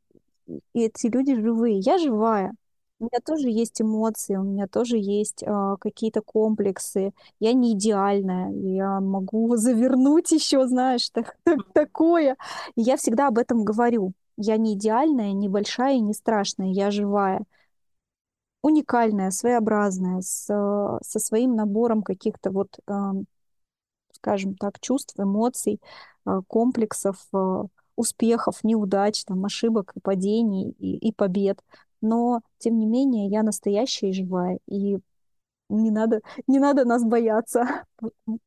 [0.48, 1.80] и эти люди живые.
[1.80, 2.54] Я живая.
[3.00, 7.12] У меня тоже есть эмоции, у меня тоже есть а, какие-то комплексы.
[7.40, 12.38] Я не идеальная, я могу завернуть еще, знаешь, так- так- такое.
[12.76, 14.14] И я всегда об этом говорю.
[14.38, 17.42] Я не идеальная, не большая и не страшная, я живая,
[18.62, 23.26] уникальная, своеобразная, с, э, со своим набором каких-то вот, ам,
[24.24, 25.82] скажем так, чувств, эмоций,
[26.26, 27.64] э, комплексов, э,
[27.98, 31.60] успехов, неудач, там, ошибок падений и, и побед.
[32.02, 34.98] Но, тем не менее, я настоящая и живая, и
[35.70, 37.84] не надо, не надо нас бояться.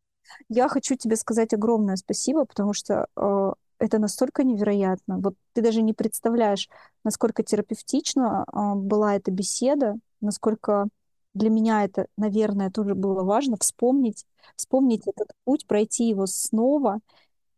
[0.49, 5.19] Я хочу тебе сказать огромное спасибо, потому что э, это настолько невероятно.
[5.19, 6.69] Вот ты даже не представляешь,
[7.05, 10.89] насколько терапевтично э, была эта беседа, насколько
[11.37, 14.25] для меня это, наверное, тоже было важно вспомнить,
[14.57, 17.01] вспомнить этот путь, пройти его снова.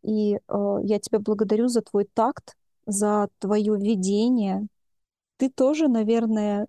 [0.03, 4.67] И э, я тебя благодарю за твой такт, за твое видение.
[5.37, 6.65] Ты тоже, наверное,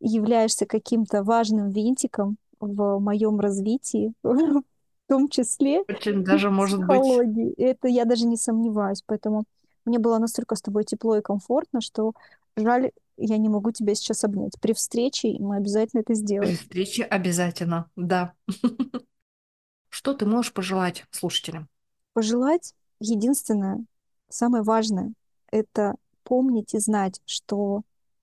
[0.00, 4.62] являешься каким-то важным винтиком в моем развитии, в
[5.08, 7.56] том числе Очень даже может быть.
[7.58, 9.02] Это я даже не сомневаюсь.
[9.06, 9.44] Поэтому
[9.84, 12.12] мне было настолько с тобой тепло и комфортно, что
[12.56, 14.58] жаль, я не могу тебя сейчас обнять.
[14.60, 16.56] При встрече мы обязательно это При сделаем.
[16.56, 18.34] встрече обязательно, да.
[19.88, 21.68] Что ты можешь пожелать слушателям?
[22.12, 23.84] Пожелать единственное,
[24.28, 25.12] самое важное,
[25.50, 27.82] это помнить и знать, что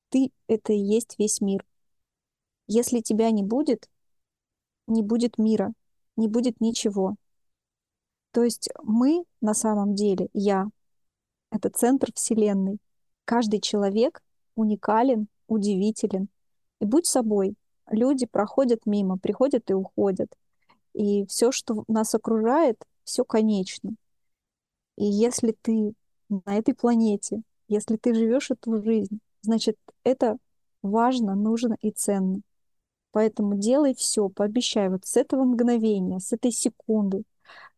[0.09, 1.65] ты— это и есть весь мир.
[2.67, 3.89] Если тебя не будет,
[4.87, 5.73] не будет мира,
[6.15, 7.15] не будет ничего.
[8.31, 10.67] То есть мы на самом деле, я,
[11.51, 12.79] это центр Вселенной.
[13.25, 14.22] Каждый человек
[14.55, 16.27] уникален, удивителен.
[16.79, 17.55] И будь собой.
[17.89, 20.33] Люди проходят мимо, приходят и уходят.
[20.93, 23.95] И все, что нас окружает, все конечно.
[24.97, 25.93] И если ты
[26.29, 30.37] на этой планете, если ты живешь эту жизнь, значит, это
[30.81, 32.41] важно, нужно и ценно.
[33.11, 37.23] Поэтому делай все, пообещай вот с этого мгновения, с этой секунды,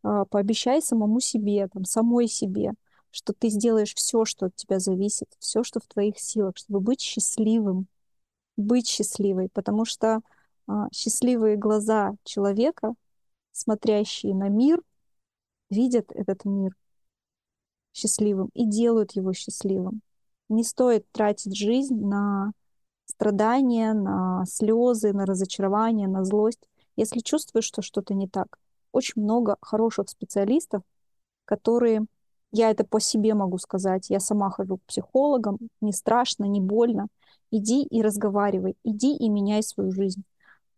[0.04, 2.72] а, пообещай самому себе, там, самой себе,
[3.16, 7.00] что ты сделаешь все, что от тебя зависит, все, что в твоих силах, чтобы быть
[7.00, 7.88] счастливым,
[8.58, 10.20] быть счастливой, потому что
[10.68, 12.94] а, счастливые глаза человека,
[13.54, 14.82] смотрящие на мир,
[15.70, 16.76] видят этот мир
[17.94, 20.02] счастливым и делают его счастливым.
[20.50, 22.52] Не стоит тратить жизнь на
[23.06, 26.68] страдания, на слезы, на разочарование, на злость.
[26.98, 28.60] Если чувствуешь, что что-то не так,
[28.92, 30.82] очень много хороших специалистов,
[31.46, 32.06] которые,
[32.52, 37.08] я это по себе могу сказать, я сама хожу к психологам, не страшно, не больно.
[37.52, 40.24] Иди и разговаривай, иди и меняй свою жизнь.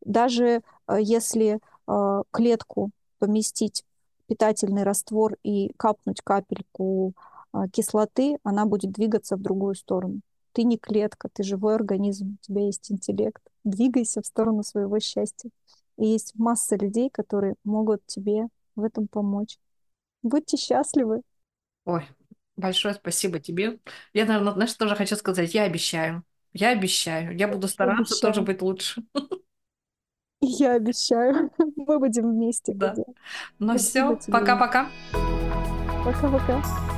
[0.02, 3.84] Даже э, если э, клетку поместить
[4.28, 7.14] питательный раствор и капнуть капельку
[7.54, 10.22] э, кислоты, она будет двигаться в другую сторону.
[10.52, 13.42] Ты не клетка, ты живой организм, у тебя есть интеллект.
[13.64, 15.50] Двигайся в сторону своего счастья.
[15.98, 19.58] И есть масса людей, которые могут тебе в этом помочь.
[20.24, 21.22] Будьте счастливы.
[21.88, 22.04] Ой,
[22.58, 23.80] большое спасибо тебе.
[24.12, 26.22] Я, наверное, знаешь, тоже хочу сказать, я обещаю.
[26.52, 27.38] Я обещаю.
[27.38, 28.46] Я буду стараться тоже Обещаю.
[28.46, 29.04] быть лучше.
[30.42, 31.50] Я обещаю.
[31.78, 32.94] Мы будем вместе Да.
[33.60, 34.90] Ну все, пока-пока.
[36.04, 36.97] Пока-пока.